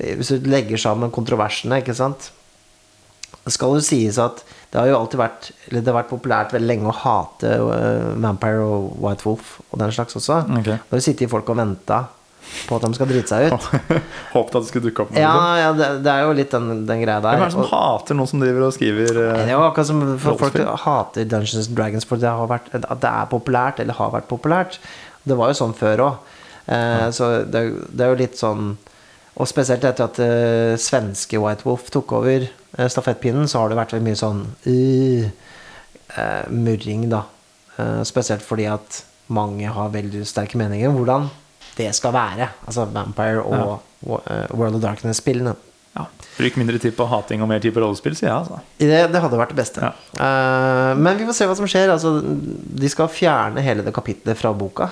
Hvis 0.00 0.32
du 0.32 0.48
legger 0.48 0.80
sammen 0.80 1.12
kontroversene, 1.12 1.82
ikke 1.84 1.96
sant 1.98 2.30
Det 3.44 3.52
skal 3.52 3.76
jo 3.76 3.84
sies 3.84 4.16
at 4.22 4.40
det 4.72 4.80
har 4.80 4.88
jo 4.90 4.96
alltid 4.98 5.20
vært 5.20 5.52
Eller 5.68 5.84
det 5.84 5.92
har 5.92 6.00
vært 6.00 6.10
populært 6.10 6.56
veldig 6.56 6.70
lenge 6.72 6.88
å 6.90 6.96
hate 7.04 7.52
uh, 7.60 8.08
Vampire 8.24 8.64
og 8.64 8.96
White 9.04 9.28
Wolf 9.28 9.58
og 9.68 9.78
den 9.78 9.92
slags 9.94 10.16
også. 10.18 10.40
Okay. 10.48 10.80
Da 10.80 10.80
har 10.80 10.98
det 10.98 11.04
sittet 11.04 11.30
folk 11.30 11.52
og 11.52 11.60
venta 11.60 12.00
på 12.68 12.76
at 12.78 12.84
de 12.86 12.90
skal 12.96 13.10
drite 13.10 13.30
seg 13.30 13.48
ut. 13.50 13.68
Håpet 14.34 14.58
at 14.58 14.60
det 14.60 14.68
skulle 14.70 14.88
dukke 14.88 15.06
opp 15.06 15.14
noe. 15.14 15.22
Ja, 15.22 15.32
liksom. 15.32 15.62
ja 15.62 15.72
det, 15.78 15.88
det 16.04 16.12
er 16.14 16.22
jo 16.24 16.36
litt 16.40 16.54
den, 16.54 16.68
den 16.88 17.02
greia 17.02 17.18
der. 17.24 17.38
Hvem 17.38 17.46
er 17.46 17.50
det 17.50 17.56
som 17.56 17.64
Og- 17.64 17.72
hater 17.72 18.18
noen 18.20 18.30
som 18.30 18.44
driver 18.44 18.68
og 18.68 18.76
skriver 18.76 19.18
uh, 19.18 19.32
det 19.40 19.48
er 19.48 19.56
jo 19.56 19.64
akkurat 19.66 19.90
som 19.90 20.04
folk 20.22 20.60
hater 20.84 21.26
Dungeons 21.28 21.68
and 21.68 21.76
Dragons 21.78 22.08
for 22.08 22.20
det 22.20 22.32
det 22.74 23.10
er 23.10 23.26
populært, 23.30 23.82
eller 23.82 23.98
har 23.98 24.14
vært 24.14 24.30
populært. 24.30 24.78
Det 25.24 25.36
var 25.38 25.50
jo 25.50 25.58
sånn 25.58 25.76
før 25.76 26.08
òg. 26.08 26.32
Eh, 26.66 27.10
Så 27.12 27.44
det, 27.44 27.62
det 27.92 28.04
er 28.04 28.12
jo 28.14 28.20
litt 28.22 28.38
sånn 28.40 28.70
Og 29.36 29.48
spesielt 29.50 29.84
etter 29.84 30.06
at 30.06 30.18
uh, 30.22 30.76
svenske 30.80 31.36
White 31.42 31.66
Wolf 31.66 31.90
tok 31.92 32.12
over 32.16 32.46
uh, 32.46 32.86
stafettpinnen, 32.88 33.48
så 33.50 33.60
har 33.60 33.72
det 33.72 33.76
vært 33.80 33.92
veldig 33.96 34.06
mye 34.06 34.20
sånn 34.20 34.44
uh, 34.46 35.24
eh, 36.14 36.44
murring, 36.54 37.08
da. 37.10 37.24
Spesielt 38.06 38.44
fordi 38.46 38.68
at 38.70 39.00
mange 39.34 39.66
har 39.66 39.90
veldig 39.90 40.20
sterke 40.30 40.54
meninger 40.60 40.92
hvordan 40.94 41.26
det 41.78 41.90
skal 41.96 42.14
være. 42.14 42.50
Altså 42.68 42.86
Vampire 42.92 43.42
og 43.42 43.54
ja. 44.08 44.42
World 44.54 44.78
of 44.78 44.82
Darkness-spillene. 44.84 45.54
ja. 45.96 46.06
Bruk 46.34 46.56
mindre 46.58 46.80
tid 46.82 46.96
på 46.96 47.06
hating 47.06 47.42
og 47.44 47.48
mer 47.50 47.60
tid 47.62 47.70
på 47.74 47.82
rollespill, 47.82 48.16
sier 48.18 48.28
jeg. 48.30 48.36
Altså. 48.40 48.58
Det, 48.80 48.88
det 49.12 49.20
hadde 49.22 49.38
vært 49.38 49.52
det 49.54 49.60
beste. 49.60 49.84
Ja. 49.86 49.92
Uh, 50.18 50.92
men 50.98 51.20
vi 51.20 51.28
får 51.28 51.36
se 51.38 51.46
hva 51.46 51.54
som 51.58 51.68
skjer. 51.70 51.92
Altså, 51.94 52.16
de 52.24 52.90
skal 52.90 53.10
fjerne 53.12 53.62
hele 53.62 53.84
det 53.86 53.94
kapitlet 53.94 54.38
fra 54.40 54.50
boka 54.56 54.88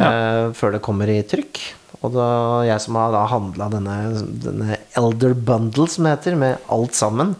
eh, 0.00 0.46
før 0.56 0.76
det 0.76 0.80
kommer 0.86 1.10
i 1.12 1.20
trykk. 1.28 1.60
Og 2.00 2.14
da 2.14 2.28
jeg 2.64 2.80
som 2.80 2.96
har 2.96 3.12
da 3.12 3.26
handla 3.28 3.66
denne, 3.74 3.96
denne 4.40 4.78
Elder 4.96 5.34
Bundle, 5.36 5.84
som 5.92 6.06
det 6.08 6.14
heter, 6.14 6.38
med 6.40 6.70
alt 6.72 6.96
sammen, 6.96 7.34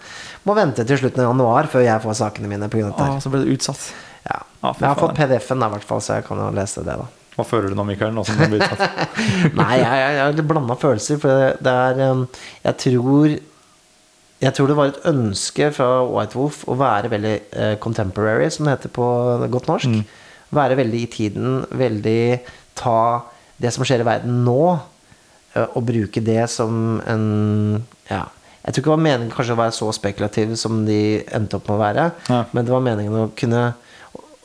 må 0.45 0.57
vente 0.59 0.85
til 0.85 1.01
slutten 1.01 1.25
av 1.25 1.31
januar 1.31 1.71
før 1.73 1.87
jeg 1.87 2.03
får 2.05 2.19
sakene 2.21 2.51
mine 2.51 2.69
På 2.69 2.77
grunn 2.83 2.91
av 2.91 2.99
dette. 2.99 3.07
Å, 3.09 3.15
her. 3.17 3.25
så 3.25 3.33
ble 3.33 3.41
det 3.47 3.57
utsatt. 3.57 3.87
Ja. 4.27 4.43
Å, 4.61 4.75
Jeg 4.77 4.85
har 4.91 5.01
fått. 5.01 5.17
PDF-en, 5.17 5.65
i 5.65 5.73
hvert 5.79 5.89
fall, 5.89 6.05
så 6.05 6.19
jeg 6.19 6.29
kan 6.29 6.45
jo 6.45 6.51
lese 6.61 6.85
det. 6.85 6.99
da 7.01 7.09
Hva 7.41 7.47
føler 7.49 7.73
du 7.73 7.79
nå, 7.79 7.87
Mikael? 7.89 8.13
Nå 8.13 8.25
som 8.29 8.37
blir 8.41 8.61
tatt? 8.61 9.15
Nei, 9.59 9.79
jeg, 9.81 10.01
jeg, 10.03 10.19
har 10.21 10.35
litt 10.37 10.49
blanda 10.49 10.77
følelser. 10.77 11.21
For 11.23 11.57
det, 11.57 11.73
er 11.73 12.13
um, 12.13 12.27
Jeg 12.67 12.77
tror 12.85 13.37
Jeg 14.45 14.57
tror 14.57 14.71
det 14.71 14.77
var 14.77 14.93
et 14.93 15.05
ønske 15.09 15.71
fra 15.77 15.89
White 16.05 16.37
Wolf 16.39 16.63
å 16.69 16.77
være 16.81 17.13
veldig 17.13 17.35
eh, 17.37 17.75
contemporary, 17.81 18.49
som 18.53 18.69
det 18.69 18.77
heter 18.77 18.93
på 18.97 19.07
godt 19.53 19.69
norsk. 19.73 20.01
Være 20.57 20.79
veldig 20.81 21.01
i 21.05 21.11
tiden. 21.13 21.61
Veldig 21.81 22.23
ta 22.79 23.01
det 23.61 23.73
som 23.75 23.85
skjer 23.85 24.05
i 24.05 24.09
verden 24.09 24.43
nå, 24.47 24.61
eh, 25.55 25.67
og 25.67 25.85
bruke 25.89 26.25
det 26.25 26.45
som 26.53 27.01
en 27.09 27.27
Ja. 28.11 28.27
Jeg 28.61 28.75
tror 28.75 28.83
ikke 28.83 28.91
det 28.91 28.97
var 28.97 29.05
meningen 29.07 29.31
kanskje 29.33 29.55
å 29.55 29.59
være 29.63 29.73
så 29.73 29.87
spekulativ 29.97 30.51
som 30.61 30.83
de 30.85 31.23
endte 31.33 31.57
opp 31.57 31.69
med 31.71 31.79
å 31.79 31.81
være. 31.81 32.03
Ja. 32.29 32.41
Men 32.53 32.67
det 32.67 32.75
var 32.75 32.83
meningen 32.85 33.17
å 33.17 33.31
kunne 33.33 33.63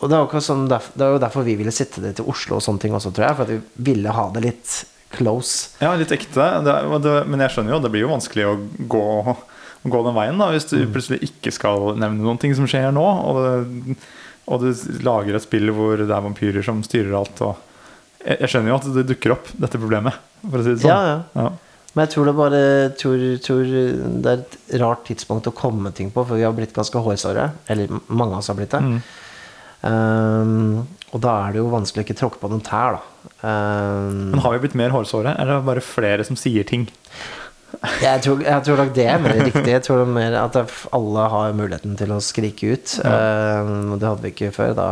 Og 0.04 0.10
det 0.12 0.18
er, 0.18 0.28
derf- 0.70 0.91
det 0.93 1.06
er 1.06 1.14
jo 1.16 1.22
derfor 1.24 1.46
vi 1.48 1.56
ville 1.56 1.72
sitte 1.74 2.02
det 2.04 2.16
til 2.18 2.28
Oslo 2.30 2.58
og 2.58 2.64
sånne 2.66 2.82
ting 2.84 2.93
også, 2.98 3.14
tror 3.16 3.28
jeg. 3.30 3.38
For 3.38 3.46
at 3.48 3.54
vi 3.56 3.86
ville 3.93 4.12
ha 4.18 4.26
det 4.36 4.43
litt 4.43 4.74
close. 5.16 5.70
Ja, 5.80 5.93
litt 5.96 6.12
ekte. 6.12 6.50
Det, 6.66 6.74
det, 7.06 7.14
men 7.32 7.39
jeg 7.46 7.54
skjønner 7.56 7.78
jo, 7.78 7.82
det 7.86 7.91
blir 7.93 8.04
jo 8.04 8.12
vanskelig 8.12 8.48
å 8.50 8.56
gå, 8.91 9.04
å 9.32 9.91
gå 9.93 10.02
den 10.10 10.18
veien 10.18 10.41
da, 10.41 10.50
hvis 10.52 10.68
du 10.74 10.78
plutselig 10.91 11.22
ikke 11.30 11.54
skal 11.56 11.93
nevne 12.02 12.20
noen 12.26 12.41
ting 12.41 12.56
som 12.58 12.68
skjer 12.68 12.91
nå. 12.96 13.06
Og, 13.32 13.96
og 14.52 14.66
du 14.66 14.72
lager 15.08 15.38
et 15.39 15.46
spill 15.48 15.72
hvor 15.74 15.96
det 16.04 16.10
er 16.12 16.26
vampyrer 16.28 16.66
som 16.68 16.84
styrer 16.86 17.16
alt. 17.22 17.39
Og 17.48 17.56
jeg, 18.26 18.41
jeg 18.43 18.52
skjønner 18.52 18.74
jo 18.74 18.80
at 18.82 18.89
det 19.00 19.08
dukker 19.14 19.38
opp, 19.38 19.48
dette 19.64 19.80
problemet. 19.80 20.20
For 20.43 20.60
å 20.60 20.66
si 20.68 20.74
det 20.76 20.84
sånn. 20.84 20.91
Ja, 20.91 21.22
ja. 21.39 21.48
Men 21.96 22.04
jeg 22.10 22.12
tror 22.12 22.28
det 22.28 22.32
bare 22.36 22.62
tror, 23.00 23.22
tror 23.39 23.70
det 23.72 24.32
er 24.34 24.41
et 24.43 24.56
rart 24.82 25.06
tidspunkt 25.08 25.48
å 25.48 25.54
komme 25.56 25.93
ting 25.96 26.10
på, 26.12 26.26
for 26.28 26.36
vi 26.36 26.43
har 26.43 26.52
blitt 26.58 26.74
ganske 26.76 27.00
hårsåre. 27.06 27.46
Eller 27.72 27.93
mange 28.12 28.36
av 28.36 28.41
oss 28.43 28.52
har 28.52 28.58
blitt 28.60 28.76
det. 28.76 28.82
Mm. 28.84 28.98
Um, 29.86 30.86
og 31.14 31.22
da 31.24 31.36
er 31.46 31.56
det 31.56 31.62
jo 31.62 31.72
vanskelig 31.72 32.04
å 32.04 32.08
ikke 32.08 32.18
tråkke 32.20 32.42
på 32.42 32.50
noen 32.52 32.64
tær, 32.66 32.98
da. 32.98 33.32
Um, 33.46 34.32
Men 34.34 34.42
har 34.44 34.56
vi 34.56 34.64
blitt 34.66 34.78
mer 34.80 34.94
hårsåre? 34.96 35.36
Eller 35.38 35.56
er 35.58 35.62
det 35.62 35.70
bare 35.70 35.84
flere 35.86 36.26
som 36.28 36.38
sier 36.40 36.66
ting? 36.68 36.88
jeg, 38.02 38.22
tror, 38.24 38.42
jeg 38.46 38.64
tror 38.66 38.82
nok 38.82 38.94
det 38.96 39.06
er 39.12 39.22
mer 39.22 39.38
riktig. 39.50 39.68
Jeg 39.72 39.84
tror 39.86 40.06
mer 40.10 40.38
at 40.42 40.58
alle 40.96 41.28
har 41.36 41.56
muligheten 41.58 41.96
til 42.00 42.16
å 42.16 42.22
skrike 42.24 42.74
ut. 42.76 42.98
Um, 43.06 43.96
det 44.00 44.10
hadde 44.10 44.26
vi 44.26 44.34
ikke 44.34 44.54
før. 44.56 44.76
Da, 44.78 44.90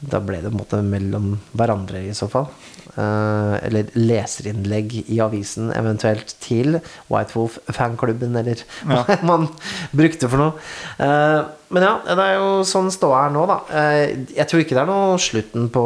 da 0.00 0.22
ble 0.24 0.40
det 0.40 0.50
på 0.50 0.56
en 0.56 0.62
måte 0.62 0.82
mellom 0.86 1.32
hverandre, 1.52 2.04
i 2.08 2.16
så 2.16 2.30
fall. 2.32 2.48
Uh, 2.96 3.54
eller 3.62 3.90
leserinnlegg 3.94 4.96
i 5.06 5.20
avisen, 5.22 5.68
eventuelt 5.78 6.34
til 6.42 6.80
White 7.12 7.36
Wolf-fanklubben, 7.38 8.34
eller 8.40 8.64
hva 8.82 9.04
Ja. 9.06 9.18
man 9.30 9.46
brukte 9.94 10.28
for 10.28 10.42
noe. 10.42 10.68
Uh, 10.98 11.44
men 11.70 11.86
ja, 11.86 11.92
det 12.08 12.24
er 12.24 12.40
jo 12.40 12.48
sånn 12.66 12.90
ståa 12.90 13.26
er 13.28 13.34
nå, 13.36 13.44
da. 13.46 13.60
Uh, 13.70 14.26
jeg 14.34 14.48
tror 14.50 14.64
ikke 14.64 14.74
det 14.74 14.82
er 14.82 14.90
noe 14.90 15.20
slutten 15.22 15.68
på, 15.70 15.84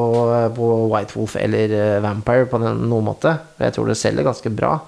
på 0.57 0.71
White 0.95 1.19
Wolf 1.19 1.37
eller 1.37 1.75
uh, 1.77 1.99
Vampire 2.05 2.49
på 2.49 2.63
noen 2.65 3.05
måte. 3.05 3.37
Jeg 3.61 3.77
tror 3.77 3.93
det 3.93 3.99
selger 4.01 4.25
ganske 4.25 4.55
bra. 4.55 4.79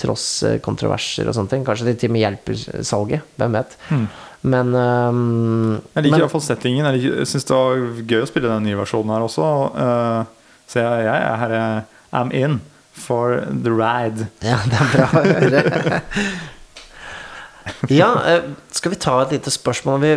tross 0.00 0.42
eh, 0.48 0.58
kontroverser 0.64 1.28
og 1.28 1.34
sånne 1.36 1.50
ting. 1.52 1.64
Kanskje 1.66 1.90
det 1.90 1.98
til 2.00 2.08
og 2.08 2.14
med 2.16 2.22
hjelper 2.24 2.60
salget. 2.88 3.20
Hvem 3.36 3.56
vet. 3.58 3.74
Mm. 3.92 4.06
Men 4.48 4.70
um, 4.72 5.74
Jeg 5.92 6.06
liker 6.06 6.22
iallfall 6.22 6.40
settingen. 6.40 6.86
Jeg, 6.88 6.96
liker, 6.96 7.18
jeg 7.20 7.28
syns 7.28 7.44
det 7.50 7.58
var 7.58 7.82
gøy 8.08 8.22
å 8.24 8.28
spille 8.30 8.48
den 8.48 8.64
nye 8.64 8.78
versjonen 8.80 9.12
her 9.12 9.26
også. 9.26 9.48
eh, 9.84 10.36
så 10.70 10.84
jeg, 10.84 11.06
jeg 11.08 11.22
er 11.26 11.40
her 11.42 11.54
I'm 12.14 12.30
in 12.34 12.60
for 12.94 13.40
the 13.64 13.72
ride. 13.72 14.28
Ja, 14.44 14.58
det 14.70 14.78
er 14.78 14.92
bra 14.92 15.08
å 15.08 15.22
høre. 15.26 16.02
ja, 18.00 18.10
eh, 18.28 18.52
skal 18.74 18.94
vi 18.94 19.00
ta 19.00 19.16
et 19.22 19.34
lite 19.34 19.52
spørsmål? 19.54 20.00
Vi, 20.04 20.12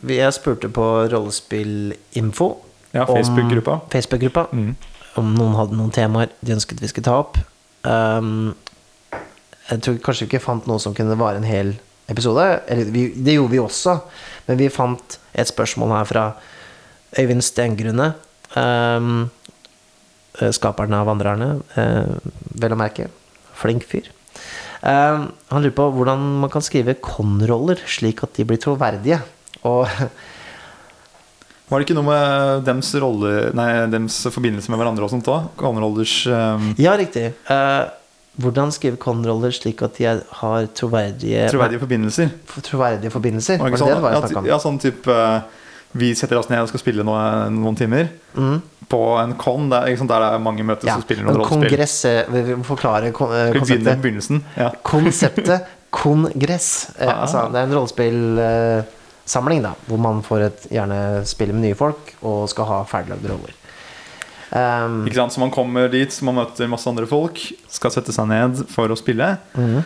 vi, 0.00 0.18
jeg 0.20 0.36
spurte 0.36 0.70
på 0.72 0.86
Rollespillinfo. 1.12 2.48
Ja, 2.94 3.04
Facebook-gruppa. 3.08 3.80
Facebook-gruppa. 3.92 4.46
Mm. 4.52 4.72
Om 5.20 5.34
noen 5.36 5.56
hadde 5.58 5.76
noen 5.76 5.92
temaer 5.94 6.32
de 6.40 6.56
ønsket 6.56 6.80
vi 6.82 6.90
skulle 6.90 7.08
ta 7.08 7.18
opp. 7.24 7.40
Um, 7.82 8.54
jeg 9.68 9.82
tror 9.84 9.98
kanskje 10.04 10.24
vi 10.24 10.32
ikke 10.32 10.44
fant 10.44 10.68
noe 10.68 10.80
som 10.80 10.94
kunne 10.96 11.18
vare 11.20 11.40
en 11.40 11.48
hel 11.48 11.74
episode. 12.08 12.46
Eller 12.68 12.92
vi, 12.94 13.08
det 13.12 13.36
gjorde 13.36 13.52
vi 13.52 13.60
også, 13.60 13.98
men 14.48 14.60
vi 14.60 14.70
fant 14.72 15.18
et 15.36 15.50
spørsmål 15.50 15.98
her 15.98 16.08
fra 16.08 16.28
Øyvind 17.18 17.44
Stengrunne. 17.44 18.12
Um, 18.56 19.28
skaperen 20.54 20.94
av 20.94 21.06
Vandrerne, 21.10 21.48
eh, 21.76 22.16
vel 22.62 22.74
å 22.76 22.78
merke. 22.78 23.08
Flink 23.58 23.84
fyr. 23.90 24.06
Um, 24.78 25.32
han 25.50 25.64
lurer 25.64 25.74
på 25.74 25.88
hvordan 25.96 26.20
man 26.44 26.50
kan 26.52 26.62
skrive 26.62 26.94
con-roller 27.02 27.80
slik 27.90 28.22
at 28.22 28.36
de 28.38 28.44
blir 28.46 28.60
troverdige. 28.62 29.18
Og 29.66 29.88
Var 31.68 31.82
det 31.82 31.84
ikke 31.88 31.96
noe 31.98 32.06
med 32.08 32.62
dems 32.64 32.94
roller, 33.02 33.50
Nei, 33.58 33.66
dems 33.92 34.14
forbindelse 34.32 34.70
med 34.72 34.78
hverandre 34.80 35.04
og 35.04 35.10
sånt 35.12 35.26
òg? 35.28 35.50
Rollers 35.60 36.14
um, 36.32 36.70
Ja, 36.80 36.94
riktig. 36.96 37.26
Eh, 37.50 37.82
hvordan 38.40 38.70
skrive 38.72 38.96
con-roller 39.02 39.52
slik 39.52 39.82
at 39.84 39.98
de 39.98 40.06
har 40.40 40.68
troverdige 40.78 41.48
troverdige 41.52 41.82
forbindelser. 41.82 42.30
for- 42.46 42.62
troverdige 42.64 43.10
forbindelser? 43.12 43.58
Var 43.58 43.68
det 43.68 43.74
ikke 43.80 43.88
det 43.90 43.96
det 43.98 44.02
var 44.06 44.14
jeg 44.16 44.22
snakka 44.22 44.38
om? 44.44 44.46
Ja, 44.48 44.58
sånn 44.62 44.78
type 44.80 45.10
eh, 45.12 45.40
Vi 45.96 46.14
setter 46.14 46.36
oss 46.38 46.48
ned 46.50 46.60
og 46.60 46.68
skal 46.68 46.80
spille 46.82 47.04
noe, 47.04 47.48
noen 47.50 47.76
timer 47.76 48.08
Mm. 48.36 48.60
på 48.88 48.98
en 49.22 49.34
con 49.40 49.68
der, 49.70 49.96
sant, 49.96 50.08
der 50.10 50.20
det 50.20 50.28
er 50.34 50.38
mange 50.38 50.62
møter 50.64 50.86
Ja, 50.86 50.94
som 50.94 51.02
spiller 51.02 51.24
noen 51.24 51.36
rollespill. 51.36 51.68
kongress 51.68 52.04
eh, 52.04 52.24
Vi 52.28 52.54
må 52.54 52.64
forklare 52.64 53.12
kon 53.12 53.32
eh, 53.32 53.50
begynne 53.52 53.60
konseptet. 53.60 54.02
begynnelsen? 54.02 54.42
Ja. 54.56 54.70
Konseptet 54.84 55.66
kongress. 55.90 56.90
Eh, 56.98 57.08
Ah. 57.08 57.22
altså, 57.24 57.46
det 57.52 57.56
er 57.58 57.64
en 57.66 57.74
rollespillsamling, 57.78 59.62
da, 59.64 59.72
hvor 59.88 59.98
man 59.98 60.22
får 60.22 60.40
et, 60.46 60.66
gjerne 60.72 61.00
spille 61.28 61.52
med 61.56 61.62
nye 61.68 61.74
folk 61.78 62.14
og 62.22 62.48
skal 62.52 62.64
ha 62.68 62.82
ferdiglagde 62.88 63.28
roller. 63.32 63.54
Um, 64.48 65.02
Ikke 65.06 65.18
sant? 65.20 65.32
Så 65.34 65.40
man 65.42 65.50
kommer 65.52 65.88
dit, 65.92 66.08
så 66.12 66.24
man 66.24 66.38
møter 66.40 66.68
masse 66.72 66.88
andre 66.88 67.06
folk, 67.06 67.36
skal 67.68 67.90
sette 67.92 68.12
seg 68.16 68.28
ned 68.30 68.62
for 68.72 68.88
å 68.88 68.96
spille. 68.96 69.34
Mm. 69.56 69.82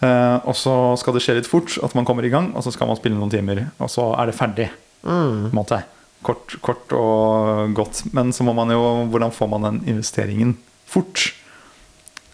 Eh, 0.00 0.36
og 0.48 0.54
så 0.56 0.96
skal 1.00 1.12
det 1.16 1.22
skje 1.24 1.34
litt 1.40 1.48
fort 1.50 1.74
at 1.84 1.94
man 1.98 2.06
kommer 2.08 2.24
i 2.24 2.30
gang, 2.32 2.52
og 2.56 2.62
så 2.64 2.72
skal 2.72 2.86
man 2.88 2.96
spille 2.96 3.18
noen 3.18 3.32
timer. 3.32 3.66
Og 3.82 3.90
så 3.92 4.06
er 4.16 4.30
det 4.30 4.36
ferdig. 4.38 4.68
Mm. 5.04 5.50
måte. 5.56 5.82
Kort, 6.26 6.56
kort 6.64 6.92
og 6.98 7.74
godt. 7.78 8.02
Men 8.16 8.32
så 8.34 8.42
må 8.46 8.52
man 8.56 8.72
jo 8.74 8.80
Hvordan 9.12 9.30
får 9.30 9.50
man 9.52 9.66
den 9.68 9.78
investeringen 9.94 10.56
fort? 10.88 11.28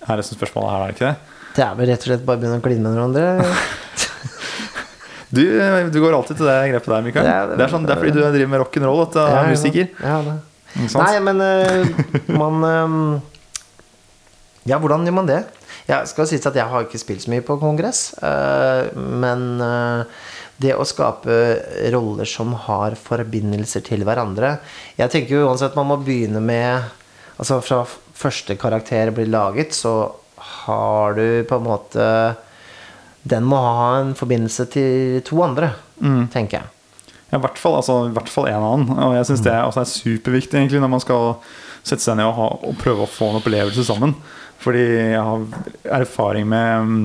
Er 0.09 0.21
det 0.21 0.25
som 0.29 0.39
spørsmålet 0.39 0.73
her, 0.73 0.81
er 0.81 0.87
det 0.93 0.97
ikke 0.97 1.11
det? 1.11 1.41
Det 1.55 1.65
er 1.65 1.77
vel 1.79 1.91
rett 1.93 2.05
og 2.05 2.11
slett 2.11 2.25
bare 2.27 2.41
å 2.41 2.43
begynne 2.43 2.61
å 2.61 2.65
kline 2.65 2.85
med 2.85 2.97
hverandre. 2.97 3.27
Du, 5.35 5.43
du 5.91 5.97
går 5.99 6.15
alltid 6.15 6.39
til 6.39 6.47
det 6.47 6.59
grepet 6.71 6.93
der, 6.93 7.03
Mikael. 7.03 7.27
Det 7.27 7.57
Det 7.59 7.65
er- 7.65 7.73
sånn, 7.73 7.87
det 7.87 7.95
er 7.95 7.99
fordi 7.99 8.13
du 8.15 8.21
driver 8.23 8.51
med 8.53 8.61
rock'n'roll, 8.63 9.03
at 9.03 9.15
du 9.17 9.21
er 9.25 9.33
ja, 9.35 9.43
musiker. 9.51 9.89
Ja, 9.99 10.19
det. 10.23 10.35
Nei, 10.95 11.21
men 11.23 11.41
uh, 11.41 11.87
man 12.35 12.65
eh, 12.67 13.21
Ja, 14.71 14.79
hvordan 14.79 15.05
gjør 15.07 15.15
man 15.15 15.27
det? 15.27 15.45
Jeg 15.87 16.09
skal 16.09 16.27
sies 16.27 16.47
at 16.47 16.55
jeg 16.57 16.67
har 16.71 16.87
ikke 16.87 16.99
spilt 16.99 17.23
så 17.23 17.31
mye 17.31 17.45
på 17.45 17.59
kongress. 17.61 18.15
uh, 18.23 18.91
men 18.95 19.61
eh, 19.61 20.05
det 20.63 20.75
å 20.79 20.85
skape 20.87 21.35
roller 21.93 22.29
som 22.31 22.53
har 22.69 22.95
forbindelser 23.01 23.83
til 23.87 24.05
hverandre 24.07 24.59
Jeg 24.99 25.11
tenker 25.11 25.35
jo 25.41 25.49
uansett 25.49 25.75
man 25.79 25.89
må 25.91 25.97
begynne 26.05 26.41
med 26.45 26.93
Altså 27.39 27.57
fra 27.67 27.81
første 28.15 28.55
karakter 28.61 29.11
blir 29.11 29.27
laget, 29.27 29.75
så 29.75 30.13
har 30.65 31.17
du 31.19 31.43
på 31.51 31.57
en 31.59 31.65
måte 31.67 32.05
Den 33.27 33.43
må 33.49 33.59
ha 33.59 33.89
en 34.03 34.13
forbindelse 34.15 34.69
til 34.71 35.21
to 35.27 35.41
andre, 35.43 35.73
Mm. 36.01 36.29
tenker 36.31 36.59
jeg. 36.59 36.71
Ja, 37.31 37.39
i 37.39 37.41
hvert 37.43 37.59
fall, 37.59 37.77
altså, 37.79 37.95
i 38.09 38.13
hvert 38.15 38.29
fall 38.29 38.49
en 38.51 38.63
annen. 38.67 38.99
Og 38.99 39.13
jeg 39.15 39.27
syns 39.29 39.43
det 39.47 39.53
er, 39.53 39.63
også 39.65 39.81
er 39.81 39.91
superviktig 39.91 40.59
egentlig 40.59 40.81
når 40.83 40.91
man 40.91 41.01
skal 41.03 41.37
sette 41.87 42.03
seg 42.03 42.17
ned 42.19 42.27
og, 42.27 42.35
ha, 42.35 42.49
og 42.69 42.75
prøve 42.79 43.07
å 43.07 43.11
få 43.11 43.31
en 43.31 43.39
opplevelse 43.41 43.85
sammen. 43.87 44.15
Fordi 44.63 44.83
jeg 45.15 45.23
har 45.23 45.47
erfaring 46.03 46.47
med 46.51 46.85
mm, 46.91 47.05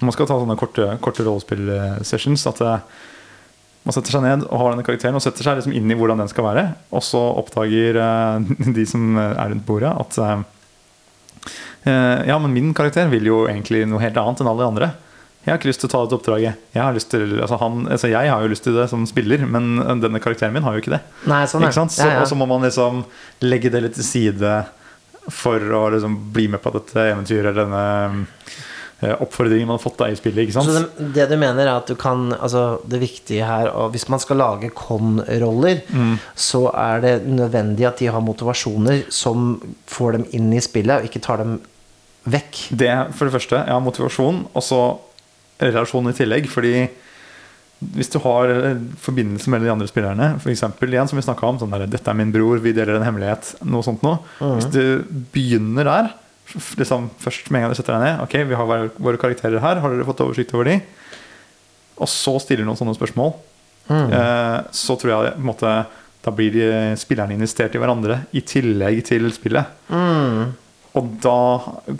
Når 0.00 0.08
man 0.08 0.16
skal 0.16 0.28
ta 0.30 0.36
sånne 0.40 0.56
korte, 0.56 0.86
korte 1.04 1.24
rollespill-sessions, 1.26 2.46
at 2.48 2.62
eh, 2.64 2.84
man 3.84 3.96
setter 3.96 4.16
seg 4.16 4.24
ned 4.24 4.46
og 4.46 4.62
har 4.62 4.72
denne 4.72 4.84
karakteren 4.86 5.18
og 5.18 5.24
setter 5.24 5.44
seg 5.44 5.58
liksom 5.58 5.74
inn 5.76 5.92
i 5.92 5.96
hvordan 5.98 6.22
den 6.22 6.30
skal 6.32 6.46
være. 6.46 6.64
Og 6.96 7.04
så 7.04 7.20
oppdager 7.42 8.00
eh, 8.00 8.48
de 8.78 8.86
som 8.88 9.20
er 9.20 9.52
rundt 9.52 9.66
bordet, 9.68 9.92
at 9.92 10.20
eh, 10.24 10.40
Ja, 12.28 12.40
men 12.40 12.56
min 12.56 12.72
karakter 12.76 13.12
vil 13.12 13.28
jo 13.28 13.44
egentlig 13.48 13.86
noe 13.88 14.00
helt 14.02 14.16
annet 14.20 14.40
enn 14.40 14.48
alle 14.48 14.64
de 14.64 14.72
andre. 14.72 14.90
Jeg 15.44 15.52
har 15.52 15.60
ikke 15.60 15.70
lyst 15.70 15.80
til 15.84 15.88
å 15.88 15.92
ta 15.92 16.00
dette 16.04 16.16
oppdraget. 16.18 16.64
Jeg 16.74 16.82
har, 16.84 16.96
lyst 16.96 17.12
til, 17.12 17.30
altså 17.40 17.56
han, 17.60 17.84
altså 17.92 18.10
jeg 18.12 18.28
har 18.28 18.42
jo 18.44 18.50
lyst 18.52 18.64
til 18.66 18.76
det 18.76 18.88
som 18.92 19.06
spiller, 19.08 19.44
men 19.48 19.70
denne 20.02 20.20
karakteren 20.20 20.52
min 20.52 20.64
har 20.64 20.76
jo 20.76 20.82
ikke 20.82 20.92
det. 20.96 21.04
Nei, 21.28 21.46
sånn 21.48 21.64
Ikke 21.64 21.78
sant? 21.78 21.96
Så, 21.96 22.04
Ja, 22.04 22.18
ja. 22.18 22.24
Og 22.24 22.28
så 22.28 22.36
må 22.36 22.48
man 22.48 22.64
liksom 22.64 23.06
legge 23.44 23.72
det 23.72 23.80
litt 23.84 23.96
til 23.96 24.04
side 24.04 24.58
for 25.28 25.60
å 25.76 25.86
liksom 25.92 26.18
bli 26.32 26.48
med 26.52 26.60
på 26.64 26.72
dette 26.76 27.08
eventyret, 27.12 27.52
eller 27.52 27.64
denne 27.64 28.68
eh, 29.02 29.14
oppfordringen 29.20 29.66
man 29.68 29.78
har 29.78 29.82
fått 29.82 30.00
i 30.06 30.16
spillet. 30.18 30.52
Så 30.52 30.64
det, 30.76 31.12
det 31.16 31.28
du 31.30 31.36
mener 31.40 31.64
er 31.66 31.72
at 31.78 31.86
du 31.88 31.94
kan 31.96 32.30
Altså 32.40 32.80
det 32.88 33.00
viktige 33.00 33.44
her 33.46 33.70
Hvis 33.90 34.08
man 34.08 34.20
skal 34.20 34.36
lage 34.36 34.70
con-roller, 34.70 35.80
Mm. 35.90 36.16
så 36.36 36.66
er 36.74 37.00
det 37.00 37.26
nødvendig 37.26 37.86
at 37.88 37.98
de 37.98 38.06
har 38.06 38.20
motivasjoner 38.20 39.04
som 39.10 39.60
får 39.86 40.12
dem 40.12 40.24
inn 40.32 40.52
i 40.52 40.60
spillet, 40.60 41.00
og 41.00 41.04
ikke 41.08 41.20
tar 41.22 41.38
dem 41.38 41.60
vekk. 42.28 42.66
Det 42.76 42.90
for 43.16 43.24
det 43.26 43.32
første, 43.34 43.64
ja, 43.66 43.78
motivasjon, 43.80 44.46
og 44.54 44.62
så 44.62 44.80
relasjon 45.60 46.08
i 46.10 46.12
tillegg. 46.16 46.48
Fordi 46.52 46.88
hvis 47.80 48.10
du 48.12 48.18
har 48.20 48.50
eh, 48.52 48.76
forbindelse 49.00 49.48
mellom 49.48 49.64
de 49.64 49.72
andre 49.72 49.88
spillerne, 49.88 50.34
f.eks. 50.40 50.62
igjen 50.84 51.08
som 51.08 51.16
vi 51.16 51.24
snakka 51.24 51.48
om, 51.48 51.58
sånn 51.62 51.70
der, 51.72 51.86
'Dette 51.88 52.10
er 52.12 52.18
min 52.18 52.32
bror, 52.32 52.60
vi 52.60 52.74
deler 52.76 52.98
en 52.98 53.06
hemmelighet', 53.06 53.54
noe 53.64 53.82
sånt 53.82 54.02
noe. 54.04 54.18
Hvis 54.38 54.68
du 54.72 55.04
begynner 55.32 55.84
der, 55.88 56.10
liksom 56.80 57.08
først 57.22 57.50
med 57.50 57.60
en 57.60 57.66
gang 57.68 57.74
du 57.74 57.78
setter 57.78 57.96
deg 57.96 58.02
ned 58.04 58.22
Ok, 58.24 58.34
vi 58.48 58.58
har 58.58 58.66
våre- 58.98 59.20
karakterer 59.20 59.60
her, 59.62 59.80
har 59.82 59.90
dere 59.94 60.06
fått 60.08 60.22
oversikt 60.24 60.54
over 60.54 60.64
de? 60.70 60.78
Og 62.00 62.08
så 62.08 62.34
stiller 62.40 62.64
noen 62.64 62.78
sånne 62.78 62.96
spørsmål. 62.96 63.34
Eh, 63.90 64.58
så 64.72 64.96
tror 64.96 65.10
jeg 65.12 65.34
på 65.34 65.42
en 65.42 65.48
måte 65.50 65.72
da 66.20 66.32
blir 66.36 66.52
de, 66.52 66.64
spillerne 67.00 67.32
investert 67.32 67.74
i 67.74 67.80
hverandre 67.80 68.22
i 68.36 68.42
tillegg 68.44 69.02
til 69.08 69.28
spillet. 69.32 69.64
Mm. 69.88 70.50
Og 71.00 71.12
da 71.22 71.36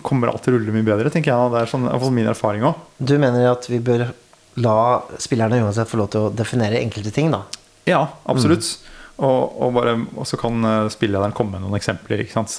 kommer 0.05 0.29
alt 0.29 0.43
til 0.45 0.53
å 0.53 0.59
rulle 0.59 0.73
mye 0.75 0.85
bedre, 0.85 1.09
tenker 1.13 1.31
jeg. 1.33 1.53
Det 1.53 1.61
er 1.63 1.71
sånn, 1.71 1.87
i 1.89 2.11
min 2.13 2.29
erfaring 2.29 2.65
òg. 2.69 2.75
Du 2.99 3.15
mener 3.21 3.47
at 3.49 3.65
vi 3.71 3.79
bør 3.81 4.11
la 4.61 4.75
spillerne 5.21 5.61
uansett 5.63 5.89
få 5.89 5.97
lov 6.01 6.11
til 6.13 6.27
å 6.27 6.33
definere 6.35 6.81
enkelte 6.81 7.13
ting, 7.15 7.31
da? 7.33 7.43
Ja, 7.89 8.03
absolutt. 8.29 8.67
Og, 9.21 9.61
og, 9.61 9.73
bare, 9.75 9.91
og 10.17 10.25
så 10.25 10.37
kan 10.41 10.63
eh, 10.65 10.87
spillederen 10.89 11.33
komme 11.37 11.53
med 11.53 11.61
noen 11.61 11.77
eksempler. 11.77 12.23
Ikke 12.23 12.33
sant? 12.33 12.55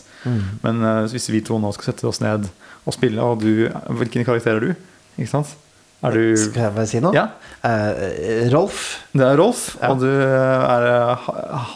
Men 0.62 0.78
uh, 0.84 1.08
hvis 1.10 1.26
vi 1.34 1.40
to 1.42 1.56
nå 1.58 1.72
skal 1.74 1.88
sette 1.90 2.06
oss 2.06 2.20
ned 2.22 2.46
og 2.86 2.94
spille, 2.94 3.18
og 3.22 3.40
du 3.42 3.66
Hvilken 3.98 4.22
karakter 4.26 4.56
er 4.56 4.60
du? 4.68 4.72
Ikke 5.18 5.30
sant? 5.32 5.56
Er 6.02 6.14
du 6.14 6.22
Skal 6.38 6.64
jeg 6.68 6.74
bare 6.76 6.86
si 6.90 7.00
noe? 7.02 7.14
Ja, 7.18 7.28
Uh, 7.62 8.48
Rolf. 8.50 8.78
det 9.14 9.22
er 9.22 9.36
Rolf, 9.38 9.76
Ja. 9.78 9.90
og 9.92 10.00
du 10.02 10.08
er 10.10 11.12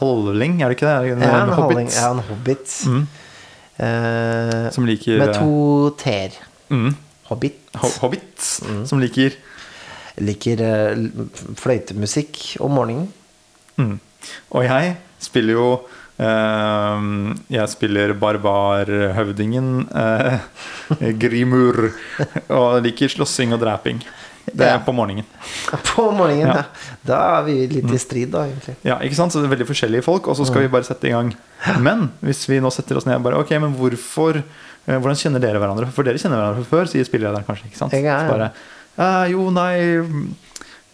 halvling, 0.01 0.57
er 0.63 0.73
du 0.73 0.75
ikke 0.75 0.87
det? 0.89 0.95
Er 0.97 1.03
det 1.05 1.13
en, 1.15 1.21
Jeg 1.23 1.31
er 1.31 1.43
en, 1.45 1.53
hobbit? 1.55 1.95
jeg 1.95 2.03
er 2.03 2.11
en 2.17 2.25
hobbit. 2.27 2.73
Mm. 2.91 3.05
Uh, 3.79 4.71
Som 4.75 4.87
liker 4.89 5.19
med 5.23 5.35
to 5.37 5.91
t-er. 6.03 6.35
mm, 6.75 6.91
Hobbit. 7.29 7.61
ho- 7.79 7.93
Hobbit. 8.03 8.49
Som 8.91 8.99
liker 8.99 9.31
Liker 10.19 10.59
fløytemusikk 11.61 12.57
om 12.65 12.73
morgenen. 12.77 13.09
Mm. 13.79 13.99
Og 14.53 14.65
jeg 14.65 14.97
spiller 15.21 15.53
jo 15.59 15.69
eh, 16.19 17.07
Jeg 17.57 17.69
spiller 17.73 18.15
barbarhøvdingen 18.15 19.89
eh, 19.95 20.39
Grimur. 21.23 21.91
Og 22.49 22.81
liker 22.85 23.09
slåssing 23.13 23.53
og 23.57 23.61
draping. 23.65 24.01
Det 24.47 24.63
er 24.63 24.77
Ja. 24.77 24.79
på 24.87 24.93
morgenen. 24.95 25.25
På 25.91 26.05
morgenen, 26.15 26.47
Ja. 26.47 26.55
ja. 26.55 26.65
Da 27.05 27.17
er 27.41 27.43
vi 27.49 27.55
litt 27.67 27.91
i 27.91 27.99
strid, 27.99 28.31
da, 28.31 28.45
egentlig. 28.47 28.77
Ja, 28.87 28.95
ikke 29.03 29.17
sant? 29.19 29.33
Så 29.35 29.41
det 29.43 29.49
er 29.49 29.57
veldig 29.57 29.67
forskjellige 29.67 30.05
folk, 30.07 30.29
og 30.31 30.37
så 30.39 30.47
skal 30.47 30.63
vi 30.63 30.69
bare 30.71 30.87
sette 30.87 31.09
i 31.09 31.11
gang. 31.11 31.33
Men 31.83 32.13
hvis 32.23 32.45
vi 32.49 32.61
nå 32.63 32.71
setter 32.71 32.97
oss 33.01 33.07
ned 33.09 33.19
bare 33.25 33.41
Ok, 33.43 33.51
men 33.59 33.75
hvorfor 33.75 34.39
eh, 34.39 34.95
Hvordan 35.01 35.19
kjenner 35.19 35.43
dere 35.43 35.59
hverandre? 35.59 35.89
For 35.91 36.07
dere 36.07 36.21
kjenner 36.23 36.39
hverandre 36.39 36.63
fra 36.63 36.77
før, 36.79 36.87
sier 36.93 37.05
spillerlederen 37.09 37.45
kanskje. 37.49 37.67
ikke 37.73 37.81
sant? 37.83 37.93
Jeg 37.99 38.07
er- 38.07 38.29
Så 38.29 38.37
bare, 38.37 38.51
«Eh, 38.97 39.27
jo, 39.35 39.51
nei 39.51 39.75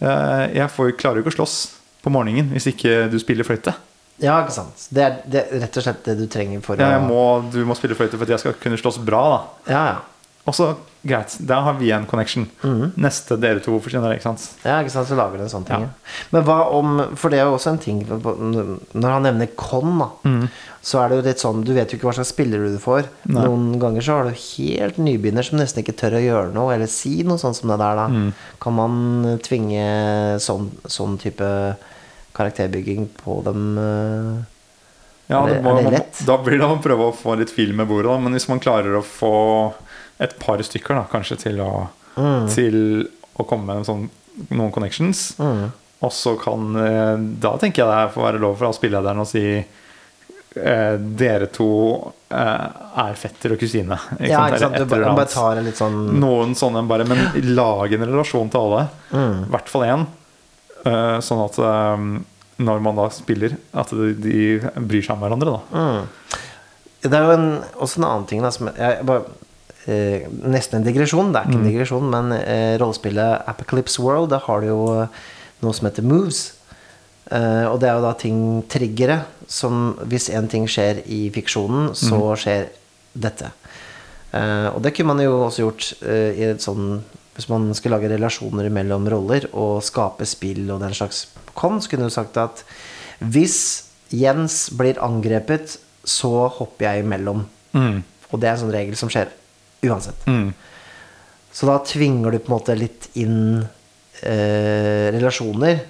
eh, 0.01 0.45
Jeg 0.57 0.69
får, 0.73 0.91
klarer 0.97 1.21
jo 1.21 1.23
ikke 1.23 1.35
å 1.35 1.39
slåss 1.45 1.55
på 2.03 2.11
morgenen 2.13 2.51
hvis 2.53 2.67
ikke 2.73 3.09
du 3.11 3.17
spiller 3.21 3.47
fløyte. 3.47 3.73
Ja, 4.21 4.37
ikke 4.43 4.53
sant. 4.53 4.87
Det 4.93 5.01
er, 5.03 5.15
det 5.25 5.39
er 5.47 5.61
rett 5.63 5.77
og 5.79 5.83
slett 5.87 6.03
det 6.05 6.17
du 6.19 6.27
trenger 6.31 6.61
for 6.63 6.77
Ja, 6.79 6.99
å 6.99 7.03
må, 7.07 7.21
du 7.51 7.63
må 7.65 7.73
spille 7.79 7.95
fløyte 7.97 8.13
for 8.19 8.27
at 8.27 8.35
jeg 8.35 8.43
skal 8.43 8.59
kunne 8.61 8.77
slåss 8.79 8.99
bra. 9.03 9.23
da 9.67 9.71
Ja, 9.73 9.85
ja. 9.93 10.01
Og 10.43 10.51
så, 10.51 10.65
greit, 11.07 11.37
da 11.47 11.61
har 11.63 11.77
vi 11.79 11.87
en 11.95 12.03
connection. 12.05 12.49
Neste 12.99 13.37
dere 13.39 13.61
to 13.63 13.77
fortjener 13.79 14.11
det, 14.11 14.17
ikke 14.19 14.27
sant? 14.33 14.43
Ja, 14.67 14.81
ikke 14.83 14.91
sant, 14.91 15.07
så 15.07 15.15
lager 15.15 15.39
du 15.39 15.45
en 15.45 15.51
sånn 15.53 15.63
ting. 15.63 15.85
Ja. 15.85 16.17
Men 16.35 16.43
hva 16.43 16.57
om 16.75 16.97
For 17.15 17.31
det 17.31 17.39
er 17.39 17.47
jo 17.47 17.53
også 17.55 17.71
en 17.71 17.79
ting 17.79 18.01
Når 18.03 19.07
han 19.07 19.23
nevner 19.23 19.47
con, 19.55 19.93
da, 20.01 20.09
Mm. 20.27 20.49
så 20.83 20.99
er 20.99 21.09
det 21.09 21.15
jo 21.21 21.25
litt 21.29 21.39
sånn 21.45 21.63
Du 21.63 21.71
vet 21.73 21.89
jo 21.93 21.97
ikke 21.97 22.09
hva 22.09 22.15
slags 22.19 22.33
spiller 22.35 22.59
du 22.67 22.75
får. 22.77 23.07
Nei. 23.31 23.45
Noen 23.47 23.79
ganger 23.79 24.03
så 24.03 24.17
har 24.19 24.27
du 24.27 24.35
helt 24.35 24.99
nybegynner 24.99 25.47
som 25.47 25.59
nesten 25.63 25.79
ikke 25.81 25.95
tør 26.03 26.19
å 26.19 26.23
gjøre 26.25 26.53
noe, 26.53 26.73
eller 26.75 26.91
si 26.91 27.23
noe 27.23 27.39
sånt 27.39 27.55
som 27.55 27.71
det 27.71 27.79
der, 27.79 27.95
da. 28.03 28.07
Mm. 28.11 28.33
Kan 28.67 28.75
man 28.77 29.39
tvinge 29.47 29.87
sånn, 30.43 30.69
sånn 30.91 31.15
type 31.23 31.49
karakterbygging 32.35 33.07
på 33.23 33.41
dem? 33.45 33.77
eh? 33.77 34.45
Ja, 35.31 35.43
Er 35.43 35.47
det- 35.47 35.53
det 35.55 35.63
må, 35.63 35.71
er 35.71 35.75
det 35.77 35.83
man, 35.83 35.93
lett? 35.93 36.25
da 36.27 36.37
blir 36.37 36.57
det 36.59 36.67
å 36.67 36.81
prøve 36.83 37.05
å 37.09 37.15
få 37.15 37.37
litt 37.39 37.49
fil 37.49 37.73
med 37.73 37.87
bordet, 37.87 38.09
da. 38.11 38.17
Men 38.19 38.33
hvis 38.33 38.49
man 38.49 38.59
klarer 38.59 38.97
å 38.99 39.03
få 39.03 39.73
et 40.19 40.37
par 40.39 40.57
stykker, 40.57 40.95
da, 40.99 41.05
kanskje, 41.09 41.37
til 41.39 41.61
å, 41.63 41.87
til 42.53 43.07
å 43.39 43.45
komme 43.47 43.73
med 43.75 43.85
sånn, 43.87 44.09
noen 44.51 44.71
connections, 44.71 45.35
Mm. 45.39 45.71
og 46.01 46.11
så 46.11 46.35
kan 46.41 46.75
eh, 46.75 47.17
Da 47.39 47.55
tenker 47.57 47.85
jeg 47.85 47.87
det 47.87 48.13
får 48.13 48.23
være 48.31 48.39
lov 48.41 48.57
for 48.57 48.73
spillederen 48.73 49.21
å 49.23 49.25
si 49.25 49.63
eh, 50.55 50.97
dere 50.97 51.47
to 51.47 52.11
eh, 52.29 52.67
er 52.97 53.13
fetter 53.17 53.53
og 53.55 53.59
kusine. 53.63 53.97
Ikke 54.19 54.27
Ja, 54.29 54.43
sant? 54.43 54.53
ikke 54.53 54.59
sant. 54.59 54.77
Du 54.77 54.85
bare, 54.85 55.15
bare 55.15 55.31
tar 55.31 55.57
en 55.57 55.65
litt 55.65 55.77
sånn 55.79 56.19
Noen 56.19 56.53
sånne 56.55 56.83
bare, 56.87 57.05
men 57.07 57.31
lag 57.55 57.93
en 57.93 58.05
relasjon 58.05 58.51
til 58.51 58.59
alle. 58.59 58.87
Mm. 59.13 59.47
I 59.47 59.49
hvert 59.55 59.69
fall 59.71 59.81
én. 59.87 60.05
Eh, 60.83 61.17
sånn 61.23 61.43
at 61.45 61.59
eh, 61.63 62.07
når 62.63 62.81
man 62.83 62.97
da 62.99 63.07
spiller, 63.13 63.55
at 63.73 63.93
de, 63.93 64.41
bryr 64.75 65.05
seg 65.05 65.15
om 65.15 65.23
hverandre. 65.23 65.57
da 65.57 65.83
Mm. 65.83 66.41
Det 67.03 67.17
er 67.17 67.25
jo 67.27 67.31
en, 67.35 67.47
også 67.83 67.99
en 67.99 68.05
annen 68.07 68.27
ting 68.29 68.43
da, 68.43 68.49
som 68.55 68.69
jeg, 68.71 69.03
bare, 69.03 69.25
eh, 69.91 70.27
Nesten 70.47 70.79
en 70.79 70.85
digresjon. 70.85 71.33
Det 71.33 71.41
er 71.41 71.49
ikke 71.49 71.59
en 71.59 71.67
digresjon, 71.67 72.05
men 72.11 72.31
eh, 72.37 72.75
rollespillet 72.79 73.49
Apocalypse 73.51 73.99
World, 73.99 74.29
der 74.31 74.43
har 74.45 74.63
du 74.63 74.69
jo 74.69 74.83
eh, 75.01 75.23
noe 75.63 75.75
som 75.75 75.89
heter 75.89 76.07
moves. 76.07 76.45
Eh, 77.27 77.65
og 77.67 77.81
det 77.81 77.89
er 77.89 77.97
jo 77.97 78.05
da 78.05 78.13
ting 78.19 78.37
triggere 78.71 79.23
som 79.47 79.97
Hvis 80.07 80.29
en 80.31 80.47
ting 80.51 80.63
skjer 80.71 81.01
i 81.11 81.25
fiksjonen, 81.35 81.91
så 81.95 82.37
skjer 82.39 82.69
dette. 83.11 83.51
Eh, 84.31 84.69
og 84.71 84.79
det 84.85 84.93
kunne 84.95 85.11
man 85.11 85.23
jo 85.23 85.35
også 85.43 85.65
gjort 85.65 85.89
i 86.07 86.47
et 86.53 86.63
sånn 86.63 87.03
Hvis 87.33 87.49
man 87.49 87.71
skulle 87.73 87.97
lage 87.97 88.11
relasjoner 88.11 88.69
mellom 88.73 89.07
roller 89.09 89.47
og 89.57 89.81
skape 89.85 90.25
spill 90.29 90.67
og 90.69 90.83
den 90.83 90.93
slags 90.93 91.25
kon, 91.57 91.79
så 91.81 91.89
kunne 91.89 92.09
du 92.09 92.13
sagt 92.13 92.37
at 92.37 92.61
hvis 93.23 93.57
Jens 94.13 94.67
blir 94.77 94.99
angrepet, 95.01 95.79
så 96.05 96.47
hopper 96.59 96.85
jeg 96.85 97.05
imellom. 97.05 97.47
Mm. 97.73 98.03
Og 98.29 98.41
det 98.41 98.49
er 98.49 98.53
en 98.53 98.61
sånn 98.65 98.75
regel 98.75 98.97
som 98.99 99.09
skjer 99.09 99.31
uansett. 99.87 100.27
Mm. 100.29 100.51
Så 101.53 101.69
da 101.69 101.79
tvinger 101.85 102.33
du 102.33 102.37
på 102.41 102.51
en 102.51 102.55
måte 102.55 102.75
litt 102.77 103.09
inn 103.17 103.63
eh, 104.21 105.09
relasjoner. 105.15 105.81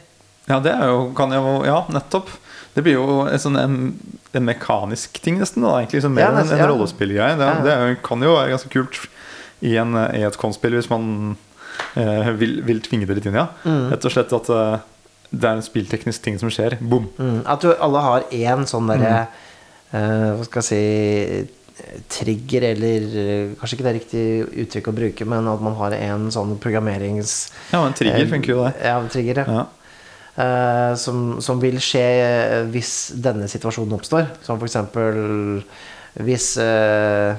Ja, 0.48 0.60
det 0.64 0.74
er 0.76 0.92
jo, 0.92 1.04
kan 1.16 1.32
jo 1.36 1.62
Ja, 1.68 1.84
nettopp. 1.92 2.32
Det 2.74 2.82
blir 2.84 2.98
jo 2.98 3.22
en, 3.28 3.40
sånn, 3.40 3.58
en, 3.60 3.76
en 4.34 4.46
mekanisk 4.48 5.20
ting, 5.24 5.38
nesten. 5.40 5.64
Da, 5.64 5.78
egentlig, 5.82 6.02
mer 6.10 6.26
Ja, 6.26 6.32
nesten, 6.36 6.56
en, 6.56 6.62
en 6.62 6.64
ja. 6.66 6.70
rollespillgreie. 6.72 7.36
Det, 7.40 7.50
Ja, 7.52 7.60
det 7.68 8.00
kan 8.06 8.24
jo 8.26 8.34
være 8.36 8.56
ganske 8.56 8.72
kult 8.74 9.04
i, 9.64 9.76
en, 9.80 9.96
i 10.12 10.24
et 10.28 10.40
konspill 10.40 10.76
hvis 10.78 10.92
man 10.92 11.36
eh, 12.00 12.30
vil, 12.40 12.60
vil 12.68 12.84
tvinge 12.84 13.08
det 13.10 13.20
litt 13.20 13.30
inn, 13.30 13.40
ja. 13.40 13.48
Mm. 13.64 13.88
Rett 13.94 14.08
og 14.10 14.16
slett 14.16 14.36
at 14.36 14.52
eh, 14.54 14.76
det 15.34 15.50
er 15.50 15.58
en 15.58 15.66
spillteknisk 15.66 16.24
ting 16.26 16.38
som 16.42 16.52
skjer. 16.54 16.78
Boom. 16.82 17.10
Mm, 17.18 17.42
at 17.50 17.64
du 17.64 17.72
alle 17.74 18.06
har 18.06 18.30
én 18.30 18.68
sånn 18.70 18.92
derre 18.92 19.14
eh, 19.24 20.30
Hva 20.38 20.46
skal 20.46 20.62
jeg 20.62 20.70
si 20.70 21.60
Trigger, 22.14 22.68
eller 22.76 23.06
eh, 23.18 23.54
Kanskje 23.58 23.78
ikke 23.78 23.86
det 23.86 23.92
er 23.92 23.98
riktig 23.98 24.26
uttrykk 24.66 24.92
å 24.92 24.98
bruke, 25.00 25.28
men 25.30 25.48
at 25.50 25.64
man 25.66 25.78
har 25.80 25.96
en 25.98 26.28
sånn 26.34 26.54
programmerings... 26.62 27.48
Ja, 27.72 27.82
en 27.82 27.96
trigger 27.98 28.22
eh, 28.22 28.30
funker 28.30 28.54
jo, 28.54 28.60
det. 28.68 28.76
Ja, 28.86 29.00
trigger, 29.10 29.42
ja. 29.42 29.56
Ja. 29.58 29.64
Uh, 30.34 30.96
som, 30.98 31.18
som 31.46 31.60
vil 31.62 31.76
skje 31.78 32.02
hvis 32.74 32.94
denne 33.22 33.46
situasjonen 33.50 33.98
oppstår. 34.00 34.32
Som 34.46 34.62
eksempel 34.66 35.20
hvis 36.22 36.52
eh, 36.62 37.34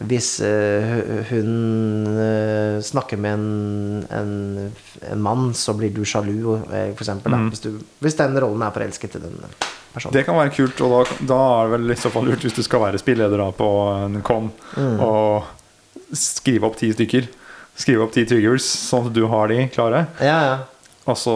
Hvis 0.00 0.40
eh, 0.40 1.24
hun 1.32 2.06
eh, 2.14 2.76
snakker 2.86 3.18
med 3.20 3.32
en, 3.34 4.04
en, 4.14 4.30
en 5.10 5.20
mann, 5.22 5.50
så 5.54 5.74
blir 5.76 5.90
du 5.92 6.04
sjalu, 6.08 6.54
eh, 6.70 6.92
for 6.94 7.02
eksempel. 7.04 7.34
Mm. 7.34 7.48
hvis, 7.52 7.60
du, 7.66 7.74
hvis 8.00 8.16
den 8.16 8.38
rollen 8.40 8.62
er 8.64 8.72
forelsket 8.72 9.18
i 9.18 9.22
den 9.26 9.34
personen. 9.92 10.14
Det 10.14 10.22
kan 10.28 10.38
være 10.38 10.54
kult, 10.54 10.80
og 10.86 10.94
da, 10.94 11.18
da 11.32 11.40
er 11.58 11.68
det 11.68 11.74
vel 11.74 11.92
i 11.96 11.98
så 12.00 12.12
fall 12.14 12.30
lurt 12.30 12.46
hvis 12.46 12.56
du 12.56 12.62
skal 12.64 12.84
være 12.86 13.02
spilleder 13.02 13.42
på 13.58 13.70
en 14.06 14.22
con, 14.24 14.52
Mm. 14.78 15.00
og 15.02 15.44
skrive 16.16 16.70
opp 16.70 16.78
ti 16.78 16.92
stykker. 16.94 17.26
Skrive 17.80 18.04
opp 18.06 18.12
ti 18.14 18.24
triggers, 18.28 18.64
sånn 18.64 19.08
at 19.10 19.14
du 19.16 19.24
har 19.30 19.50
de 19.50 19.66
klare. 19.74 20.06
Ja, 20.22 20.38
ja. 20.46 20.56
Og 21.10 21.16
så 21.18 21.32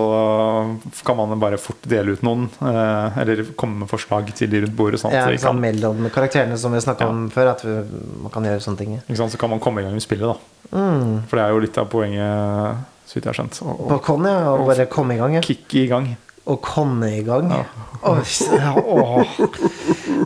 kan 1.06 1.16
man 1.18 1.34
bare 1.42 1.58
fort 1.58 1.82
dele 1.90 2.14
ut 2.14 2.22
noen, 2.22 2.46
eh, 2.62 3.18
eller 3.22 3.42
komme 3.58 3.82
med 3.82 3.90
forslag 3.90 4.28
til 4.38 4.50
de 4.52 4.60
rundt 4.64 4.76
bordet. 4.78 5.00
Sånn 5.02 5.12
ja 5.14 5.24
ikke 5.32 5.42
sant, 5.48 5.60
mellom 5.64 6.04
karakterene 6.14 6.56
som 6.60 6.72
vi 6.76 6.82
snakka 6.84 7.08
Ja. 7.08 7.10
om 7.10 7.24
før. 7.34 7.50
At 7.56 7.64
vi, 7.66 7.74
man 8.22 8.30
kan 8.34 8.44
gjøre 8.46 8.62
sånne 8.62 8.78
ting. 8.78 8.96
ikke 9.02 9.16
sant? 9.18 9.32
Så 9.34 9.38
kan 9.40 9.50
man 9.50 9.60
komme 9.60 9.80
i 9.82 9.86
gang 9.86 9.92
med 9.96 10.04
spillet, 10.04 10.30
da. 10.30 10.36
Mm. 10.70 11.24
For 11.28 11.36
det 11.40 11.44
er 11.44 11.50
jo 11.56 11.62
litt 11.64 11.78
av 11.82 11.88
poenget, 11.90 12.84
så 13.08 13.14
vidt 13.18 13.24
jeg 13.26 13.32
har 13.34 13.38
skjønt. 13.40 13.60
Og, 13.66 13.88
På 13.88 13.98
å 13.98 14.02
con, 14.02 14.24
ja. 14.24 14.38
Og 14.54 14.66
bare 14.70 14.86
komme 14.86 15.14
i 15.16 15.18
gang. 15.18 15.34
Ja. 15.34 15.40
kicke 15.44 15.82
i 15.84 15.86
gang. 15.90 16.16
Og 16.46 16.60
komme 16.62 17.08
i 17.18 17.22
gang. 17.24 17.50
Ja. 17.50 17.64
Oi, 18.04 18.20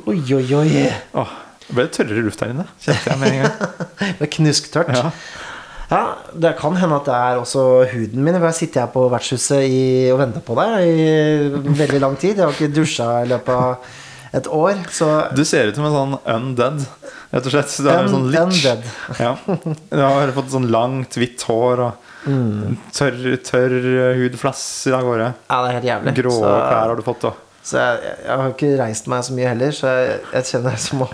oi, 0.08 0.32
oi, 0.34 0.54
oi. 0.54 0.86
Åh, 1.14 1.32
det 1.68 1.74
ble 1.76 1.84
tørrere 1.94 2.24
luft 2.26 2.40
her 2.42 2.50
inne, 2.54 2.64
kjente 2.82 3.12
jeg 3.12 3.20
med 3.20 3.34
en 3.34 3.42
gang. 3.44 3.84
Det 4.18 4.26
er 4.26 4.32
knusktørt. 4.38 4.90
Ja. 4.94 5.10
Ja, 5.90 6.00
Det 6.36 6.50
kan 6.58 6.76
hende 6.76 6.96
at 6.98 7.06
det 7.08 7.14
er 7.16 7.38
også 7.40 7.62
huden 7.92 8.24
min. 8.24 8.34
For 8.36 8.48
jeg 8.50 8.58
sitter 8.58 8.84
her 8.84 8.90
på 8.92 9.06
vertshuset 9.12 9.62
i, 9.64 10.10
og 10.12 10.18
venter 10.20 10.44
på 10.44 10.56
deg 10.58 10.84
i 10.84 11.48
veldig 11.80 12.00
lang 12.04 12.18
tid. 12.20 12.36
Jeg 12.36 12.44
har 12.44 12.52
ikke 12.56 12.74
dusja 12.76 13.06
i 13.24 13.30
løpet 13.30 13.54
av 13.54 13.94
et 14.36 14.50
år. 14.52 14.82
Så 14.92 15.08
Du 15.34 15.44
ser 15.48 15.70
ut 15.70 15.78
som 15.78 15.86
en 15.88 15.96
sånn 15.96 16.18
undead, 16.34 16.84
rett 17.32 17.48
og 17.48 17.54
slett. 17.54 17.72
Du 17.80 17.88
er 17.88 18.02
en 18.02 18.12
sånn 18.12 18.28
lich. 18.34 18.42
undead. 18.42 18.84
Ja. 19.18 19.32
Du 19.88 20.02
har 20.04 20.34
fått 20.36 20.52
sånn 20.52 20.68
langt, 20.74 21.16
hvitt 21.16 21.46
hår 21.48 21.86
og 21.88 22.04
Mm. 22.28 22.74
tørr, 22.92 23.36
tørr 23.46 24.14
hud 24.18 24.34
flasser 24.36 24.92
av 24.92 25.04
gårde. 25.06 25.28
ja, 25.48 25.58
det 25.62 25.68
er 25.70 25.76
helt 25.78 25.86
jævlig. 25.86 26.12
Grå 26.18 26.32
så, 26.34 26.48
klær 26.50 26.88
har 26.90 26.96
du 26.98 27.02
fått, 27.06 27.20
da. 27.22 27.30
Så 27.64 27.78
jeg, 27.78 28.00
jeg 28.26 28.36
har 28.40 28.50
ikke 28.52 28.70
reist 28.82 29.06
meg 29.08 29.22
så 29.24 29.36
mye 29.36 29.48
heller, 29.48 29.70
så 29.72 29.86
jeg, 29.94 30.18
jeg 30.34 30.44
kjenner 30.50 30.70
det 30.74 30.80
som 30.82 31.04
å 31.06 31.08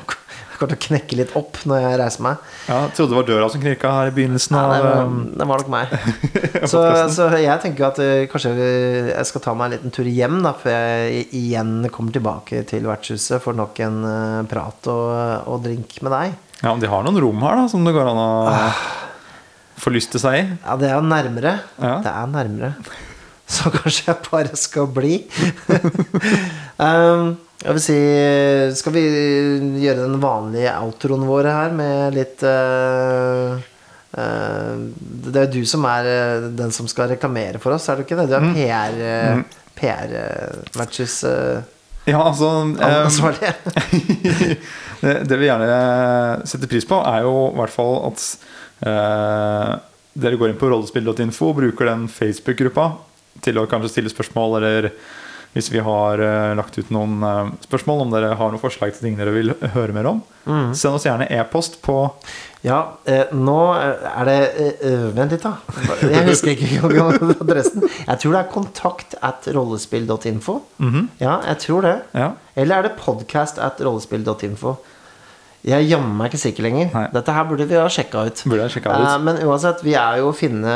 jeg 0.55 0.61
kommer 0.61 0.77
til 0.77 0.79
å 0.79 0.87
knekke 0.87 1.17
litt 1.19 1.33
opp 1.35 1.57
når 1.67 1.81
jeg 1.83 1.97
reiser 1.99 2.23
meg. 2.23 2.43
Ja, 2.69 2.77
jeg 2.85 2.93
trodde 2.95 3.11
det 3.11 3.19
var 3.19 3.27
døra 3.27 3.47
som 3.51 3.63
knirka 3.63 3.95
her 3.97 4.11
i 4.11 4.13
begynnelsen. 4.15 4.55
Ja, 4.55 4.61
av 4.63 4.75
det, 4.75 4.83
var, 4.85 5.09
um, 5.09 5.17
det 5.35 5.47
var 5.51 5.63
nok 5.63 5.73
meg. 5.73 5.95
Så, 6.71 6.81
så 7.13 7.27
jeg 7.37 7.61
tenker 7.61 7.89
at 7.89 7.99
eh, 8.01 8.27
kanskje 8.31 8.53
jeg 8.55 9.29
skal 9.29 9.43
ta 9.45 9.53
meg 9.59 9.67
en 9.67 9.75
liten 9.75 9.93
tur 9.93 10.07
hjem, 10.09 10.39
da, 10.47 10.55
før 10.57 10.73
jeg 10.73 11.27
igjen 11.37 11.73
kommer 11.93 12.15
tilbake 12.15 12.63
til 12.71 12.87
vertshuset 12.89 13.43
for 13.43 13.59
nok 13.59 13.81
en 13.85 13.99
eh, 14.09 14.39
prat 14.49 14.89
og, 14.93 15.11
og 15.51 15.65
drink 15.67 15.99
med 16.07 16.15
deg. 16.15 16.37
Ja, 16.63 16.71
men 16.71 16.83
De 16.85 16.89
har 16.89 17.05
noen 17.05 17.19
rom 17.21 17.43
her 17.45 17.59
da 17.59 17.67
som 17.71 17.85
det 17.85 17.93
går 17.97 18.13
an 18.15 18.23
å 18.23 18.29
til 19.85 20.23
seg 20.23 20.39
i. 20.39 20.45
Ja, 20.63 20.79
det 20.81 20.89
er 20.89 20.95
jo 20.97 21.05
nærmere. 21.05 21.59
Ja. 21.83 21.99
Det 22.05 22.13
er 22.15 22.31
nærmere. 22.31 22.75
Så 23.55 23.75
kanskje 23.75 24.07
jeg 24.09 24.23
bare 24.31 24.57
skal 24.57 24.87
bli. 24.89 25.19
um, 26.79 27.35
jeg 27.65 27.77
vil 27.77 27.83
si 27.83 27.99
Skal 28.79 28.95
vi 28.95 29.05
gjøre 29.85 30.05
den 30.05 30.19
vanlige 30.23 30.73
outroen 30.85 31.25
vår 31.29 31.49
her 31.51 31.77
med 31.77 32.17
litt 32.17 32.45
uh, 32.45 33.57
uh, 34.19 34.75
Det 34.99 35.41
er 35.41 35.47
jo 35.47 35.63
du 35.63 35.69
som 35.69 35.87
er 35.89 36.11
eh, 36.11 36.49
den 36.59 36.75
som 36.75 36.89
skal 36.91 37.11
reklamere 37.15 37.61
for 37.63 37.77
oss, 37.77 37.89
er 37.89 37.99
du 37.99 38.05
ikke 38.05 38.19
det? 38.21 38.29
Du 38.31 38.37
er 38.37 38.51
PR, 38.55 38.99
mm. 39.41 39.47
Pr-matches 39.75 41.17
Ja, 42.05 42.21
altså 42.21 42.51
ansvarlig. 42.85 43.55
det, 45.05 45.15
det 45.25 45.41
vi 45.41 45.49
gjerne 45.49 45.81
setter 46.47 46.71
pris 46.71 46.87
på, 46.87 47.01
er 47.01 47.25
jo 47.25 47.35
i 47.49 47.57
hvert 47.59 47.75
fall 47.75 47.97
at 48.11 48.29
dere 50.15 50.39
går 50.39 50.53
inn 50.53 50.61
på 50.61 50.69
rollespill.info 50.69 51.49
og 51.49 51.59
bruker 51.63 51.89
den 51.89 52.05
Facebook-gruppa 52.13 52.91
til 53.43 53.59
å 53.59 53.67
kanskje 53.71 53.95
stille 53.97 54.13
spørsmål, 54.13 54.59
eller 54.61 54.91
hvis 55.55 55.71
vi 55.73 55.83
har 55.87 56.21
uh, 56.21 56.53
lagt 56.59 56.77
ut 56.79 56.91
noen 56.95 57.23
uh, 57.23 57.53
spørsmål, 57.65 58.05
om 58.05 58.15
dere 58.15 58.35
har 58.39 58.51
noen 58.53 58.63
forslag 58.63 58.95
til 58.95 59.09
ting 59.09 59.19
dere 59.19 59.35
vil 59.35 59.55
høre 59.75 59.95
mer 59.97 60.11
om, 60.11 60.23
send 60.77 60.99
oss 60.99 61.07
gjerne 61.07 61.29
e-post 61.33 61.79
på 61.85 62.03
Ja, 62.65 62.99
eh, 63.05 63.31
nå 63.33 63.59
er 63.77 64.29
det 64.29 64.37
eh, 64.61 64.83
eh, 64.89 65.07
Vent 65.17 65.33
litt, 65.33 65.45
da. 65.45 65.57
Jeg 66.01 66.25
husker 66.31 66.53
ikke 66.53 66.89
adressen. 67.41 67.85
Jeg 67.85 68.21
tror 68.23 68.33
det 68.33 68.41
er 68.41 68.51
kontakt 68.53 69.17
at 69.25 69.49
rollespill.info. 69.53 70.59
Ja, 71.21 71.39
jeg 71.51 71.59
tror 71.65 71.85
det. 71.85 71.95
Ja. 72.17 72.31
Eller 72.57 72.79
er 72.79 72.89
det 72.89 72.95
podcast 73.01 73.61
at 73.61 73.81
rollespill.info? 73.85 74.79
Jeg 75.65 75.79
er 75.81 75.87
jammen 75.89 76.13
meg 76.19 76.29
ikke 76.29 76.43
sikker 76.43 76.67
lenger. 76.67 76.91
Nei. 76.93 77.05
Dette 77.15 77.33
her 77.33 77.47
burde 77.49 77.65
vi 77.71 77.77
ha 77.79 77.87
sjekka 77.89 78.27
ut. 78.29 78.43
Ut. 78.93 79.07
Uh, 79.09 79.15
men 79.25 79.39
uansett, 79.47 79.81
vi 79.87 79.95
er 79.97 80.19
jo 80.21 80.27
å 80.29 80.35
finne 80.37 80.75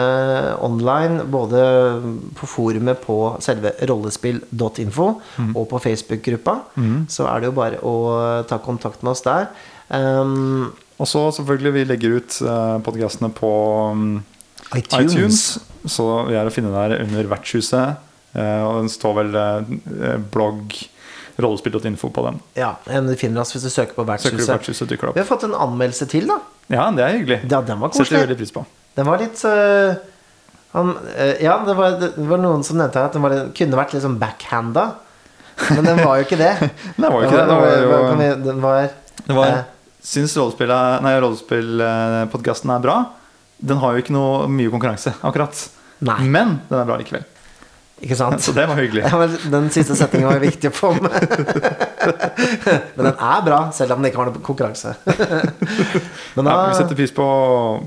online 0.65 1.27
både 1.29 1.61
på 2.39 2.49
forumet 2.49 3.03
på 3.05 3.19
selve 3.45 3.75
rollespill.info 3.91 5.09
Mm. 5.39 5.53
og 5.57 5.69
på 5.71 5.79
Facebook-gruppa. 5.85 6.55
Så 7.09 7.27
er 7.29 7.41
det 7.41 7.51
jo 7.51 7.57
bare 7.57 7.79
å 7.85 7.95
ta 8.49 8.59
kontakt 8.65 9.03
med 9.05 9.13
oss 9.13 9.23
der. 9.27 9.49
Um, 9.93 10.73
Og 10.99 11.07
så 11.07 11.21
selvfølgelig, 11.37 11.73
vi 11.77 11.85
legger 11.87 12.17
ut 12.19 12.41
uh, 12.43 12.79
podkastene 12.83 13.31
på 13.37 13.51
um, 13.93 14.23
iTunes. 14.75 15.13
iTunes. 15.15 15.43
Så 15.87 16.05
vi 16.27 16.35
er 16.35 16.49
å 16.49 16.51
finne 16.53 16.73
der 16.75 17.05
under 17.05 17.29
Vertshuset. 17.31 18.01
Uh, 18.35 18.65
og 18.67 18.81
den 18.83 18.91
står 18.93 19.15
vel 19.23 19.37
eh, 19.41 20.19
blogg 20.33 20.75
rollespill.info 21.39 22.11
på 22.11 22.25
den. 22.27 22.41
Ja, 22.59 22.73
en 22.91 23.09
finner 23.17 23.43
oss 23.45 23.55
hvis 23.55 23.65
du 23.67 23.71
søker 23.71 23.95
på 23.95 24.05
Søker 24.19 24.43
Vertshuset. 24.43 24.89
Det 24.91 24.99
Vi 25.15 25.21
har 25.21 25.27
fått 25.29 25.47
en 25.47 25.55
anmeldelse 25.55 26.09
til, 26.11 26.27
da. 26.31 26.41
Ja, 26.67 26.89
det 26.95 27.05
er 27.05 27.15
hyggelig. 27.15 27.41
Ja, 27.51 27.61
den 27.63 27.81
var 27.81 27.95
Setter 27.95 28.17
vi 28.17 28.23
veldig 28.27 28.39
pris 28.41 28.55
på. 28.55 28.65
Den 28.99 29.07
var 29.07 29.23
litt 29.23 29.43
uh, 29.47 29.95
han, 30.75 30.91
uh, 30.97 31.35
Ja, 31.43 31.61
det 31.67 31.77
var, 31.79 31.99
det 32.03 32.27
var 32.29 32.43
noen 32.43 32.65
som 32.67 32.81
nevnte 32.81 33.05
at 33.07 33.15
den 33.15 33.23
var, 33.23 33.37
kunne 33.55 33.79
vært 33.79 33.95
litt 33.95 34.05
sånn 34.05 34.19
backhanda. 34.21 34.89
Men 35.71 35.87
den 35.87 36.03
var 36.03 36.19
jo 36.19 36.27
ikke 36.27 36.39
det. 36.39 36.53
Det 36.99 37.07
var 37.07 37.23
jo 37.23 37.31
ikke 37.31 37.39
det. 37.39 37.47
Det 37.47 37.55
var 37.55 37.63
Hva 37.63 37.95
var, 37.95 38.11
jo 38.11 38.19
vi- 38.19 38.43
Den 38.45 38.61
var 38.63 38.91
det 39.29 39.35
var, 39.39 39.55
uh, 39.55 39.65
Syns 40.09 40.37
rollespillet- 40.39 41.03
nei, 41.03 41.17
rollespillpodkasten 41.23 42.71
er 42.75 42.83
bra. 42.85 42.99
Den 43.59 43.81
har 43.83 43.95
jo 43.95 44.03
ikke 44.05 44.15
noe 44.15 44.47
mye 44.51 44.71
konkurranse, 44.71 45.15
akkurat. 45.27 45.65
Nei. 46.07 46.21
Men 46.31 46.61
den 46.69 46.79
er 46.79 46.87
bra 46.87 46.99
likevel. 47.01 47.27
Ikke 47.99 48.15
sant? 48.15 48.39
Så 48.45 48.53
det 48.55 48.65
var 48.71 48.79
hyggelig. 48.79 49.03
Ja, 49.09 49.19
men 49.19 49.33
den 49.51 49.65
siste 49.75 49.97
setningen 49.99 50.29
var 50.31 50.39
viktig 50.43 50.71
å 50.71 50.75
få 50.77 50.91
med. 50.95 51.15
Men 52.95 53.09
den 53.09 53.15
er 53.15 53.41
bra, 53.47 53.59
selv 53.75 53.95
om 53.97 54.03
den 54.03 54.11
ikke 54.13 54.21
har 54.23 54.29
noe 54.31 54.43
konkurranse. 54.45 54.93
Men 56.37 56.47
da, 56.47 56.53
Ja, 56.53 56.67
vi 56.71 56.77
setter 56.79 56.99
pris 56.99 57.13
på, 57.17 57.27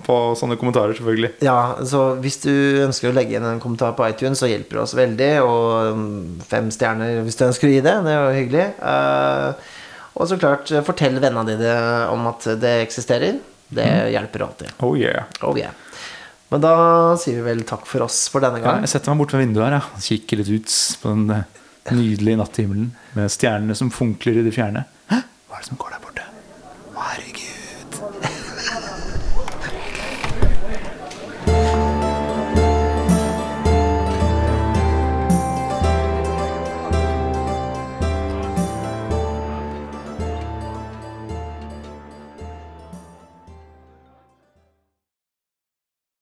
på 0.05 0.17
sånne 0.39 0.57
kommentarer, 0.59 0.95
selvfølgelig. 0.97 1.31
ja, 1.47 1.57
så 1.87 2.01
hvis 2.23 2.41
du 2.43 2.51
ønsker 2.85 3.11
å 3.11 3.15
legge 3.15 3.37
inn 3.39 3.47
en 3.47 3.61
kommentar 3.63 3.95
på 3.97 4.07
iTunes, 4.09 4.41
så 4.41 4.49
hjelper 4.51 4.81
det 4.81 4.83
oss 4.83 4.95
veldig. 4.99 5.31
Og 5.45 6.01
mm, 6.01 6.41
fem 6.51 6.67
stjerner 6.75 7.21
hvis 7.25 7.39
du 7.39 7.45
ønsker 7.47 7.69
å 7.69 7.75
gi 7.75 7.83
det. 7.85 7.95
Det 8.05 8.11
er 8.15 8.19
jo 8.25 8.35
hyggelig. 8.41 8.67
Eh, 8.91 9.71
og 10.19 10.27
så 10.27 10.35
klart, 10.41 10.73
fortell 10.87 11.15
vennene 11.23 11.55
dine 11.55 11.77
om 12.11 12.27
at 12.33 12.49
det 12.59 12.75
eksisterer. 12.83 13.39
Det 13.71 13.87
hjelper 14.11 14.43
alltid. 14.43 14.73
Oh 14.83 14.97
yeah. 14.99 15.23
Oh 15.47 15.55
yeah. 15.55 15.71
Men 16.51 16.63
da 16.65 16.73
sier 17.19 17.39
vi 17.39 17.45
vel 17.45 17.63
takk 17.67 17.85
for 17.87 18.03
oss 18.03 18.25
for 18.31 18.43
denne 18.43 18.59
gang. 18.59 18.81
Ja, 18.81 18.85
jeg 18.85 18.91
setter 18.91 19.13
meg 19.13 19.23
bort 19.23 19.35
ved 19.35 19.45
vinduet 19.45 19.69
her, 19.69 19.77
ja. 19.79 20.01
kikker 20.03 20.41
litt 20.41 20.51
ut 20.51 20.73
på 20.99 21.13
den 21.13 21.35
eh, 21.37 21.61
nydelige 21.95 22.41
natthimmelen 22.41 22.89
med 23.15 23.31
stjernene 23.31 23.77
som 23.79 23.93
funkler 23.93 24.41
i 24.41 24.45
det 24.47 24.55
fjerne. 24.57 24.83
Hæ? 25.11 25.23
Hva 25.47 25.59
er 25.59 25.63
det 25.63 25.71
som 25.71 25.79
går 25.79 25.95
der 25.95 26.03
borte? 26.03 26.27
Herregud. 26.97 27.50